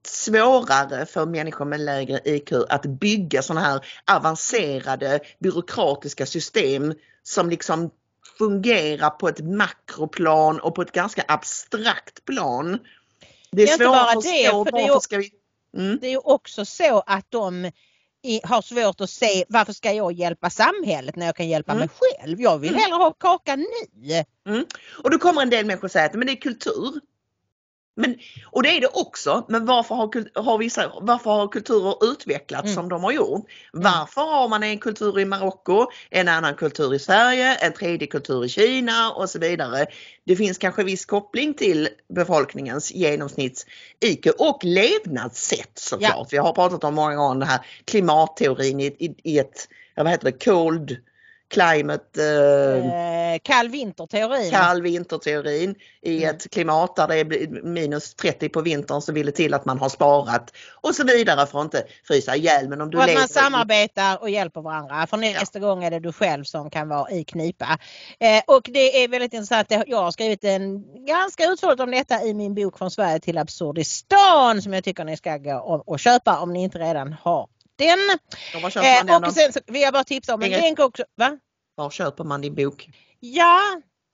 svårare 0.07 1.07
för 1.07 1.27
människor 1.27 1.65
med 1.65 1.81
lägre 1.81 2.21
IQ 2.25 2.53
att 2.69 2.87
bygga 2.87 3.43
sådana 3.43 3.67
här 3.67 3.81
avancerade 4.17 5.21
byråkratiska 5.39 6.27
system 6.27 6.95
som 7.23 7.51
liksom 7.51 7.91
fungerar 8.39 9.11
på 9.11 9.29
ett 9.29 9.41
makroplan 9.41 10.61
och 10.61 10.75
på 10.75 10.83
ett 10.83 10.93
ganska 10.93 11.25
abstrakt 11.29 12.25
plan. 12.25 12.79
Det 13.51 13.63
är, 13.63 13.67
det 13.67 13.73
är 13.73 13.89
svårt 13.89 13.97
att 13.97 14.25
förstå 14.25 14.65
det, 14.65 14.71
varför 14.73 15.01
ska 15.01 15.17
vi... 15.17 15.31
Mm. 15.77 15.99
Det 16.01 16.13
är 16.13 16.29
också 16.29 16.65
så 16.65 17.03
att 17.07 17.27
de 17.29 17.71
har 18.43 18.63
svårt 18.63 19.01
att 19.01 19.11
se 19.11 19.45
varför 19.49 19.73
ska 19.73 19.93
jag 19.93 20.13
hjälpa 20.13 20.51
samhället 20.51 21.17
när 21.17 21.27
jag 21.27 21.37
kan 21.37 21.49
hjälpa 21.49 21.73
mm. 21.73 21.81
mig 21.81 21.89
själv. 21.89 22.41
Jag 22.41 22.59
vill 22.59 22.71
mm. 22.71 22.81
hellre 22.81 22.97
ha 22.97 23.13
kaka 23.13 23.57
nu. 23.57 24.25
Mm. 24.47 24.67
Och 25.05 25.11
då 25.11 25.19
kommer 25.19 25.43
en 25.43 25.51
del 25.51 25.67
människor 25.67 25.89
säga 25.89 26.05
att 26.05 26.15
men 26.15 26.27
det 26.27 26.33
är 26.33 26.41
kultur. 26.41 27.01
Men, 27.99 28.19
och 28.51 28.63
det 28.63 28.77
är 28.77 28.81
det 28.81 28.87
också, 28.93 29.45
men 29.49 29.67
varför 29.67 29.95
har, 29.95 30.41
har, 30.41 30.59
vissa, 30.59 30.93
varför 31.01 31.31
har 31.31 31.49
kulturer 31.49 32.13
utvecklats 32.13 32.65
mm. 32.65 32.75
som 32.75 32.89
de 32.89 33.05
har 33.05 33.13
gjort? 33.13 33.47
Mm. 33.75 33.85
Varför 33.85 34.21
har 34.21 34.49
man 34.49 34.63
en 34.63 34.79
kultur 34.79 35.19
i 35.19 35.25
Marocko, 35.25 35.87
en 36.11 36.29
annan 36.29 36.55
kultur 36.55 36.95
i 36.95 36.99
Sverige, 36.99 37.55
en 37.55 37.73
tredje 37.73 38.07
kultur 38.07 38.45
i 38.45 38.49
Kina 38.49 39.13
och 39.13 39.31
så 39.31 39.39
vidare. 39.39 39.87
Det 40.25 40.37
finns 40.37 40.59
kanske 40.59 40.85
viss 40.85 41.05
koppling 41.05 41.55
till 41.55 41.89
befolkningens 42.15 42.93
genomsnitts-IQ 42.93 44.31
och 44.39 44.65
levnadssätt 44.65 45.73
såklart. 45.75 46.11
Ja. 46.13 46.27
Vi 46.31 46.37
har 46.37 46.53
pratat 46.53 46.85
om 46.85 46.95
många 46.95 47.15
gånger 47.15 47.41
den 47.41 47.49
här 47.49 47.67
klimatteorin 47.85 48.81
i, 48.81 48.87
i, 48.87 49.15
i 49.23 49.39
ett, 49.39 49.69
vad 49.97 50.09
heter 50.09 50.25
det, 50.25 50.45
cold 50.45 50.97
climate... 51.49 52.23
Eh, 52.25 53.39
kall 53.43 53.69
vinterteorin. 53.69 54.51
Kall 54.51 54.83
vinterteorin 54.83 55.75
i 56.03 56.17
mm. 56.17 56.37
ett 56.37 56.51
klimat 56.51 56.97
där 56.97 57.09
det 57.09 57.17
är 57.17 57.63
minus 57.63 58.15
30 58.15 58.49
på 58.49 58.61
vintern 58.61 59.01
så 59.01 59.13
vill 59.13 59.27
det 59.27 59.33
till 59.33 59.55
att 59.55 59.65
man 59.65 59.79
har 59.79 59.89
sparat 59.89 60.53
och 60.75 60.95
så 60.95 61.05
vidare 61.05 61.47
för 61.47 61.59
att 61.59 61.65
inte 61.65 61.85
frysa 62.05 62.37
ihjäl. 62.37 62.69
Men 62.69 62.81
om 62.81 62.91
du 62.91 62.99
och 62.99 63.05
att 63.05 63.15
man 63.15 63.29
samarbetar 63.29 64.21
och 64.21 64.31
hjälper 64.31 64.61
varandra 64.61 65.07
för 65.07 65.17
nästa 65.17 65.59
ja. 65.59 65.67
gång 65.67 65.85
är 65.85 65.91
det 65.91 66.01
du 66.01 66.13
själv 66.13 66.45
som 66.45 66.71
kan 66.71 66.89
vara 66.89 67.11
i 67.11 67.25
knipa. 67.25 67.79
Eh, 68.21 68.43
och 68.47 68.63
det 68.73 69.05
är 69.05 69.09
väldigt 69.09 69.33
intressant. 69.33 69.71
Jag 69.87 70.03
har 70.03 70.11
skrivit 70.11 70.45
en 70.45 70.85
ganska 71.07 71.45
utförligt 71.45 71.81
om 71.81 71.91
detta 71.91 72.23
i 72.23 72.35
min 72.35 72.55
bok 72.55 72.79
Från 72.79 72.91
Sverige 72.91 73.21
till 73.21 73.39
Absurdistan 73.39 74.63
som 74.63 74.73
jag 74.73 74.85
tycker 74.85 75.05
ni 75.05 75.17
ska 75.17 75.37
gå 75.37 75.57
och, 75.57 75.89
och 75.89 75.99
köpa 75.99 76.39
om 76.39 76.53
ni 76.53 76.63
inte 76.63 76.79
redan 76.79 77.13
har 77.23 77.49
den. 77.77 77.99
Ja, 78.53 78.59
eh, 79.09 79.17
och 79.27 79.33
sen 79.33 79.53
så 79.53 79.61
vill 79.67 79.83
jag 79.83 79.93
bara 79.93 80.05
tipsa 80.05 80.35
om 80.35 80.43
en 80.43 80.51
länk 80.51 80.79
också. 80.79 81.05
Va? 81.17 81.39
Var 81.75 81.91
köper 81.91 82.25
man 82.25 82.41
din 82.41 82.55
bok? 82.55 82.91
Ja, 83.21 83.61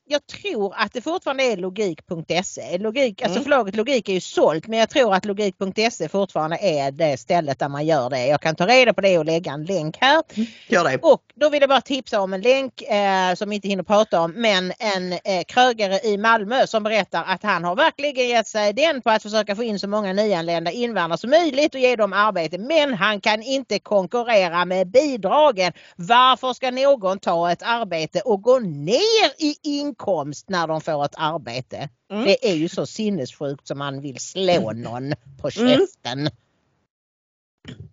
jag 0.05 0.26
tror 0.26 0.74
att 0.76 0.92
det 0.92 1.00
fortfarande 1.00 1.42
är 1.42 1.57
logik.se. 1.57 2.78
Logik, 2.78 3.22
alltså 3.22 3.38
Mm. 3.38 3.42
förlaget 3.42 3.76
Logik 3.76 4.09
är 4.09 4.12
ju 4.12 4.20
sålt 4.20 4.66
men 4.66 4.78
jag 4.78 4.90
tror 4.90 5.14
att 5.14 5.24
logik.se 5.24 6.09
fortfarande 6.09 6.57
är 6.57 6.90
det 6.90 7.16
stället 7.20 7.59
där 7.59 7.68
man 7.68 7.86
gör 7.86 8.11
det. 8.11 8.26
Jag 8.26 8.40
kan 8.40 8.55
ta 8.55 8.66
reda 8.66 8.92
på 8.92 9.00
det 9.00 9.18
och 9.18 9.24
lägga 9.24 9.53
en 9.53 9.64
länk 9.64 9.96
här. 10.00 10.22
Gör 10.68 10.84
det. 10.84 10.98
Och 11.03 11.22
då 11.34 11.50
vill 11.50 11.61
jag 11.61 11.68
bara 11.68 11.80
tipsa 11.80 12.20
om 12.20 12.32
en 12.32 12.40
länk 12.40 12.82
eh, 12.82 13.34
som 13.34 13.48
vi 13.48 13.55
inte 13.55 13.68
hinner 13.68 13.82
prata 13.82 14.20
om 14.20 14.32
men 14.32 14.72
en 14.78 15.12
eh, 15.12 15.44
krögare 15.46 16.00
i 16.09 16.18
Malmö 16.18 16.66
som 16.66 16.82
berättar 16.82 17.24
att 17.26 17.42
han 17.42 17.64
har 17.64 17.76
verkligen 17.76 18.28
gett 18.28 18.48
sig 18.48 18.72
den 18.72 19.03
på 19.03 19.11
att 19.11 19.22
försöka 19.22 19.57
få 19.57 19.62
in 19.62 19.78
så 19.78 19.88
många 19.88 20.12
nyanlända 20.12 20.70
invandrare 20.70 21.18
som 21.18 21.30
möjligt 21.30 21.74
och 21.74 21.80
ge 21.80 21.96
dem 21.96 22.12
arbete. 22.12 22.59
Men 22.59 22.94
han 22.94 23.20
kan 23.20 23.42
inte 23.42 23.78
konkurrera 23.78 24.64
med 24.64 24.90
bidragen. 24.90 25.72
Varför 25.96 26.53
ska 26.53 26.70
någon 26.70 27.18
ta 27.18 27.53
ett 27.53 27.62
arbete 27.62 28.20
och 28.20 28.42
gå 28.42 28.59
ner 28.59 29.32
i 29.38 29.55
inkomst 29.93 30.49
när 30.49 30.66
de 30.66 30.80
får 30.80 31.05
ett 31.05 31.14
arbete? 31.16 31.88
Mm. 32.12 32.24
Det 32.24 32.51
är 32.51 32.55
ju 32.55 32.68
så 32.68 32.86
sinnessjukt 32.86 33.66
som 33.66 33.78
man 33.78 34.01
vill 34.01 34.18
slå 34.20 34.72
någon 34.72 35.12
på 35.40 35.51
Mm. 35.57 35.78
käften. 35.78 36.30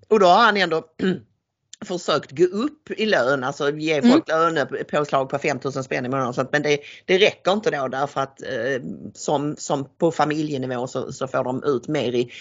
Och 0.08 0.20
då 0.20 0.26
har 0.26 0.44
han 0.46 0.58
ändå 0.58 0.84
försökt 1.86 2.32
gå 2.32 2.44
upp 2.44 2.92
i 2.92 3.06
lön, 3.06 3.44
alltså 3.44 3.72
ge 3.72 3.94
Mm. 3.98 4.12
folk 4.12 4.28
lönepåslag 4.28 5.30
på 5.30 5.38
5000 5.40 5.84
spänn 5.84 6.06
i 6.06 6.10
månaden. 6.10 6.48
Men 6.52 6.62
det, 6.62 6.80
det 7.06 7.18
räcker 7.18 7.52
inte 7.52 7.72
då 7.72 7.88
därför 7.88 8.22
att 8.22 8.42
eh, 8.42 8.82
som, 9.14 9.56
som 9.58 9.86
på 9.98 10.12
familjenivå 10.12 10.88
så, 10.88 11.12
så 11.12 11.28
får 11.28 11.44
de 11.44 11.64
ut 11.64 11.88
mer 11.88 12.16
i 12.16 12.32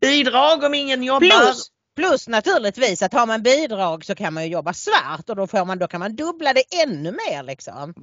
bidrag 0.00 0.64
om 0.64 0.74
ingen 0.74 1.02
jobbar. 1.02 1.20
Plus, 1.20 1.66
plus 1.96 2.28
naturligtvis 2.28 3.02
att 3.02 3.12
har 3.12 3.26
man 3.26 3.42
bidrag 3.42 4.04
så 4.04 4.14
kan 4.14 4.34
man 4.34 4.44
ju 4.44 4.50
jobba 4.50 4.72
svart 4.72 5.28
och 5.30 5.36
då, 5.36 5.46
får 5.46 5.64
man, 5.64 5.78
då 5.78 5.86
kan 5.86 6.00
man 6.00 6.16
dubbla 6.16 6.52
det 6.52 6.62
ännu 6.82 7.12
mer. 7.12 7.42
Liksom. 7.42 7.94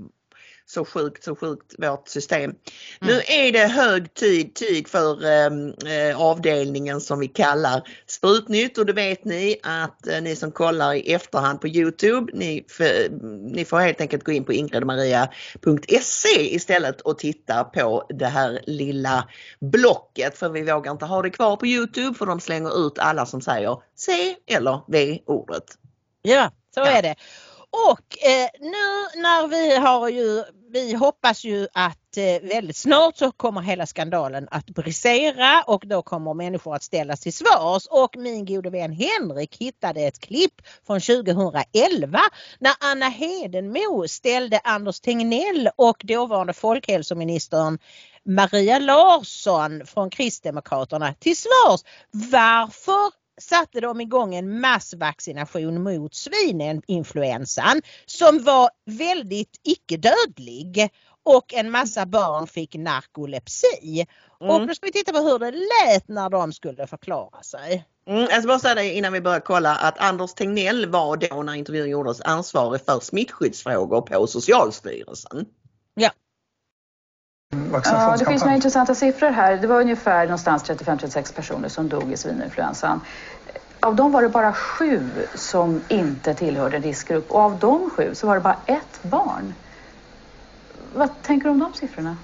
Så 0.67 0.85
sjukt, 0.85 1.23
så 1.23 1.35
sjukt 1.35 1.73
vårt 1.77 2.07
system. 2.07 2.53
Nu 3.01 3.13
är 3.27 3.51
det 3.51 3.67
hög 3.67 4.13
tid, 4.13 4.53
tid 4.55 4.87
för 4.87 5.25
eh, 5.25 6.09
eh, 6.09 6.21
avdelningen 6.21 7.01
som 7.01 7.19
vi 7.19 7.27
kallar 7.27 7.81
Sprutnytt 8.07 8.77
och 8.77 8.85
det 8.85 8.93
vet 8.93 9.25
ni 9.25 9.57
att 9.63 10.07
eh, 10.07 10.21
ni 10.21 10.35
som 10.35 10.51
kollar 10.51 10.93
i 10.93 11.13
efterhand 11.13 11.61
på 11.61 11.67
Youtube, 11.67 12.31
ni, 12.33 12.65
f- 12.79 13.07
ni 13.51 13.65
får 13.65 13.79
helt 13.79 14.01
enkelt 14.01 14.23
gå 14.23 14.31
in 14.31 14.43
på 14.43 14.53
ingridmaria.se 14.53 16.55
istället 16.55 17.01
och 17.01 17.17
titta 17.19 17.63
på 17.63 18.05
det 18.09 18.25
här 18.27 18.59
lilla 18.67 19.29
blocket 19.61 20.37
för 20.37 20.49
vi 20.49 20.61
vågar 20.61 20.91
inte 20.91 21.05
ha 21.05 21.21
det 21.21 21.29
kvar 21.29 21.55
på 21.55 21.67
Youtube 21.67 22.17
för 22.17 22.25
de 22.25 22.39
slänger 22.39 22.87
ut 22.87 22.99
alla 22.99 23.25
som 23.25 23.41
säger 23.41 23.77
C 23.95 24.35
eller 24.47 24.81
V-ordet. 24.87 25.63
Ja, 26.21 26.51
så 26.73 26.79
Ja. 26.79 26.85
är 26.87 27.01
det. 27.01 27.15
Och 27.75 28.25
eh, 28.27 28.49
nu 28.59 29.21
när 29.21 29.47
vi 29.47 29.75
har 29.75 30.09
ju, 30.09 30.43
vi 30.71 30.93
hoppas 30.93 31.43
ju 31.43 31.67
att 31.73 32.17
eh, 32.17 32.49
väldigt 32.49 32.77
snart 32.77 33.17
så 33.17 33.31
kommer 33.31 33.61
hela 33.61 33.85
skandalen 33.85 34.47
att 34.51 34.65
brisera 34.65 35.63
och 35.67 35.87
då 35.87 36.01
kommer 36.01 36.33
människor 36.33 36.75
att 36.75 36.83
ställas 36.83 37.21
till 37.21 37.33
svars. 37.33 37.87
Och 37.89 38.17
min 38.17 38.45
gode 38.45 38.69
vän 38.69 38.91
Henrik 38.91 39.57
hittade 39.57 40.01
ett 40.01 40.19
klipp 40.19 40.53
från 40.87 41.01
2011 41.01 42.19
när 42.59 42.73
Anna 42.79 43.09
Hedenmo 43.09 44.07
ställde 44.07 44.59
Anders 44.63 44.99
Tegnell 44.99 45.69
och 45.75 46.01
dåvarande 46.03 46.53
folkhälsoministern 46.53 47.79
Maria 48.25 48.79
Larsson 48.79 49.85
från 49.85 50.09
Kristdemokraterna 50.09 51.13
till 51.13 51.37
svars. 51.37 51.81
Varför 52.11 53.24
satte 53.41 53.79
de 53.79 54.01
igång 54.01 54.35
en 54.35 54.59
massvaccination 54.61 55.83
mot 55.83 56.15
svininfluensan 56.15 57.81
som 58.05 58.43
var 58.43 58.69
väldigt 58.85 59.59
icke-dödlig 59.63 60.89
och 61.23 61.53
en 61.53 61.71
massa 61.71 62.05
barn 62.05 62.47
fick 62.47 62.75
narkolepsi. 62.75 64.05
Och 64.39 64.55
Mm. 64.55 64.67
då 64.67 64.73
ska 64.75 64.85
vi 64.85 64.91
titta 64.91 65.11
på 65.11 65.19
hur 65.19 65.39
det 65.39 65.51
lät 65.51 66.07
när 66.07 66.29
de 66.29 66.53
skulle 66.53 66.87
förklara 66.87 67.43
sig. 67.43 67.85
Mm, 68.07 68.21
jag 68.21 68.31
ska 68.31 68.47
bara 68.47 68.59
säga 68.59 68.75
det 68.75 68.93
innan 68.93 69.13
vi 69.13 69.21
börjar 69.21 69.39
kolla 69.39 69.75
att 69.75 69.99
Anders 69.99 70.33
Tegnell 70.33 70.89
var 70.89 71.17
då 71.17 71.43
när 71.43 71.53
intervjun 71.53 71.89
gjordes 71.89 72.21
ansvarig 72.21 72.81
för 72.81 72.99
smittskyddsfrågor 72.99 74.01
på 74.01 74.27
Socialstyrelsen. 74.27 75.45
Ja. 75.93 76.09
Ja, 77.83 78.15
det 78.19 78.25
finns 78.25 78.41
några 78.41 78.55
intressanta 78.55 78.95
siffror 78.95 79.29
här. 79.29 79.57
Det 79.57 79.67
var 79.67 79.81
ungefär 79.81 80.23
någonstans 80.25 80.63
35-36 80.63 81.35
personer 81.35 81.69
som 81.69 81.89
dog 81.89 82.11
i 82.11 82.17
svininfluensan. 82.17 83.01
Av 83.79 83.95
dem 83.95 84.11
var 84.11 84.21
det 84.21 84.29
bara 84.29 84.53
sju 84.53 85.09
som 85.35 85.81
inte 85.87 86.33
tillhörde 86.33 86.77
en 86.77 86.83
riskgrupp 86.83 87.31
och 87.31 87.39
av 87.39 87.59
de 87.59 87.89
sju 87.89 88.15
så 88.15 88.27
var 88.27 88.35
det 88.35 88.41
bara 88.41 88.57
ett 88.65 88.99
barn. 89.01 89.53
Vad 90.93 91.09
tänker 91.21 91.43
du 91.45 91.51
om 91.51 91.59
de 91.59 91.73
siffrorna? 91.73 92.17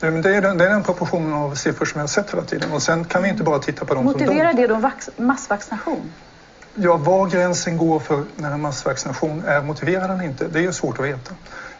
Det, 0.00 0.06
är 0.06 0.42
den, 0.42 0.58
det 0.58 0.64
är 0.64 0.70
den 0.70 0.82
proportionen 0.82 1.32
av 1.32 1.54
siffror 1.54 1.86
som 1.86 1.98
jag 1.98 2.02
har 2.02 2.08
sett 2.08 2.30
hela 2.32 2.42
tiden. 2.42 2.72
Och 2.72 2.82
sen 2.82 3.04
kan 3.04 3.22
vi 3.22 3.28
inte 3.28 3.42
bara 3.42 3.58
titta 3.58 3.84
på 3.84 3.94
de 3.94 4.04
som 4.04 4.12
Motiverar 4.12 4.52
dog. 4.52 4.56
det 4.62 4.66
då 4.66 4.74
vax- 4.74 5.10
massvaccination? 5.16 6.12
Ja, 6.74 6.96
var 6.96 7.26
gränsen 7.26 7.76
går 7.76 8.00
för 8.00 8.24
när 8.36 8.50
en 8.50 8.60
massvaccination 8.60 9.44
är 9.46 9.62
motiverad 9.62 10.10
eller 10.10 10.22
inte, 10.24 10.48
det 10.48 10.58
är 10.58 10.62
ju 10.62 10.72
svårt 10.72 10.98
att 10.98 11.04
veta. 11.04 11.34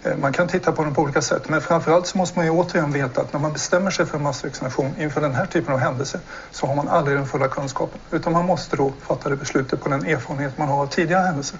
Eh, 0.04 0.16
man 0.16 0.32
kan 0.32 0.48
titta 0.48 0.72
på 0.72 0.84
den 0.84 0.94
på 0.94 1.02
olika 1.02 1.22
sätt, 1.22 1.48
men 1.48 1.60
framförallt 1.60 2.06
så 2.06 2.18
måste 2.18 2.38
man 2.38 2.46
ju 2.46 2.52
återigen 2.52 2.92
veta 2.92 3.20
att 3.20 3.32
när 3.32 3.40
man 3.40 3.52
bestämmer 3.52 3.90
sig 3.90 4.06
för 4.06 4.18
massvaccination 4.18 4.94
inför 4.98 5.20
den 5.20 5.34
här 5.34 5.46
typen 5.46 5.74
av 5.74 5.80
händelser 5.80 6.20
så 6.50 6.66
har 6.66 6.74
man 6.74 6.88
aldrig 6.88 7.16
den 7.16 7.26
fulla 7.26 7.48
kunskapen. 7.48 8.00
Utan 8.10 8.32
man 8.32 8.46
måste 8.46 8.76
då 8.76 8.92
fatta 9.00 9.28
det 9.28 9.36
beslutet 9.36 9.82
på 9.82 9.88
den 9.88 10.06
erfarenhet 10.06 10.58
man 10.58 10.68
har 10.68 10.82
av 10.82 10.86
tidigare 10.86 11.26
händelser. 11.26 11.58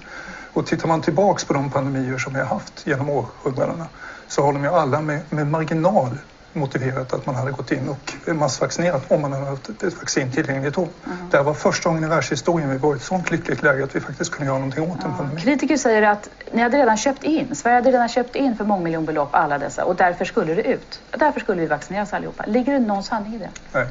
Och 0.53 0.65
tittar 0.65 0.87
man 0.87 1.01
tillbaks 1.01 1.45
på 1.45 1.53
de 1.53 1.71
pandemier 1.71 2.17
som 2.17 2.33
vi 2.33 2.39
har 2.39 2.45
haft 2.45 2.87
genom 2.87 3.09
århundradena 3.09 3.87
så 4.27 4.41
har 4.41 4.53
de 4.53 4.63
ju 4.63 4.69
alla 4.69 5.01
med, 5.01 5.21
med 5.29 5.47
marginal 5.47 6.17
motiverat 6.55 7.13
att 7.13 7.25
man 7.25 7.35
hade 7.35 7.51
gått 7.51 7.71
in 7.71 7.89
och 7.89 8.35
massvaccinerat 8.35 9.11
om 9.11 9.21
man 9.21 9.33
hade 9.33 9.45
haft 9.45 9.69
ett, 9.69 9.83
vaccin 9.83 10.31
tillgängligt 10.31 10.75
då. 10.75 10.87
Det 11.31 11.37
här 11.37 11.43
var 11.43 11.53
första 11.53 11.89
gången 11.89 12.03
i 12.03 12.07
världshistorien 12.07 12.69
vi 12.69 12.77
var 12.77 12.93
i 12.93 12.97
ett 12.97 13.03
sånt 13.03 13.31
lyckligt 13.31 13.63
läge 13.63 13.83
att 13.83 13.95
vi 13.95 13.99
faktiskt 13.99 14.31
kunde 14.31 14.45
göra 14.45 14.57
någonting 14.57 14.91
åt 14.91 15.03
en 15.03 15.13
pandemi. 15.17 15.41
Kritiker 15.41 15.77
säger 15.77 16.01
att 16.01 16.29
ni 16.51 16.61
hade 16.61 16.77
redan 16.77 16.97
köpt 16.97 17.23
in, 17.23 17.55
Sverige 17.55 17.75
hade 17.75 17.91
redan 17.91 18.09
köpt 18.09 18.35
in 18.35 18.57
för 18.57 18.65
mångmiljonbelopp 18.65 19.35
alla 19.35 19.57
dessa 19.57 19.85
och 19.85 19.95
därför 19.95 20.25
skulle 20.25 20.53
det 20.53 20.63
ut. 20.63 21.01
Därför 21.11 21.39
skulle 21.39 21.61
vi 21.61 21.67
vaccineras 21.67 22.13
allihopa. 22.13 22.45
Ligger 22.47 22.73
det 22.73 22.79
någon 22.79 23.03
sanning 23.03 23.35
i 23.35 23.37
det? 23.37 23.49
Nej. 23.71 23.87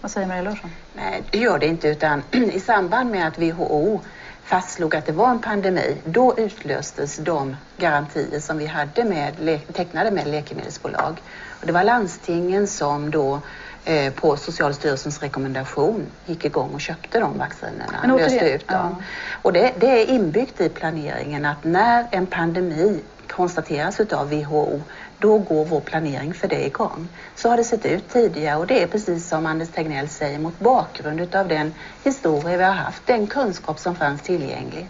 Vad 0.00 0.10
säger 0.10 0.26
Maria 0.26 0.42
Larsson? 0.42 0.70
Nej, 0.92 1.22
det 1.30 1.38
gör 1.38 1.58
det 1.58 1.66
inte 1.66 1.88
utan 1.88 2.22
i 2.32 2.60
samband 2.60 3.10
med 3.10 3.28
att 3.28 3.38
WHO 3.38 4.00
fastslog 4.44 4.96
att 4.96 5.06
det 5.06 5.12
var 5.12 5.30
en 5.30 5.38
pandemi, 5.38 5.96
då 6.04 6.34
utlöstes 6.38 7.16
de 7.16 7.56
garantier 7.76 8.40
som 8.40 8.58
vi 8.58 8.66
hade 8.66 9.04
med, 9.04 9.60
tecknade 9.72 10.10
med 10.10 10.26
läkemedelsbolag. 10.26 11.22
Och 11.60 11.66
det 11.66 11.72
var 11.72 11.84
landstingen 11.84 12.66
som 12.66 13.10
då 13.10 13.40
eh, 13.84 14.12
på 14.12 14.36
Socialstyrelsens 14.36 15.22
rekommendation 15.22 16.06
gick 16.26 16.44
igång 16.44 16.70
och 16.74 16.80
köpte 16.80 17.20
de 17.20 17.38
vaccinerna, 17.38 17.98
Men 18.00 18.10
återigen- 18.10 18.18
löste 18.18 18.50
ut 18.50 18.68
dem. 18.68 19.02
Och 19.42 19.52
det, 19.52 19.72
det 19.80 20.02
är 20.02 20.10
inbyggt 20.10 20.60
i 20.60 20.68
planeringen 20.68 21.44
att 21.44 21.64
när 21.64 22.06
en 22.10 22.26
pandemi 22.26 23.00
konstateras 23.28 24.00
utav 24.00 24.30
WHO, 24.30 24.80
då 25.22 25.38
går 25.38 25.64
vår 25.64 25.80
planering 25.80 26.34
för 26.34 26.48
det 26.48 26.66
igång. 26.66 27.08
Så 27.34 27.48
har 27.48 27.56
det 27.56 27.64
sett 27.64 27.86
ut 27.86 28.08
tidigare 28.08 28.56
och 28.56 28.66
det 28.66 28.82
är 28.82 28.86
precis 28.86 29.28
som 29.28 29.46
Anders 29.46 29.68
Tegnell 29.68 30.08
säger 30.08 30.38
mot 30.38 30.58
bakgrund 30.58 31.20
utav 31.20 31.48
den 31.48 31.74
historia 32.04 32.56
vi 32.56 32.64
har 32.64 32.72
haft, 32.72 33.06
den 33.06 33.26
kunskap 33.26 33.78
som 33.78 33.94
fanns 33.94 34.22
tillgänglig. 34.22 34.88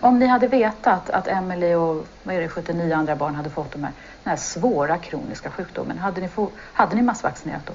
Om 0.00 0.18
ni 0.18 0.26
hade 0.26 0.48
vetat 0.48 1.10
att 1.10 1.28
Emily 1.28 1.74
och 1.74 2.06
vad 2.22 2.36
är 2.36 2.40
det, 2.40 2.48
79 2.48 2.94
andra 2.94 3.16
barn 3.16 3.34
hade 3.34 3.50
fått 3.50 3.72
de 3.72 3.84
här, 3.84 3.92
den 4.24 4.30
här 4.30 4.36
svåra 4.36 4.98
kroniska 4.98 5.50
sjukdomen, 5.50 5.98
hade 5.98 6.20
ni, 6.20 6.28
få, 6.28 6.50
hade 6.72 6.96
ni 6.96 7.02
massvaccinerat 7.02 7.66
då? 7.66 7.72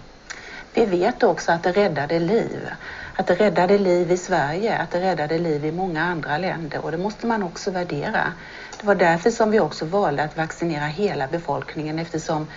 Vi 0.73 0.85
vet 0.85 1.23
också 1.23 1.51
att 1.51 1.63
det 1.63 1.71
räddade 1.71 2.19
liv. 2.19 2.69
Att 3.15 3.27
det 3.27 3.35
räddade 3.35 3.77
liv 3.77 4.11
i 4.11 4.17
Sverige, 4.17 4.77
att 4.77 4.91
det 4.91 5.01
räddade 5.01 5.37
liv 5.37 5.65
i 5.65 5.71
många 5.71 6.03
andra 6.03 6.37
länder 6.37 6.85
och 6.85 6.91
det 6.91 6.97
måste 6.97 7.27
man 7.27 7.43
också 7.43 7.71
värdera. 7.71 8.33
Det 8.83 8.87
var 8.87 8.95
därför 8.95 9.29
som 9.31 9.51
vi 9.51 9.59
också 9.59 9.85
valde 9.85 10.23
att 10.23 10.37
vaccinera 10.37 10.85
hela 10.85 11.27
befolkningen 11.27 11.99
eftersom 11.99 12.47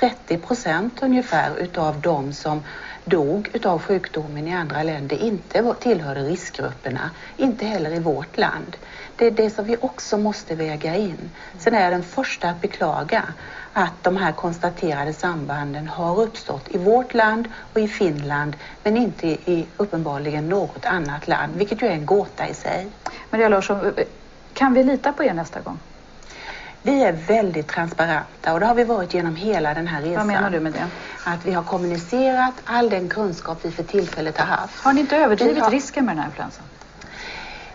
30 0.00 0.38
procent 0.38 1.02
ungefär 1.02 1.56
utav 1.56 2.00
de 2.00 2.32
som 2.32 2.64
dog 3.04 3.50
utav 3.52 3.78
sjukdomen 3.82 4.48
i 4.48 4.54
andra 4.54 4.82
länder 4.82 5.16
inte 5.16 5.74
tillhörde 5.80 6.20
riskgrupperna, 6.20 7.10
inte 7.36 7.66
heller 7.66 7.94
i 7.94 7.98
vårt 7.98 8.38
land. 8.38 8.76
Det 9.16 9.26
är 9.26 9.30
det 9.30 9.50
som 9.50 9.64
vi 9.64 9.76
också 9.80 10.18
måste 10.18 10.54
väga 10.54 10.96
in. 10.96 11.30
Sen 11.58 11.74
är 11.74 11.82
jag 11.82 11.92
den 11.92 12.02
första 12.02 12.48
att 12.48 12.60
beklaga 12.60 13.24
att 13.72 14.02
de 14.02 14.16
här 14.16 14.32
konstaterade 14.32 15.12
sambanden 15.12 15.88
har 15.88 16.20
uppstått 16.20 16.68
i 16.68 16.78
vårt 16.78 17.14
land 17.14 17.48
och 17.72 17.80
i 17.80 17.88
Finland 17.88 18.56
men 18.82 18.96
inte 18.96 19.26
i 19.26 19.66
uppenbarligen 19.76 20.48
något 20.48 20.84
annat 20.84 21.28
land, 21.28 21.52
vilket 21.56 21.82
ju 21.82 21.86
är 21.86 21.92
en 21.92 22.06
gåta 22.06 22.48
i 22.48 22.54
sig. 22.54 22.86
Maria 23.30 23.48
Larsson, 23.48 23.92
kan 24.56 24.74
vi 24.74 24.84
lita 24.84 25.12
på 25.12 25.24
er 25.24 25.34
nästa 25.34 25.60
gång? 25.60 25.78
Vi 26.82 27.02
är 27.02 27.12
väldigt 27.12 27.68
transparenta 27.68 28.52
och 28.52 28.60
det 28.60 28.66
har 28.66 28.74
vi 28.74 28.84
varit 28.84 29.14
genom 29.14 29.36
hela 29.36 29.74
den 29.74 29.86
här 29.86 30.02
resan. 30.02 30.16
Vad 30.16 30.26
menar 30.26 30.50
du 30.50 30.60
med 30.60 30.72
det? 30.72 30.86
Att 31.24 31.46
vi 31.46 31.52
har 31.52 31.62
kommunicerat 31.62 32.54
all 32.64 32.90
den 32.90 33.08
kunskap 33.08 33.58
vi 33.62 33.70
för 33.70 33.82
tillfället 33.82 34.38
har 34.38 34.46
haft. 34.46 34.84
Har 34.84 34.92
ni 34.92 35.00
inte 35.00 35.16
överdrivit 35.16 35.56
Vi 35.56 35.60
har- 35.60 35.70
risken 35.70 36.04
med 36.04 36.16
den 36.16 36.22
här 36.22 36.28
influensan? 36.28 36.64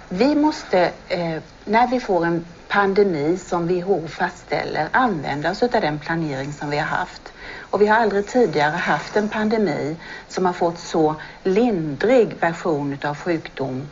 Vi 0.10 0.36
måste, 0.36 0.92
eh, 1.08 1.38
när 1.66 1.88
vi 1.88 2.00
får 2.00 2.26
en 2.26 2.46
pandemi 2.68 3.38
som 3.38 3.68
WHO 3.68 4.08
fastställer 4.08 4.88
använda 4.92 5.52
oss 5.52 5.64
av 5.64 5.70
den 5.70 6.00
planering 6.00 6.54
som 6.54 6.70
vi 6.70 6.78
har 6.78 6.86
haft. 6.86 7.34
Och 7.60 7.82
vi 7.82 7.88
har 7.88 7.98
aldrig 7.98 8.28
tidigare 8.28 8.76
haft 8.76 9.16
en 9.16 9.30
pandemi 9.30 9.96
som 10.28 10.46
har 10.46 10.54
fått 10.54 10.80
så 10.80 11.16
lindrig 11.44 12.36
version 12.40 12.98
av 13.04 13.18
sjukdom 13.18 13.88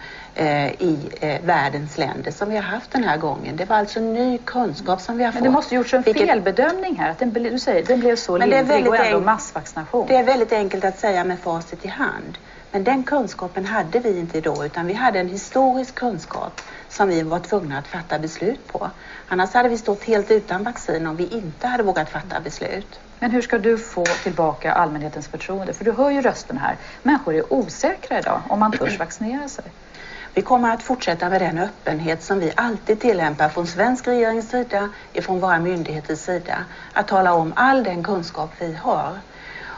i 0.80 1.10
eh, 1.22 1.42
världens 1.46 1.98
länder 1.98 2.32
som 2.32 2.50
vi 2.50 2.56
har 2.56 2.64
haft 2.64 2.92
den 2.92 3.04
här 3.04 3.18
gången. 3.18 3.56
Det 3.56 3.66
var 3.66 3.76
alltså 3.76 4.00
ny 4.00 4.38
kunskap 4.38 5.02
som 5.02 5.18
vi 5.18 5.24
har 5.24 5.32
fått. 5.32 5.42
Men 5.42 5.44
det 5.44 5.50
måste 5.56 5.76
gjorts 5.76 5.94
en 5.94 6.02
Vilket- 6.02 6.28
felbedömning 6.28 6.96
här. 6.96 7.10
Att 7.10 7.20
den, 7.20 7.34
du 7.34 7.60
säger, 7.60 7.86
den 7.86 8.00
blev 8.00 8.16
så 8.16 8.38
Men 8.38 8.50
det 8.50 8.56
är 8.58 8.64
lindrig 8.64 8.88
och 8.88 8.96
ändå 8.96 9.20
massvaccination. 9.20 10.06
Det 10.08 10.16
är 10.16 10.24
väldigt 10.24 10.52
enkelt 10.54 10.86
att 10.86 11.00
säga 11.00 11.24
med 11.24 11.40
facit 11.40 11.86
i 11.86 11.88
hand. 11.88 12.38
Men 12.72 12.84
den 12.84 13.04
kunskapen 13.04 13.66
hade 13.66 14.00
vi 14.00 14.20
inte 14.20 14.42
då 14.42 14.66
utan 14.66 14.86
vi 14.88 14.94
hade 14.94 15.20
en 15.20 15.30
historisk 15.30 15.96
kunskap 15.96 16.62
som 16.90 17.10
vi 17.10 17.22
var 17.22 17.40
tvungna 17.40 17.78
att 17.78 17.88
fatta 17.88 18.20
beslut 18.20 18.68
på. 18.68 18.90
Annars 19.28 19.54
hade 19.54 19.70
vi 19.70 19.78
stått 19.78 20.04
helt 20.04 20.32
utan 20.32 20.64
vaccin 20.64 21.08
om 21.08 21.16
vi 21.16 21.28
inte 21.28 21.68
hade 21.68 21.84
vågat 21.84 22.10
fatta 22.10 22.40
beslut. 22.40 23.00
Men 23.20 23.32
hur 23.32 23.42
ska 23.42 23.58
du 23.58 23.78
få 23.78 24.06
tillbaka 24.24 24.74
allmänhetens 24.74 25.28
förtroende? 25.28 25.74
För 25.74 25.86
du 25.86 25.92
hör 25.92 26.10
ju 26.10 26.22
rösten 26.22 26.58
här. 26.58 26.76
Människor 27.04 27.36
är 27.36 27.54
osäkra 27.54 28.20
idag 28.20 28.42
om 28.50 28.60
man 28.60 28.72
törs 28.72 29.00
vaccinera 29.00 29.50
sig. 29.50 29.66
Vi 30.34 30.42
kommer 30.42 30.74
att 30.74 30.84
fortsätta 30.84 31.30
med 31.30 31.42
den 31.42 31.58
öppenhet 31.58 32.24
som 32.24 32.40
vi 32.40 32.52
alltid 32.56 33.00
tillämpar 33.00 33.50
från 33.50 33.68
svensk 33.68 34.08
regerings 34.08 34.50
sida, 34.50 34.90
ifrån 35.14 35.40
våra 35.40 35.60
myndigheters 35.60 36.20
sida. 36.20 36.66
Att 36.94 37.08
tala 37.08 37.34
om 37.34 37.54
all 37.56 37.84
den 37.84 38.04
kunskap 38.04 38.52
vi 38.60 38.74
har. 38.74 39.20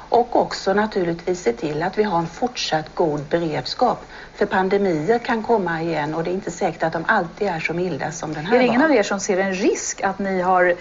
Och 0.09 0.35
också 0.35 0.73
naturligtvis 0.73 1.43
se 1.43 1.53
till 1.53 1.83
att 1.83 1.97
vi 1.97 2.03
har 2.03 2.19
en 2.19 2.27
fortsatt 2.27 2.95
god 2.95 3.21
beredskap. 3.21 4.05
För 4.35 4.45
pandemier 4.45 5.19
kan 5.19 5.43
komma 5.43 5.81
igen 5.81 6.13
och 6.13 6.23
det 6.23 6.29
är 6.29 6.33
inte 6.33 6.51
säkert 6.51 6.83
att 6.83 6.93
de 6.93 7.05
alltid 7.07 7.47
är 7.47 7.59
så 7.59 7.73
milda 7.73 8.11
som 8.11 8.33
den 8.33 8.45
här 8.45 8.55
Är 8.55 8.59
det 8.59 8.65
ingen 8.65 8.81
av 8.81 8.91
er 8.91 9.03
som 9.03 9.19
ser 9.19 9.37
en 9.37 9.53
risk 9.53 10.01
att 10.01 10.19
ni 10.19 10.41
har 10.41 10.75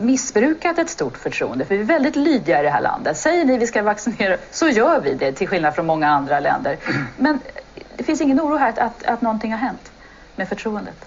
missbrukat 0.00 0.78
ett 0.78 0.90
stort 0.90 1.16
förtroende? 1.16 1.64
För 1.64 1.74
vi 1.74 1.80
är 1.80 1.84
väldigt 1.84 2.16
lydiga 2.16 2.60
i 2.60 2.62
det 2.62 2.70
här 2.70 2.80
landet. 2.80 3.16
Säger 3.16 3.44
ni 3.44 3.58
vi 3.58 3.66
ska 3.66 3.82
vaccinera 3.82 4.36
så 4.50 4.68
gör 4.68 5.00
vi 5.00 5.14
det 5.14 5.32
till 5.32 5.48
skillnad 5.48 5.74
från 5.74 5.86
många 5.86 6.08
andra 6.08 6.40
länder. 6.40 6.76
Men 7.16 7.40
det 7.96 8.04
finns 8.04 8.20
ingen 8.20 8.40
oro 8.40 8.56
här 8.56 8.68
att, 8.68 8.78
att, 8.78 9.04
att 9.04 9.22
någonting 9.22 9.52
har 9.52 9.58
hänt 9.58 9.92
med 10.36 10.48
förtroendet? 10.48 11.06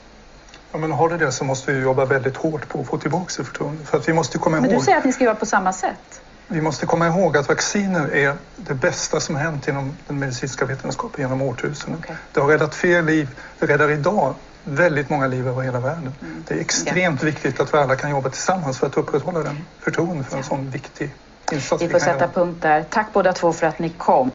Ja, 0.72 0.78
men 0.78 0.92
har 0.92 1.10
det 1.10 1.18
det 1.18 1.32
så 1.32 1.44
måste 1.44 1.72
vi 1.72 1.82
jobba 1.82 2.06
väldigt 2.06 2.38
hårt 2.38 2.70
på 2.70 2.80
att 2.80 2.88
få 2.88 2.98
tillbaka 2.98 3.34
det 3.38 3.44
förtroendet. 3.44 3.90
För 3.90 3.98
att 3.98 4.08
vi 4.08 4.14
måste 4.14 4.38
komma 4.38 4.60
Men 4.60 4.70
du 4.70 4.76
ihåg, 4.76 4.84
säger 4.84 4.98
att 4.98 5.06
ni 5.06 5.12
ska 5.12 5.24
göra 5.24 5.36
på 5.36 5.46
samma 5.46 5.74
sätt. 5.74 6.22
vi 6.48 6.62
måste 6.62 6.86
komma 6.86 7.08
ihåg 7.08 7.38
att 7.38 7.48
vacciner 7.50 8.16
är 8.16 8.36
det 8.56 8.74
bästa 8.74 9.20
som 9.20 9.36
hänt 9.36 9.68
inom 9.68 9.98
den 10.08 10.20
medicinska 10.20 10.66
vetenskapen 10.66 11.22
genom 11.22 11.42
årtusenden. 11.42 12.04
Det 12.34 12.40
har 12.40 12.48
räddat 12.48 12.76
fler 12.76 13.02
liv, 13.02 13.30
det 13.60 13.66
räddar 13.66 13.92
idag 13.92 14.36
väldigt 14.64 15.10
många 15.10 15.28
liv 15.28 15.48
över 15.48 15.62
hela 15.62 15.80
världen. 15.80 16.14
Det 16.48 16.54
är 16.54 16.60
extremt 16.60 17.24
viktigt 17.24 17.60
att 17.60 17.74
vi 17.74 17.78
alla 17.78 17.96
kan 17.96 18.10
jobba 18.10 18.30
tillsammans 18.30 18.80
för 18.80 18.88
att 18.88 18.98
upprätthålla 18.98 19.40
den 19.44 19.58
förtroende 19.80 20.24
för 20.24 20.38
en 20.38 20.44
sån 20.44 20.70
viktig 20.70 21.12
insats 21.52 21.82
Vi 21.84 21.88
vi 21.88 21.92
får 21.92 22.00
kan 22.00 22.06
sätta 22.08 22.20
göra. 22.20 22.32
punkt 22.34 22.62
där. 22.62 22.84
Tack 22.84 23.14
båda 23.14 23.34
två 23.34 23.54
för 23.54 23.68
att 23.68 23.80
ni 23.80 23.90
kom. 23.90 24.32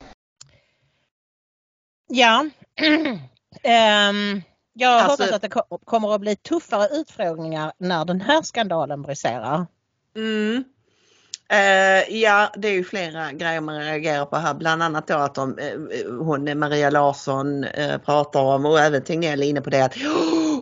Ja. 2.09 2.45
Ehm, 3.63 4.43
jag 4.73 4.93
Alltså- 4.93 5.23
hoppas 5.23 5.35
att 5.37 5.43
det 5.43 5.49
ko- 5.49 5.79
kommer 5.85 6.15
att 6.15 6.21
bli 6.21 6.37
tuffare 6.37 6.89
utfrågningar 6.93 7.73
när 7.79 8.05
den 8.05 8.21
här 8.21 8.43
skandalen 8.43 9.03
briserar. 9.03 9.67
Mm. 10.17 10.65
Eh, 11.53 12.17
ja, 12.17 12.53
det 12.57 12.69
är 12.69 12.73
ju 12.73 12.85
flera 12.85 13.33
grejer 13.33 13.61
man 13.61 13.81
reagerar 13.81 14.27
på 14.27 14.37
här. 14.37 14.55
Bland 14.55 14.83
annat 14.83 15.07
då 15.07 15.15
att 15.15 15.35
de, 15.35 15.59
eh, 15.59 16.13
hon 16.19 16.59
Maria 16.59 16.91
Larsson 16.91 17.65
eh, 17.65 17.99
pratar 17.99 18.41
om 18.41 18.67
och 18.67 18.81
även 18.81 19.05
Tegnell 19.05 19.43
är 19.43 19.47
inne 19.47 19.61
på 19.61 19.71
det 19.71 19.85
att 19.85 19.97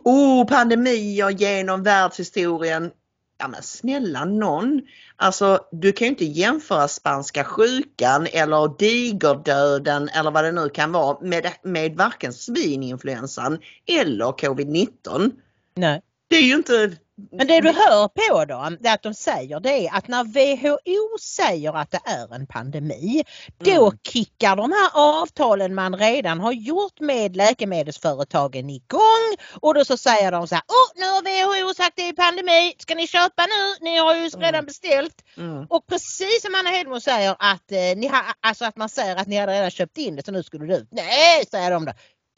oh, 0.04 0.46
pandemier 0.46 1.30
genom 1.30 1.82
världshistorien. 1.82 2.90
Ja 3.38 3.48
men 3.48 3.62
snälla 3.62 4.24
någon. 4.24 4.82
Alltså 5.16 5.60
du 5.72 5.92
kan 5.92 6.06
ju 6.06 6.10
inte 6.10 6.24
jämföra 6.24 6.88
spanska 6.88 7.44
sjukan 7.44 8.26
eller 8.32 8.78
digerdöden 8.78 10.08
eller 10.08 10.30
vad 10.30 10.44
det 10.44 10.52
nu 10.52 10.68
kan 10.68 10.92
vara 10.92 11.18
med, 11.20 11.46
med 11.62 11.96
varken 11.96 12.32
svininfluensan 12.32 13.58
eller 13.86 14.24
covid-19. 14.24 15.30
Nej. 15.74 16.02
Det 16.28 16.36
är 16.36 16.42
ju 16.42 16.54
inte 16.54 16.96
Men 17.32 17.46
det 17.46 17.60
du 17.60 17.72
hör 17.72 18.08
på 18.08 18.44
dem, 18.44 18.76
det 18.80 18.92
att 18.92 19.02
de 19.02 19.14
säger 19.14 19.60
det 19.60 19.86
är 19.86 19.96
att 19.96 20.08
när 20.08 20.24
WHO 20.24 21.18
säger 21.20 21.76
att 21.76 21.90
det 21.90 22.00
är 22.04 22.34
en 22.34 22.46
pandemi, 22.46 23.24
då 23.58 23.92
kickar 24.02 24.56
de 24.56 24.72
här 24.72 24.90
avtalen 24.94 25.74
man 25.74 25.96
redan 25.96 26.40
har 26.40 26.52
gjort 26.52 27.00
med 27.00 27.36
läkemedelsföretagen 27.36 28.70
igång 28.70 29.36
och 29.60 29.74
då 29.74 29.84
så 29.84 29.96
säger 29.96 30.32
de 30.32 30.48
så 30.48 30.54
här, 30.54 30.64
oh, 30.68 31.00
nu 31.00 31.06
har 31.06 31.62
WHO 31.62 31.74
sagt 31.74 31.96
det 31.96 32.08
är 32.08 32.12
pandemi, 32.12 32.74
ska 32.78 32.94
ni 32.94 33.06
köpa 33.06 33.42
nu? 33.42 33.84
Ni 33.90 33.98
har 33.98 34.14
ju 34.14 34.28
redan 34.28 34.66
beställt. 34.66 35.24
Mm. 35.36 35.66
Och 35.70 35.86
precis 35.86 36.42
som 36.42 36.54
Anna 36.54 36.70
Hedmo 36.70 37.00
säger 37.00 37.36
att, 37.38 37.72
eh, 37.72 37.96
ni 37.96 38.08
ha, 38.08 38.22
alltså 38.40 38.64
att 38.64 38.76
man 38.76 38.88
säger 38.88 39.16
att 39.16 39.26
ni 39.26 39.36
hade 39.36 39.52
redan 39.52 39.70
köpt 39.70 39.98
in 39.98 40.16
det 40.16 40.24
så 40.24 40.32
nu 40.32 40.42
skulle 40.42 40.66
det 40.66 40.76
ut. 40.76 40.88
Nej, 40.90 41.46
säger 41.50 41.70
de 41.70 41.84
då. 41.84 41.92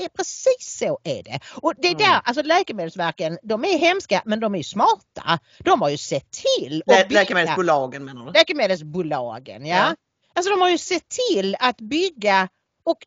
Är 0.04 0.08
precis 0.08 0.78
så 0.78 0.98
är 1.04 1.22
det. 1.22 1.40
Och 1.62 1.72
det 1.76 1.88
är 1.88 1.94
Mm. 1.94 2.02
där, 2.10 2.20
alltså 2.24 2.42
läkemedelsverken, 2.42 3.38
de 3.42 3.64
är 3.64 3.78
hemska 3.78 4.22
men 4.24 4.40
de 4.40 4.54
är 4.54 4.62
smarta. 4.62 5.38
De 5.58 5.82
har 5.82 5.88
ju 5.88 5.96
sett 5.96 6.30
till 6.30 6.82
Lä- 6.86 6.94
bygga- 7.08 7.20
läkemedelsbolagen 7.20 8.04
menar 8.04 8.26
du? 8.26 8.32
Läkemedelsbolagen 8.32 9.66
ja. 9.66 9.76
Ja. 9.76 9.94
Alltså 10.34 10.50
de 10.50 10.60
har 10.60 10.70
ju 10.70 10.78
sett 10.78 11.08
till 11.08 11.56
att 11.60 11.76
bygga 11.80 12.48
och 12.84 12.98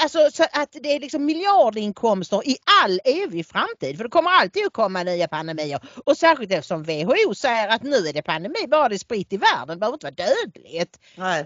Alltså 0.00 0.30
så 0.32 0.44
att 0.52 0.76
det 0.82 0.88
är 0.94 1.00
liksom 1.00 1.24
miljardinkomster 1.24 2.48
i 2.48 2.56
all 2.82 3.00
evig 3.04 3.46
framtid. 3.46 3.96
För 3.96 4.04
det 4.04 4.10
kommer 4.10 4.30
alltid 4.30 4.66
att 4.66 4.72
komma 4.72 5.02
nya 5.02 5.28
pandemier. 5.28 5.80
Och 6.06 6.16
särskilt 6.16 6.52
eftersom 6.52 6.82
WHO 6.82 7.34
säger 7.34 7.68
att 7.68 7.82
nu 7.82 7.96
är 7.96 8.12
det 8.12 8.22
pandemi, 8.22 8.66
bara 8.68 8.88
det 8.88 8.94
är 8.94 8.98
sprit 8.98 9.32
i 9.32 9.36
världen, 9.36 9.68
det 9.68 9.76
behöver 9.76 9.94
inte 9.96 10.06
vara 10.06 10.28
dödligt. 10.28 10.98
Nej. 11.16 11.44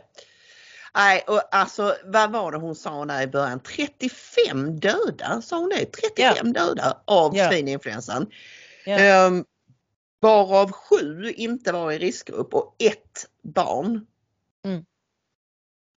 Nej, 0.94 1.24
och 1.26 1.54
alltså 1.54 1.96
vad 2.04 2.32
var 2.32 2.52
det 2.52 2.58
hon 2.58 2.74
sa 2.74 3.04
där 3.04 3.22
i 3.22 3.26
början? 3.26 3.60
35 3.60 4.80
döda, 4.80 5.42
sa 5.42 5.58
hon 5.58 5.68
det? 5.68 5.86
35 5.86 6.52
döda 6.52 6.98
av 7.04 7.36
Ja. 7.36 7.48
svininfluensan. 7.50 8.26
Ja. 8.86 8.98
Ehm, 8.98 9.44
varav 10.20 10.72
sju 10.72 11.30
inte 11.36 11.72
var 11.72 11.92
i 11.92 11.98
riskgrupp 11.98 12.54
och 12.54 12.76
ett 12.78 13.26
barn. 13.42 14.06
Mm. 14.64 14.84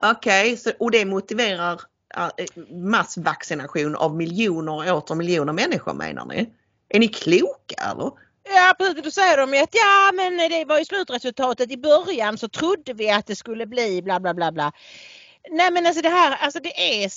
Okej, 0.04 0.58
så 0.58 0.72
och 0.80 0.92
det 0.92 1.06
motiverar 1.06 1.82
äh, 2.16 2.30
massvaccination 2.72 3.96
av 3.96 4.16
miljoner 4.16 4.94
och 4.94 4.98
åter 4.98 5.16
miljoner 5.16 5.54
människor 5.54 5.94
menar 5.94 6.26
ni? 6.26 6.54
Är 6.90 7.00
ni 7.00 7.08
kloka 7.08 7.76
eller? 7.92 8.12
Ja 8.48 8.76
precis, 8.78 9.04
då 9.04 9.12
säger 9.12 9.38
de 9.38 9.54
ju 9.54 9.60
att 9.60 9.76
ja 9.76 10.12
men 10.14 10.38
det 10.38 10.66
var 10.66 10.80
ju 10.80 10.86
slutresultatet 10.86 11.72
i 11.72 11.78
början 11.78 12.38
så 12.38 12.48
trodde 12.48 12.94
vi 12.94 13.10
att 13.10 13.28
det 13.28 13.36
skulle 13.36 13.66
bli 13.66 14.02
bla 14.02 14.20
bla 14.20 14.34
bla 14.34 14.52
bla. 14.52 14.72
Nej 15.52 15.72
men 15.72 15.86
alltså 15.86 16.02
det 16.02 16.10
här, 16.10 16.38
alltså 16.38 16.60
det 16.60 17.04
är, 17.04 17.12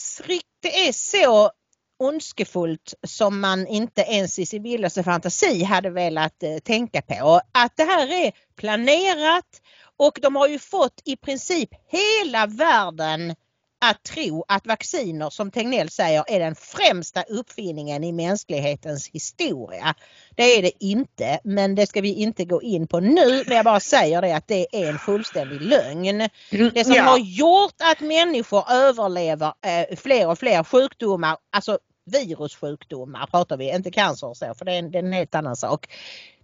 det 0.63 0.89
är 0.89 0.93
så 0.93 1.51
ondskefullt 1.99 2.95
som 3.07 3.41
man 3.41 3.67
inte 3.67 4.03
ens 4.03 4.39
i 4.39 4.47
sin 4.47 4.63
vildaste 4.63 5.03
fantasi 5.03 5.63
hade 5.63 5.91
velat 5.91 6.43
eh, 6.43 6.59
tänka 6.59 7.03
på. 7.03 7.41
Att 7.53 7.77
det 7.77 7.85
här 7.85 8.27
är 8.27 8.33
planerat 8.57 9.63
och 9.97 10.19
de 10.23 10.37
har 10.37 10.49
ju 10.49 10.59
fått 10.59 11.03
i 11.05 11.17
princip 11.17 11.69
hela 11.89 12.47
världen 12.47 13.35
att 13.81 14.03
tro 14.03 14.45
att 14.49 14.67
vacciner 14.67 15.31
som 15.31 15.51
Tegnell 15.51 15.91
säger 15.91 16.25
är 16.29 16.39
den 16.41 16.55
främsta 16.55 17.23
uppfinningen 17.23 18.05
i 18.05 18.13
mänsklighetens 18.13 19.09
historia. 19.09 19.95
Det 20.37 20.43
är 20.43 20.63
det 20.63 20.73
inte 20.85 21.41
men 21.45 21.75
det 21.75 21.87
ska 21.87 22.01
vi 22.01 22.15
inte 22.15 22.45
gå 22.45 22.63
in 22.63 22.87
på 22.89 23.01
nu 23.01 23.45
men 23.47 23.57
jag 23.57 23.65
bara 23.65 23.81
säger 23.81 24.23
det 24.23 24.37
att 24.37 24.49
det 24.49 24.67
är 24.73 24.89
en 24.89 24.99
fullständig 24.99 25.61
lögn. 25.63 26.29
Det 26.75 26.85
som 26.85 26.95
Ja. 26.95 27.03
har 27.03 27.19
gjort 27.19 27.75
att 27.93 28.01
människor 28.01 28.65
överlever 28.73 29.47
eh, 29.47 29.97
fler 29.97 30.29
och 30.29 30.39
fler 30.39 30.65
sjukdomar, 30.65 31.37
alltså 31.53 31.79
virussjukdomar 32.09 33.27
pratar 33.27 33.57
vi, 33.57 33.75
inte 33.75 33.91
cancer 33.91 34.27
och 34.27 34.37
så 34.37 34.55
för 34.55 34.65
det 34.65 34.73
är 34.73 34.79
en, 34.79 34.91
det 34.91 34.99
är 34.99 35.03
en 35.03 35.13
helt 35.13 35.35
annan 35.35 35.57
sak. 35.57 35.87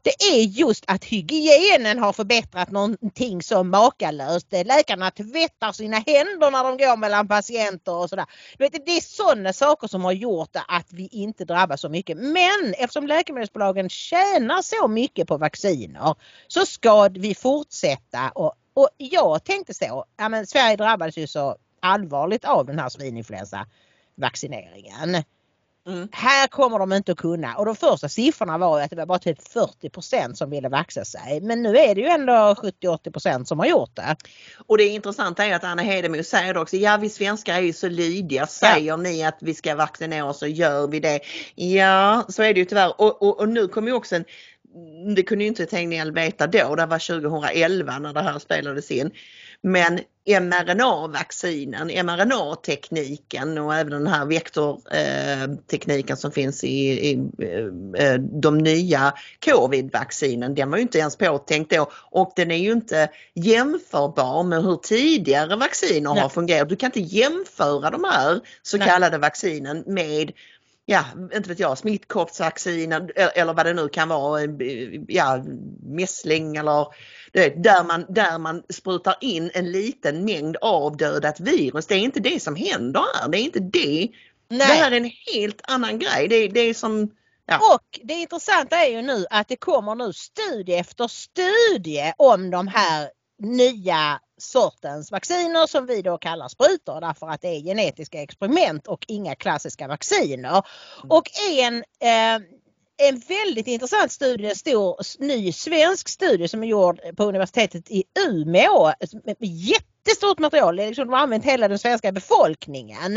Det 0.05 0.25
är 0.25 0.43
just 0.43 0.85
att 0.87 1.05
hygienen 1.05 1.99
har 1.99 2.13
förbättrat 2.13 2.71
någonting 2.71 3.43
så 3.43 3.63
makalöst. 3.63 4.53
Läkarna 4.53 5.11
tvättar 5.11 5.73
sina 5.73 5.97
händer 5.97 6.51
när 6.51 6.65
de 6.65 6.77
går 6.77 6.97
mellan 6.97 7.29
patienter 7.29 7.95
och 7.95 8.11
sådär. 8.11 8.27
Det 8.59 8.97
är 8.97 9.01
sådana 9.01 9.53
saker 9.53 9.89
som 9.89 10.05
har 10.05 10.13
gjort 10.13 10.57
att 10.69 10.93
vi 10.93 11.09
inte 11.13 11.45
drabbas 11.45 11.81
så 11.81 11.89
mycket. 11.89 12.17
Men 12.17 12.75
eftersom 12.79 13.07
läkemedelsbolagen 13.07 13.89
tjänar 13.89 14.63
så 14.63 14.89
mycket 14.89 15.29
på 15.29 15.37
vacciner 15.37 16.15
så 16.49 16.67
ska 16.67 17.09
vi 17.09 17.35
fortsätta 17.35 18.31
och, 18.35 18.55
och 18.75 18.89
jag 18.97 19.45
tänkte 19.45 19.75
så, 19.75 20.05
ja 20.17 20.29
men 20.29 20.47
Sverige 20.47 20.77
drabbades 20.77 21.19
ju 21.19 21.27
så 21.27 21.57
allvarligt 21.81 22.45
av 22.45 22.67
den 22.67 22.79
här 22.79 22.89
svininfluensa 22.89 23.67
vaccineringen. 24.15 25.25
Mm. 25.87 26.09
Här 26.13 26.47
kommer 26.47 26.79
de 26.79 26.93
inte 26.93 27.13
att 27.13 27.19
kunna 27.19 27.55
och 27.57 27.67
de 27.67 27.77
första 27.77 28.09
siffrorna 28.09 28.59
var 28.59 28.81
att 28.81 28.91
det 28.91 28.97
var 28.97 29.07
bara 29.07 29.19
typ 29.19 29.39
40% 29.55 30.35
som 30.35 30.51
ville 30.51 30.69
vaxa 30.69 31.05
sig. 31.05 31.41
Men 31.41 31.63
nu 31.63 31.79
är 31.79 31.95
det 31.95 32.01
ju 32.01 32.07
ändå 32.07 32.33
70-80% 32.33 33.45
som 33.45 33.59
har 33.59 33.67
gjort 33.67 33.97
det. 33.97 34.17
Och 34.67 34.79
det 34.79 34.85
intressanta 34.85 35.45
är 35.45 35.55
att 35.55 35.65
Anna 35.65 35.83
Hedemo 35.83 36.23
säger 36.23 36.57
också, 36.57 36.77
ja 36.77 36.97
vi 36.97 37.09
svenskar 37.11 37.55
är 37.55 37.61
ju 37.61 37.73
så 37.73 37.89
lydiga. 37.89 38.47
Säger 38.47 38.87
ja. 38.87 38.97
ni 38.97 39.25
att 39.25 39.39
vi 39.41 39.55
ska 39.55 39.75
vaccinera 39.75 40.25
oss 40.25 40.39
så 40.39 40.47
gör 40.47 40.89
vi 40.89 41.01
det. 41.01 41.21
Ja, 41.55 42.25
så 42.29 42.43
är 42.43 42.55
det 42.55 42.61
ju 42.61 42.67
tyvärr. 42.67 43.01
Och, 43.01 43.23
och, 43.23 43.41
och 43.41 43.49
nu 43.49 43.69
kommer 43.69 43.89
ju 43.89 43.95
också 43.95 44.17
en 44.17 44.25
det 45.17 45.23
kunde 45.23 45.45
ju 45.45 45.49
inte 45.49 45.67
Tegnell 45.67 46.13
veta 46.13 46.47
då, 46.47 46.75
det 46.75 46.87
var 46.87 47.21
2011 47.21 47.99
när 47.99 48.13
det 48.13 48.23
här 48.23 48.39
spelades 48.39 48.91
in. 48.91 49.11
Men 49.63 50.01
mRNA-vaccinen, 50.27 51.87
mRNA-tekniken 51.87 53.59
och 53.59 53.75
även 53.75 53.93
den 53.93 54.07
här 54.07 54.27
vektortekniken 54.27 56.17
som 56.17 56.33
finns 56.33 56.65
i, 56.65 57.11
i 57.11 57.13
eh, 57.99 58.15
de 58.15 58.59
nya 58.59 59.13
covid-vaccinen, 59.45 60.55
den 60.55 60.71
var 60.71 60.79
ju 60.79 60.83
inte 60.83 60.99
ens 60.99 61.17
påtänkt 61.17 61.71
då 61.71 61.91
och 62.11 62.33
den 62.37 62.51
är 62.51 62.57
ju 62.57 62.73
inte 62.73 63.09
jämförbar 63.35 64.43
med 64.43 64.63
hur 64.63 64.77
tidigare 64.77 65.57
vacciner 65.57 66.15
Nej. 66.15 66.23
har 66.23 66.29
fungerat. 66.29 66.69
Du 66.69 66.77
kan 66.77 66.87
inte 66.87 67.17
jämföra 67.17 67.91
de 67.91 68.05
här 68.05 68.41
så 68.63 68.79
kallade 68.79 69.19
Nej. 69.19 69.21
vaccinen 69.21 69.85
med 69.87 70.33
ja, 70.87 71.05
inte 71.35 71.49
vet 71.49 71.59
jag, 71.59 71.79
smittkoppsvaccinen 71.79 73.11
eller 73.35 73.55
vad 73.55 73.67
det 73.67 73.73
nu 73.73 73.89
kan 73.89 74.09
vara, 74.09 74.41
ja, 75.09 75.45
mässling 75.83 76.57
eller 76.57 76.87
där 77.63 77.85
man, 77.85 78.07
där 78.09 78.39
man 78.39 78.63
sprutar 78.69 79.17
in 79.21 79.51
en 79.55 79.73
liten 79.73 80.25
mängd 80.25 80.57
avdödat 80.61 81.41
virus. 81.41 81.87
Det 81.87 81.95
är 81.95 81.99
inte 81.99 82.21
det 82.21 82.43
som 82.43 82.57
händer 82.57 83.05
här. 83.15 83.29
Det 83.29 83.39
är 83.39 83.43
inte 83.43 83.61
det. 83.61 84.09
Nej. 84.49 84.59
Det 84.59 84.65
här 84.65 84.93
är 84.93 84.97
en 84.97 85.11
helt 85.35 85.61
annan 85.63 85.99
grej. 85.99 86.29
Det, 86.29 86.49
det 86.49 86.61
är 86.61 86.75
som 86.75 87.11
Ja. 87.47 87.75
Och 87.75 88.01
det 88.03 88.15
intressanta 88.15 88.77
är 88.77 88.91
ju 88.91 89.03
nu 89.03 89.27
att 89.31 89.49
det 89.49 89.57
kommer 89.57 89.95
nu 89.95 90.13
studie 90.13 90.75
efter 90.75 91.09
studie 91.09 92.13
om 92.17 92.51
de 92.51 92.69
här 92.69 93.11
nya 93.39 94.21
sortens 94.39 95.13
vacciner 95.13 95.67
som 95.67 95.87
vi 95.87 96.03
då 96.03 96.19
kallar 96.19 96.49
sprutor 96.49 97.01
därför 97.01 97.29
att 97.29 97.41
det 97.41 97.49
är 97.49 97.61
genetiska 97.61 98.23
experiment 98.23 98.87
och 98.87 99.05
inga 99.09 99.35
klassiska 99.35 99.89
vacciner. 99.89 100.51
Mm. 100.51 101.11
Och 101.11 101.31
en 101.59 101.85
eh, 102.01 102.47
en 102.97 103.19
väldigt 103.19 103.67
intressant 103.67 104.13
studie, 104.13 104.49
en 104.49 104.57
stor 104.57 104.97
ny 105.23 105.53
svensk 105.53 106.09
studie 106.09 106.49
som 106.49 106.63
är 106.63 106.67
gjord 106.67 107.01
på 107.17 107.25
universitetet 107.25 107.91
i 107.91 108.05
Umeå. 108.29 108.93
Med 109.25 109.37
jättestort 109.41 110.39
material, 110.39 110.77
liksom 110.77 111.07
de 111.07 111.13
har 111.13 111.21
använt 111.21 111.45
hela 111.45 111.69
den 111.69 111.79
svenska 111.79 112.13
befolkningen. 112.13 113.17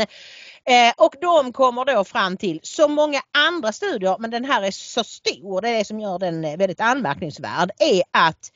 Eh, 0.64 0.92
och 0.96 1.14
de 1.20 1.52
kommer 1.52 1.84
då 1.84 2.04
fram 2.04 2.36
till, 2.36 2.60
så 2.62 2.88
många 2.88 3.20
andra 3.38 3.72
studier, 3.72 4.16
men 4.18 4.30
den 4.30 4.44
här 4.44 4.62
är 4.62 4.70
så 4.70 5.04
stor, 5.04 5.60
det 5.60 5.68
är 5.68 5.78
det 5.78 5.84
som 5.84 6.00
gör 6.00 6.18
den 6.18 6.42
väldigt 6.42 6.80
anmärkningsvärd, 6.80 7.70
är 7.78 8.02
att 8.10 8.52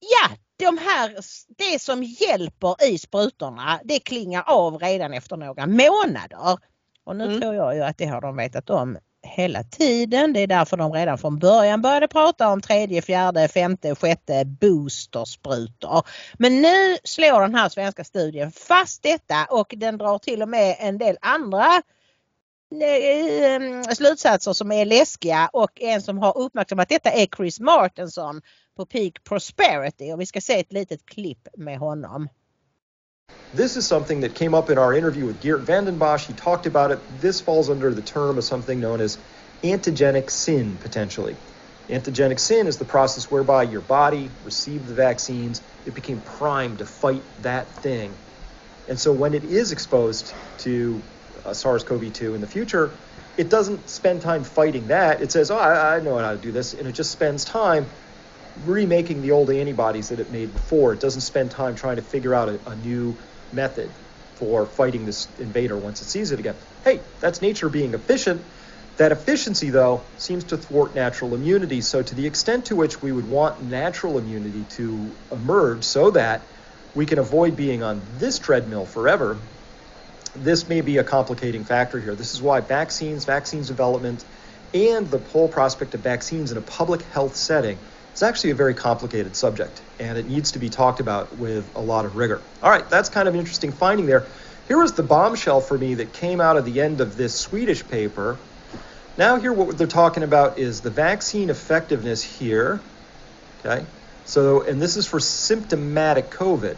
ja, 0.00 0.36
de 0.56 0.78
här, 0.78 1.16
det 1.48 1.82
som 1.82 2.02
hjälper 2.02 2.84
i 2.86 2.98
sprutorna 2.98 3.80
det 3.84 3.98
klingar 3.98 4.44
av 4.46 4.78
redan 4.78 5.12
efter 5.12 5.36
några 5.36 5.66
månader. 5.66 6.58
Och 7.04 7.16
nu 7.16 7.24
mm. 7.24 7.40
tror 7.40 7.54
jag 7.54 7.74
ju 7.74 7.82
att 7.82 7.98
det 7.98 8.06
har 8.06 8.20
de 8.20 8.36
vetat 8.36 8.70
om 8.70 8.98
hela 9.24 9.62
tiden. 9.62 10.32
Det 10.32 10.40
är 10.40 10.46
därför 10.46 10.76
de 10.76 10.92
redan 10.92 11.18
från 11.18 11.38
början 11.38 11.82
började 11.82 12.08
prata 12.08 12.48
om 12.48 12.60
tredje, 12.60 13.02
fjärde, 13.02 13.48
femte, 13.48 13.94
sjätte 13.94 14.44
boostersprutor. 14.44 16.02
Men 16.38 16.62
nu 16.62 16.96
slår 17.04 17.40
den 17.40 17.54
här 17.54 17.68
svenska 17.68 18.04
studien 18.04 18.52
fast 18.52 19.02
detta 19.02 19.46
och 19.50 19.74
den 19.76 19.98
drar 19.98 20.18
till 20.18 20.42
och 20.42 20.48
med 20.48 20.76
en 20.78 20.98
del 20.98 21.16
andra 21.20 21.82
eh, 22.82 23.90
slutsatser 23.94 24.52
som 24.52 24.72
är 24.72 24.84
läskiga 24.84 25.50
och 25.52 25.80
en 25.80 26.02
som 26.02 26.18
har 26.18 26.38
uppmärksammat 26.38 26.88
detta 26.88 27.10
är 27.10 27.26
Chris 27.36 27.60
Martenson 27.60 28.42
på 28.76 28.86
Peak 28.86 29.24
Prosperity 29.24 30.12
och 30.12 30.20
vi 30.20 30.26
ska 30.26 30.40
se 30.40 30.60
ett 30.60 30.72
litet 30.72 31.06
klipp 31.06 31.48
med 31.56 31.78
honom. 31.78 32.28
This 33.56 33.76
is 33.76 33.86
something 33.86 34.20
that 34.22 34.34
came 34.34 34.54
up 34.54 34.70
in 34.70 34.78
our 34.78 34.92
interview 34.92 35.26
with 35.26 35.44
Geert 35.44 35.60
Vanden 35.60 35.98
Bosch. 35.98 36.26
He 36.26 36.34
talked 36.34 36.66
about 36.66 36.90
it. 36.90 36.98
This 37.20 37.40
falls 37.40 37.70
under 37.70 37.94
the 37.94 38.02
term 38.02 38.38
of 38.38 38.44
something 38.44 38.80
known 38.80 39.00
as 39.00 39.18
antigenic 39.62 40.30
sin, 40.30 40.76
potentially. 40.82 41.36
Antigenic 41.88 42.40
sin 42.40 42.66
is 42.66 42.78
the 42.78 42.84
process 42.84 43.30
whereby 43.30 43.62
your 43.62 43.80
body 43.82 44.28
received 44.44 44.88
the 44.88 44.94
vaccines, 44.94 45.62
it 45.86 45.94
became 45.94 46.20
primed 46.20 46.78
to 46.78 46.86
fight 46.86 47.22
that 47.42 47.66
thing. 47.82 48.12
And 48.88 48.98
so 48.98 49.12
when 49.12 49.34
it 49.34 49.44
is 49.44 49.70
exposed 49.70 50.32
to 50.58 51.00
uh, 51.44 51.52
SARS 51.52 51.84
CoV 51.84 52.12
2 52.12 52.34
in 52.34 52.40
the 52.40 52.46
future, 52.46 52.90
it 53.36 53.50
doesn't 53.50 53.88
spend 53.88 54.22
time 54.22 54.44
fighting 54.44 54.88
that. 54.88 55.20
It 55.22 55.30
says, 55.30 55.50
Oh, 55.50 55.56
I, 55.56 55.96
I 55.96 56.00
know 56.00 56.18
how 56.18 56.32
to 56.32 56.38
do 56.38 56.52
this. 56.52 56.74
And 56.74 56.88
it 56.88 56.92
just 56.92 57.10
spends 57.10 57.44
time 57.44 57.86
remaking 58.64 59.22
the 59.22 59.32
old 59.32 59.50
antibodies 59.50 60.10
that 60.10 60.20
it 60.20 60.30
made 60.30 60.52
before. 60.52 60.92
It 60.92 61.00
doesn't 61.00 61.22
spend 61.22 61.50
time 61.50 61.74
trying 61.74 61.96
to 61.96 62.02
figure 62.02 62.34
out 62.34 62.48
a, 62.48 62.60
a 62.70 62.76
new 62.76 63.16
method 63.52 63.90
for 64.36 64.66
fighting 64.66 65.06
this 65.06 65.28
invader 65.38 65.76
once 65.76 66.02
it 66.02 66.06
sees 66.06 66.32
it 66.32 66.38
again. 66.38 66.54
Hey, 66.84 67.00
that's 67.20 67.40
nature 67.42 67.68
being 67.68 67.94
efficient. 67.94 68.42
That 68.96 69.10
efficiency, 69.10 69.70
though, 69.70 70.02
seems 70.18 70.44
to 70.44 70.56
thwart 70.56 70.94
natural 70.94 71.34
immunity. 71.34 71.80
So, 71.80 72.02
to 72.02 72.14
the 72.14 72.26
extent 72.26 72.66
to 72.66 72.76
which 72.76 73.02
we 73.02 73.10
would 73.10 73.28
want 73.28 73.62
natural 73.64 74.18
immunity 74.18 74.64
to 74.76 75.10
emerge 75.32 75.82
so 75.82 76.12
that 76.12 76.42
we 76.94 77.04
can 77.06 77.18
avoid 77.18 77.56
being 77.56 77.82
on 77.82 78.00
this 78.18 78.38
treadmill 78.38 78.86
forever, 78.86 79.36
this 80.36 80.68
may 80.68 80.80
be 80.80 80.98
a 80.98 81.04
complicating 81.04 81.64
factor 81.64 81.98
here. 81.98 82.14
This 82.14 82.34
is 82.34 82.42
why 82.42 82.60
vaccines, 82.60 83.24
vaccines 83.24 83.66
development, 83.66 84.24
and 84.72 85.08
the 85.08 85.18
whole 85.18 85.48
prospect 85.48 85.94
of 85.94 86.00
vaccines 86.00 86.52
in 86.52 86.58
a 86.58 86.60
public 86.60 87.02
health 87.02 87.34
setting 87.34 87.78
it's 88.14 88.22
actually 88.22 88.50
a 88.50 88.54
very 88.54 88.74
complicated 88.74 89.34
subject 89.34 89.82
and 89.98 90.16
it 90.16 90.28
needs 90.28 90.52
to 90.52 90.60
be 90.60 90.68
talked 90.68 91.00
about 91.00 91.36
with 91.36 91.68
a 91.74 91.80
lot 91.80 92.04
of 92.04 92.14
rigor. 92.14 92.40
All 92.62 92.70
right, 92.70 92.88
that's 92.88 93.08
kind 93.08 93.26
of 93.26 93.34
an 93.34 93.40
interesting 93.40 93.72
finding 93.72 94.06
there. 94.06 94.24
Here 94.68 94.78
was 94.78 94.92
the 94.92 95.02
bombshell 95.02 95.60
for 95.60 95.76
me 95.76 95.94
that 95.94 96.12
came 96.12 96.40
out 96.40 96.56
of 96.56 96.64
the 96.64 96.80
end 96.80 97.00
of 97.00 97.16
this 97.16 97.34
Swedish 97.34 97.84
paper. 97.88 98.38
Now, 99.18 99.40
here, 99.40 99.52
what 99.52 99.76
they're 99.76 99.88
talking 99.88 100.22
about 100.22 100.60
is 100.60 100.80
the 100.80 100.90
vaccine 100.90 101.50
effectiveness 101.50 102.22
here. 102.22 102.80
Okay, 103.64 103.84
so, 104.26 104.62
and 104.62 104.80
this 104.80 104.96
is 104.96 105.08
for 105.08 105.18
symptomatic 105.18 106.30
COVID. 106.30 106.76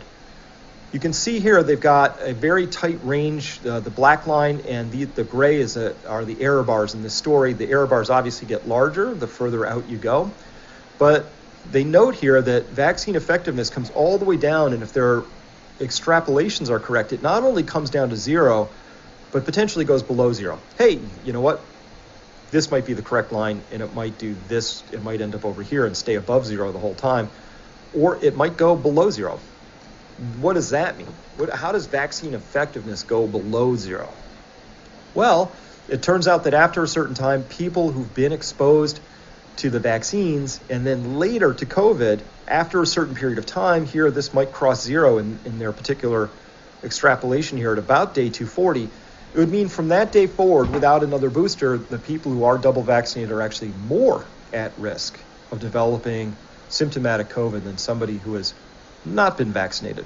You 0.94 1.00
can 1.00 1.12
see 1.12 1.38
here 1.38 1.62
they've 1.62 1.78
got 1.78 2.18
a 2.22 2.32
very 2.32 2.66
tight 2.66 3.00
range. 3.02 3.60
Uh, 3.62 3.80
the 3.80 3.90
black 3.90 4.26
line 4.26 4.62
and 4.66 4.90
the, 4.90 5.04
the 5.04 5.24
gray 5.24 5.56
is 5.56 5.76
a, 5.76 5.94
are 6.08 6.24
the 6.24 6.40
error 6.40 6.62
bars 6.62 6.94
in 6.94 7.02
this 7.02 7.12
story. 7.12 7.52
The 7.52 7.68
error 7.68 7.86
bars 7.86 8.08
obviously 8.08 8.48
get 8.48 8.66
larger 8.66 9.12
the 9.12 9.26
further 9.26 9.66
out 9.66 9.86
you 9.90 9.98
go. 9.98 10.30
But 10.98 11.26
they 11.70 11.84
note 11.84 12.14
here 12.14 12.40
that 12.40 12.66
vaccine 12.66 13.16
effectiveness 13.16 13.70
comes 13.70 13.90
all 13.90 14.18
the 14.18 14.24
way 14.24 14.36
down, 14.36 14.72
and 14.72 14.82
if 14.82 14.92
their 14.92 15.22
extrapolations 15.78 16.70
are 16.70 16.78
correct, 16.78 17.12
it 17.12 17.22
not 17.22 17.42
only 17.42 17.62
comes 17.62 17.90
down 17.90 18.10
to 18.10 18.16
zero, 18.16 18.68
but 19.32 19.44
potentially 19.44 19.84
goes 19.84 20.02
below 20.02 20.32
zero. 20.32 20.58
Hey, 20.78 20.98
you 21.24 21.32
know 21.32 21.40
what? 21.40 21.60
This 22.50 22.70
might 22.70 22.86
be 22.86 22.94
the 22.94 23.02
correct 23.02 23.32
line, 23.32 23.60
and 23.72 23.82
it 23.82 23.92
might 23.94 24.18
do 24.18 24.34
this. 24.48 24.82
It 24.92 25.02
might 25.02 25.20
end 25.20 25.34
up 25.34 25.44
over 25.44 25.62
here 25.62 25.84
and 25.84 25.96
stay 25.96 26.14
above 26.14 26.46
zero 26.46 26.72
the 26.72 26.78
whole 26.78 26.94
time, 26.94 27.28
or 27.94 28.22
it 28.24 28.36
might 28.36 28.56
go 28.56 28.76
below 28.76 29.10
zero. 29.10 29.38
What 30.40 30.54
does 30.54 30.70
that 30.70 30.96
mean? 30.96 31.08
What, 31.36 31.50
how 31.50 31.72
does 31.72 31.86
vaccine 31.86 32.32
effectiveness 32.34 33.02
go 33.02 33.26
below 33.26 33.76
zero? 33.76 34.08
Well, 35.14 35.52
it 35.88 36.02
turns 36.02 36.26
out 36.26 36.44
that 36.44 36.54
after 36.54 36.82
a 36.82 36.88
certain 36.88 37.14
time, 37.14 37.42
people 37.42 37.90
who've 37.90 38.14
been 38.14 38.32
exposed 38.32 39.00
to 39.56 39.70
the 39.70 39.80
vaccines 39.80 40.60
and 40.68 40.86
then 40.86 41.18
later 41.18 41.54
to 41.54 41.66
COVID 41.66 42.20
after 42.46 42.82
a 42.82 42.86
certain 42.86 43.14
period 43.14 43.38
of 43.38 43.46
time. 43.46 43.86
Here, 43.86 44.10
this 44.10 44.32
might 44.34 44.52
cross 44.52 44.82
zero 44.82 45.18
in, 45.18 45.38
in 45.44 45.58
their 45.58 45.72
particular 45.72 46.30
extrapolation 46.84 47.58
here 47.58 47.72
at 47.72 47.78
about 47.78 48.14
day 48.14 48.28
240. 48.28 48.84
It 48.84 48.90
would 49.38 49.50
mean 49.50 49.68
from 49.68 49.88
that 49.88 50.12
day 50.12 50.26
forward, 50.26 50.72
without 50.72 51.02
another 51.02 51.30
booster, 51.30 51.76
the 51.76 51.98
people 51.98 52.32
who 52.32 52.44
are 52.44 52.58
double 52.58 52.82
vaccinated 52.82 53.32
are 53.32 53.42
actually 53.42 53.72
more 53.86 54.24
at 54.52 54.72
risk 54.78 55.18
of 55.50 55.60
developing 55.60 56.34
symptomatic 56.68 57.28
COVID 57.28 57.64
than 57.64 57.78
somebody 57.78 58.18
who 58.18 58.34
has 58.34 58.54
not 59.04 59.36
been 59.36 59.52
vaccinated. 59.52 60.04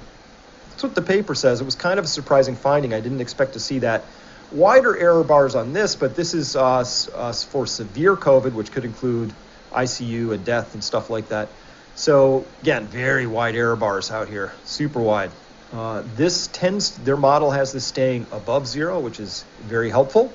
That's 0.69 0.83
what 0.83 0.95
the 0.95 1.01
paper 1.01 1.35
says. 1.35 1.61
It 1.61 1.65
was 1.65 1.75
kind 1.75 1.99
of 1.99 2.05
a 2.05 2.07
surprising 2.07 2.55
finding. 2.55 2.93
I 2.93 2.99
didn't 2.99 3.21
expect 3.21 3.53
to 3.53 3.59
see 3.59 3.79
that 3.79 4.03
wider 4.51 4.97
error 4.97 5.23
bars 5.23 5.55
on 5.55 5.73
this, 5.73 5.95
but 5.95 6.15
this 6.15 6.33
is 6.33 6.55
uh, 6.55 6.83
uh, 7.13 7.33
for 7.33 7.65
severe 7.65 8.15
COVID, 8.15 8.53
which 8.53 8.71
could 8.71 8.85
include 8.85 9.33
ICU 9.71 10.33
and 10.33 10.43
death 10.45 10.73
and 10.73 10.83
stuff 10.83 11.09
like 11.09 11.29
that. 11.29 11.49
So 11.95 12.45
again, 12.61 12.87
very 12.87 13.27
wide 13.27 13.55
error 13.55 13.75
bars 13.75 14.11
out 14.11 14.27
here, 14.27 14.53
super 14.65 14.99
wide. 14.99 15.31
Uh, 15.73 16.03
this 16.15 16.47
tends, 16.47 16.97
their 16.97 17.17
model 17.17 17.51
has 17.51 17.71
this 17.71 17.85
staying 17.85 18.25
above 18.31 18.67
zero, 18.67 18.99
which 18.99 19.19
is 19.19 19.45
very 19.61 19.89
helpful, 19.89 20.31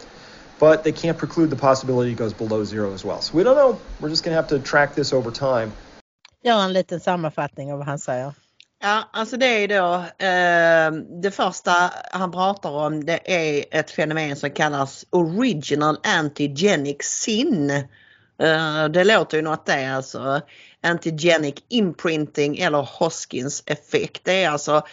but 0.58 0.82
they 0.82 0.92
can't 0.92 1.18
preclude 1.18 1.50
the 1.50 1.56
possibility 1.56 2.12
it 2.12 2.16
goes 2.16 2.32
below 2.32 2.64
zero 2.64 2.92
as 2.94 3.04
well. 3.04 3.20
So 3.20 3.36
we 3.36 3.42
don't 3.42 3.56
know. 3.56 3.78
We're 4.00 4.08
just 4.08 4.24
going 4.24 4.32
to 4.32 4.36
have 4.36 4.48
to 4.48 4.58
track 4.58 4.94
this 4.94 5.12
over 5.12 5.30
time. 5.30 5.72
Gör 6.42 6.64
en 6.64 6.72
liten 6.72 7.00
sammanfattning 7.00 7.72
av 7.72 7.78
vad 7.78 7.86
han 7.86 7.98
säger. 7.98 8.32
Ja, 8.78 9.08
alltså 9.12 9.36
det 9.36 9.46
är 9.46 9.68
då 9.68 9.94
eh, 10.26 11.04
det 11.22 11.30
första 11.30 11.72
han 12.12 12.32
pratar 12.32 12.70
om 12.70 13.04
det 13.04 13.20
är 13.24 13.64
ett 13.70 13.90
fenomen 13.90 14.36
som 14.36 14.50
kallas 14.50 15.06
Original 15.10 15.98
Antigenic 16.18 16.96
Sin. 17.00 17.70
Eh, 18.40 18.84
det 18.90 19.04
låter 19.04 19.36
ju 19.36 19.42
något 19.42 19.66
det 19.66 19.86
alltså. 19.86 20.40
Antigenic 20.82 21.54
Imprinting 21.68 22.58
eller 22.58 22.82
Hoskins 22.82 23.62
effekt. 23.66 24.24
Det 24.24 24.44
är 24.44 24.50
alltså 24.50 24.86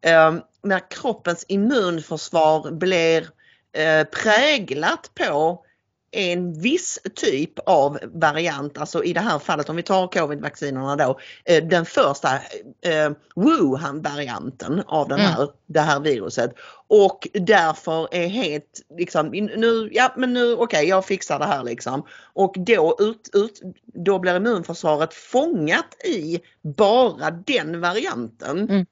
eh, 0.00 0.34
när 0.62 0.90
kroppens 0.90 1.44
immunförsvar 1.48 2.70
blir 2.70 3.28
eh, 3.72 4.04
präglat 4.04 5.10
på 5.14 5.65
en 6.10 6.60
viss 6.60 6.98
typ 7.14 7.58
av 7.66 7.98
variant, 8.02 8.78
alltså 8.78 9.04
i 9.04 9.12
det 9.12 9.20
här 9.20 9.38
fallet 9.38 9.68
om 9.68 9.76
vi 9.76 9.82
tar 9.82 10.06
covid-vaccinerna 10.06 10.96
då, 10.96 11.18
eh, 11.44 11.64
den 11.64 11.86
första 11.86 12.34
eh, 12.80 13.10
Wuhan-varianten 13.36 14.82
av 14.86 15.08
den 15.08 15.18
här, 15.20 15.42
mm. 15.42 15.54
det 15.66 15.80
här 15.80 16.00
viruset. 16.00 16.54
Och 16.88 17.28
därför 17.32 18.14
är 18.14 18.28
helt 18.28 18.80
liksom, 18.98 19.26
nu, 19.56 19.88
ja 19.92 20.14
men 20.16 20.32
nu 20.32 20.52
okej 20.52 20.64
okay, 20.64 20.84
jag 20.84 21.04
fixar 21.04 21.38
det 21.38 21.44
här 21.44 21.64
liksom. 21.64 22.06
Och 22.32 22.54
då, 22.58 22.96
ut, 23.00 23.30
ut, 23.32 23.60
då 23.84 24.18
blir 24.18 24.36
immunförsvaret 24.36 25.14
fångat 25.14 26.04
i 26.04 26.40
bara 26.62 27.30
den 27.30 27.80
varianten. 27.80 28.58
Mm. 28.70 28.86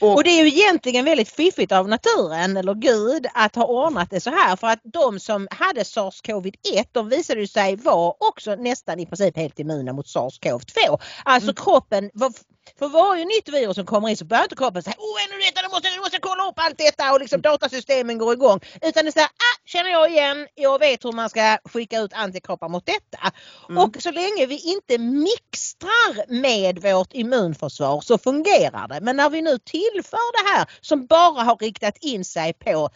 Och, 0.00 0.14
och, 0.14 0.24
det 0.24 0.30
är 0.30 0.44
ju 0.44 0.48
egentligen 0.48 1.04
väldigt 1.04 1.28
fiffigt 1.28 1.72
av 1.72 1.88
naturen 1.88 2.56
eller 2.56 2.74
Gud 2.74 3.26
att 3.34 3.56
ha 3.56 3.64
ordnat 3.64 4.10
det 4.10 4.20
så 4.20 4.30
här 4.30 4.56
för 4.56 4.66
att 4.66 4.80
de 4.82 5.20
som 5.20 5.48
hade 5.50 5.80
SARS-CoV-1 5.80 6.86
de 6.92 7.08
visade 7.08 7.46
sig 7.46 7.76
vara 7.76 8.14
också 8.18 8.54
nästan 8.54 9.00
i 9.00 9.06
princip 9.06 9.36
helt 9.36 9.58
immuna 9.58 9.92
mot 9.92 10.06
SARS-CoV-2. 10.06 11.00
Alltså 11.24 11.50
mm. 11.50 11.54
kroppen 11.54 12.10
var 12.14 12.32
för 12.78 12.88
varje 12.88 13.24
nytt 13.24 13.48
virus 13.48 13.74
som 13.74 13.86
kommer 13.86 14.08
in 14.08 14.16
så 14.16 14.24
börjar 14.24 14.42
inte 14.42 14.56
kroppen 14.56 14.82
säga 14.82 14.96
åh 14.98 15.24
ännu 15.24 15.40
detta, 15.40 15.62
nu 15.62 15.68
måste, 15.68 15.88
nu 15.90 16.00
måste 16.00 16.18
kolla 16.20 16.48
upp 16.48 16.54
allt 16.56 16.78
detta 16.78 17.12
och 17.12 17.20
liksom 17.20 17.40
datasystemen 17.40 18.18
går 18.18 18.32
igång. 18.32 18.60
Utan 18.82 19.04
det 19.04 19.12
säger 19.12 19.26
ah, 19.26 19.56
känner 19.64 19.90
jag 19.90 20.10
igen, 20.10 20.46
jag 20.54 20.78
vet 20.78 21.04
hur 21.04 21.12
man 21.12 21.30
ska 21.30 21.58
skicka 21.64 22.00
ut 22.00 22.12
antikroppar 22.12 22.68
mot 22.68 22.86
detta. 22.86 23.32
Mm. 23.68 23.84
Och 23.84 23.96
så 23.98 24.10
länge 24.10 24.46
vi 24.46 24.58
inte 24.58 24.98
mixtrar 24.98 26.40
med 26.40 26.82
vårt 26.82 27.12
immunförsvar 27.12 28.00
så 28.00 28.18
fungerar 28.18 28.88
det. 28.88 29.00
Men 29.00 29.16
när 29.16 29.30
vi 29.30 29.42
nu 29.42 29.58
tillför 29.58 30.44
det 30.44 30.50
här 30.50 30.66
som 30.80 31.06
bara 31.06 31.42
har 31.42 31.56
riktat 31.56 31.96
in 32.00 32.24
sig 32.24 32.52
på 32.52 32.90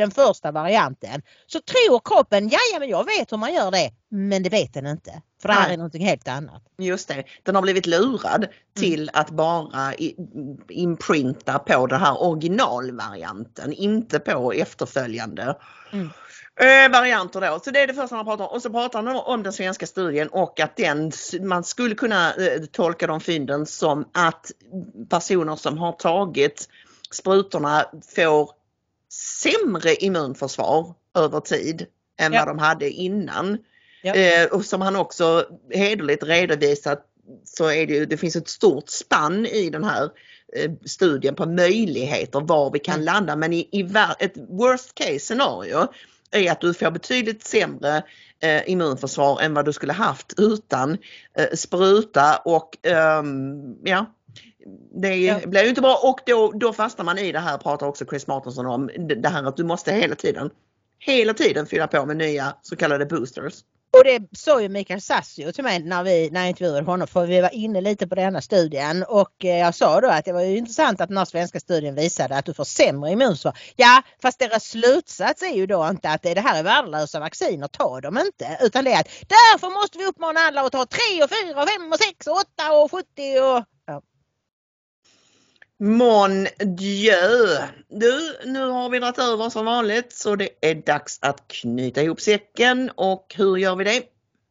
den 0.00 0.10
första 0.10 0.52
varianten 0.52 1.22
så 1.46 1.60
tror 1.60 2.00
kroppen, 2.04 2.48
ja, 2.48 2.58
men 2.78 2.88
jag 2.88 3.04
vet 3.04 3.32
hur 3.32 3.36
man 3.36 3.54
gör 3.54 3.70
det. 3.70 3.90
Men 4.08 4.42
det 4.42 4.50
vet 4.50 4.74
den 4.74 4.86
inte. 4.86 5.22
För 5.42 5.48
det 5.48 5.54
här 5.54 5.62
Nej. 5.62 5.72
är 5.72 5.76
någonting 5.76 6.06
helt 6.06 6.28
annat. 6.28 6.62
Just 6.78 7.08
det, 7.08 7.24
den 7.42 7.54
har 7.54 7.62
blivit 7.62 7.86
lurad 7.86 8.44
mm. 8.44 8.54
till 8.74 9.10
att 9.12 9.30
bara 9.30 9.94
imprinta 10.68 11.58
på 11.58 11.86
den 11.86 12.00
här 12.00 12.22
originalvarianten, 12.22 13.72
inte 13.72 14.18
på 14.18 14.52
efterföljande. 14.52 15.56
Mm. 15.92 16.10
Eh, 16.60 16.90
varianter 16.92 17.40
då. 17.40 17.60
Så 17.64 17.70
det 17.70 17.80
är 17.80 17.86
det 17.86 17.94
första 17.94 18.16
man 18.16 18.24
pratar 18.24 18.44
om. 18.44 18.50
Och 18.50 18.62
så 18.62 18.70
pratar 18.70 19.02
han 19.02 19.16
om 19.16 19.42
den 19.42 19.52
svenska 19.52 19.86
studien 19.86 20.28
och 20.28 20.60
att 20.60 20.76
den, 20.76 21.12
man 21.40 21.64
skulle 21.64 21.94
kunna 21.94 22.34
eh, 22.34 22.60
tolka 22.72 23.06
de 23.06 23.20
fynden 23.20 23.66
som 23.66 24.08
att 24.12 24.50
personer 25.08 25.56
som 25.56 25.78
har 25.78 25.92
tagit 25.92 26.68
sprutorna 27.10 27.84
får 28.14 28.59
sämre 29.12 29.94
immunförsvar 29.94 30.94
över 31.14 31.40
tid 31.40 31.86
än 32.18 32.32
ja. 32.32 32.38
vad 32.40 32.48
de 32.48 32.58
hade 32.58 32.90
innan. 32.90 33.58
Ja. 34.02 34.14
Eh, 34.14 34.46
och 34.46 34.64
som 34.64 34.80
han 34.80 34.96
också 34.96 35.46
hederligt 35.70 36.22
redovisat 36.22 37.06
så 37.44 37.70
är 37.70 37.86
det 37.86 37.92
ju, 37.92 38.06
det 38.06 38.16
finns 38.16 38.36
ett 38.36 38.48
stort 38.48 38.88
spann 38.88 39.46
i 39.46 39.70
den 39.70 39.84
här 39.84 40.10
eh, 40.56 40.70
studien 40.86 41.34
på 41.34 41.46
möjligheter 41.46 42.40
var 42.40 42.70
vi 42.72 42.78
kan 42.78 42.94
mm. 42.94 43.04
landa 43.04 43.36
men 43.36 43.52
i, 43.52 43.68
i 43.72 43.94
ett 44.18 44.34
worst 44.36 44.94
case 44.94 45.18
scenario 45.18 45.88
är 46.30 46.52
att 46.52 46.60
du 46.60 46.74
får 46.74 46.90
betydligt 46.90 47.46
sämre 47.46 48.02
eh, 48.42 48.70
immunförsvar 48.70 49.40
än 49.40 49.54
vad 49.54 49.64
du 49.64 49.72
skulle 49.72 49.92
haft 49.92 50.34
utan 50.38 50.98
eh, 51.34 51.48
spruta 51.54 52.36
och 52.36 52.76
um, 53.20 53.76
ja, 53.84 54.06
det 54.92 55.16
ja. 55.16 55.40
blir 55.46 55.62
ju 55.62 55.68
inte 55.68 55.80
bra 55.80 56.00
och 56.02 56.20
då, 56.26 56.52
då 56.52 56.72
fastnar 56.72 57.04
man 57.04 57.18
i 57.18 57.32
det 57.32 57.38
här, 57.38 57.58
pratar 57.58 57.86
också 57.86 58.04
Chris 58.06 58.26
Martinsson 58.26 58.66
om, 58.66 58.90
det 59.22 59.28
här 59.28 59.44
att 59.44 59.56
du 59.56 59.64
måste 59.64 59.92
hela 59.92 60.14
tiden, 60.14 60.50
hela 60.98 61.34
tiden 61.34 61.66
fylla 61.66 61.86
på 61.86 62.06
med 62.06 62.16
nya 62.16 62.54
så 62.62 62.76
kallade 62.76 63.06
boosters. 63.06 63.54
Och 63.92 64.04
det 64.04 64.38
sa 64.38 64.60
ju 64.60 64.68
Mikael 64.68 65.00
Sassio 65.00 65.52
till 65.52 65.64
mig 65.64 65.82
när, 65.82 66.02
vi, 66.02 66.30
när 66.30 66.40
jag 66.40 66.48
intervjuade 66.48 66.86
honom 66.86 67.08
för 67.08 67.26
vi 67.26 67.40
var 67.40 67.54
inne 67.54 67.80
lite 67.80 68.08
på 68.08 68.14
denna 68.14 68.40
studien 68.40 69.04
och 69.08 69.44
eh, 69.44 69.58
jag 69.58 69.74
sa 69.74 70.00
då 70.00 70.08
att 70.08 70.24
det 70.24 70.32
var 70.32 70.42
ju 70.42 70.56
intressant 70.56 71.00
att 71.00 71.08
den 71.08 71.18
här 71.18 71.24
svenska 71.24 71.60
studien 71.60 71.94
visade 71.94 72.36
att 72.36 72.44
du 72.44 72.54
får 72.54 72.64
sämre 72.64 73.10
immunförsvar. 73.10 73.58
Ja 73.76 74.02
fast 74.22 74.38
deras 74.38 74.64
slutsats 74.64 75.42
är 75.42 75.54
ju 75.54 75.66
då 75.66 75.88
inte 75.90 76.10
att 76.10 76.22
det 76.22 76.40
här 76.40 76.58
är 76.58 76.62
värdelösa 76.62 77.20
vacciner, 77.20 77.68
ta 77.68 78.00
dem 78.00 78.18
inte. 78.18 78.58
Utan 78.60 78.84
det 78.84 78.92
är 78.92 79.00
att 79.00 79.08
därför 79.28 79.70
måste 79.70 79.98
vi 79.98 80.06
uppmana 80.06 80.40
alla 80.40 80.60
att 80.60 80.72
ta 80.72 80.86
3 80.86 81.00
och 81.24 81.30
4 81.30 81.62
och 81.62 81.68
5 81.68 81.92
och 81.92 81.98
6 81.98 82.26
och 82.26 82.36
8 82.36 82.72
och 82.72 82.90
70 82.90 83.40
och 83.40 83.64
Mon 85.82 86.46
Dieu! 86.58 87.58
Du, 87.88 88.36
nu 88.44 88.66
har 88.66 88.88
vi 88.88 88.98
dragit 88.98 89.18
över 89.18 89.48
som 89.48 89.64
vanligt 89.64 90.12
så 90.12 90.36
det 90.36 90.48
är 90.60 90.74
dags 90.74 91.18
att 91.22 91.48
knyta 91.48 92.02
ihop 92.02 92.20
säcken 92.20 92.90
och 92.94 93.34
hur 93.36 93.56
gör 93.56 93.76
vi 93.76 93.84
det? 93.84 94.02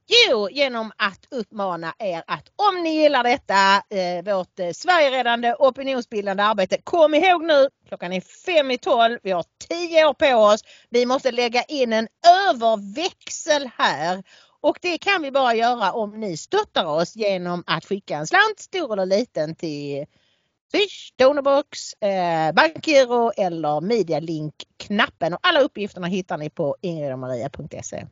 Jo, 0.07 0.49
genom 0.49 0.91
att 0.97 1.27
uppmana 1.31 1.93
er 1.99 2.23
att 2.27 2.51
om 2.55 2.83
ni 2.83 3.01
gillar 3.01 3.23
detta, 3.23 3.75
eh, 3.75 4.35
vårt 4.35 4.59
eh, 4.59 4.71
Sverigeräddande 4.71 5.53
opinionsbildande 5.59 6.43
arbete, 6.43 6.77
kom 6.83 7.15
ihåg 7.15 7.43
nu, 7.43 7.67
klockan 7.87 8.13
är 8.13 8.21
fem 8.21 8.71
i 8.71 8.77
tolv, 8.77 9.19
vi 9.23 9.31
har 9.31 9.45
tio 9.69 10.05
år 10.05 10.13
på 10.13 10.35
oss. 10.35 10.61
Vi 10.89 11.05
måste 11.05 11.31
lägga 11.31 11.63
in 11.63 11.93
en 11.93 12.07
överväxel 12.49 13.69
här 13.77 14.23
och 14.61 14.77
det 14.81 14.97
kan 14.97 15.21
vi 15.21 15.31
bara 15.31 15.55
göra 15.55 15.91
om 15.91 16.19
ni 16.19 16.37
stöttar 16.37 16.85
oss 16.85 17.15
genom 17.15 17.63
att 17.67 17.85
skicka 17.85 18.17
en 18.17 18.27
slant, 18.27 18.59
stor 18.59 18.93
eller 18.93 19.05
liten, 19.05 19.55
till 19.55 20.05
Swish, 20.71 21.13
Donorbox, 21.15 21.93
eh, 21.93 22.53
Bankgiro 22.53 23.31
eller 23.37 23.81
Medialink-knappen 23.81 25.33
och 25.33 25.39
alla 25.43 25.59
uppgifterna 25.59 26.07
hittar 26.07 26.37
ni 26.37 26.49
på 26.49 26.75
ingridomaria.se. 26.81 28.07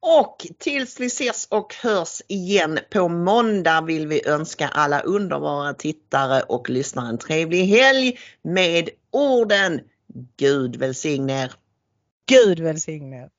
Och 0.00 0.46
tills 0.58 1.00
vi 1.00 1.06
ses 1.06 1.46
och 1.50 1.74
hörs 1.74 2.22
igen 2.28 2.78
på 2.90 3.08
måndag 3.08 3.80
vill 3.80 4.06
vi 4.06 4.28
önska 4.28 4.68
alla 4.68 5.00
underbara 5.00 5.74
tittare 5.74 6.42
och 6.42 6.70
lyssnare 6.70 7.08
en 7.08 7.18
trevlig 7.18 7.64
helg 7.66 8.18
med 8.42 8.88
orden 9.10 9.80
Gud 10.36 10.76
välsigne 10.76 11.42
er. 11.42 11.52
Gud 12.26 12.60
välsigne 12.60 13.16
er. 13.16 13.35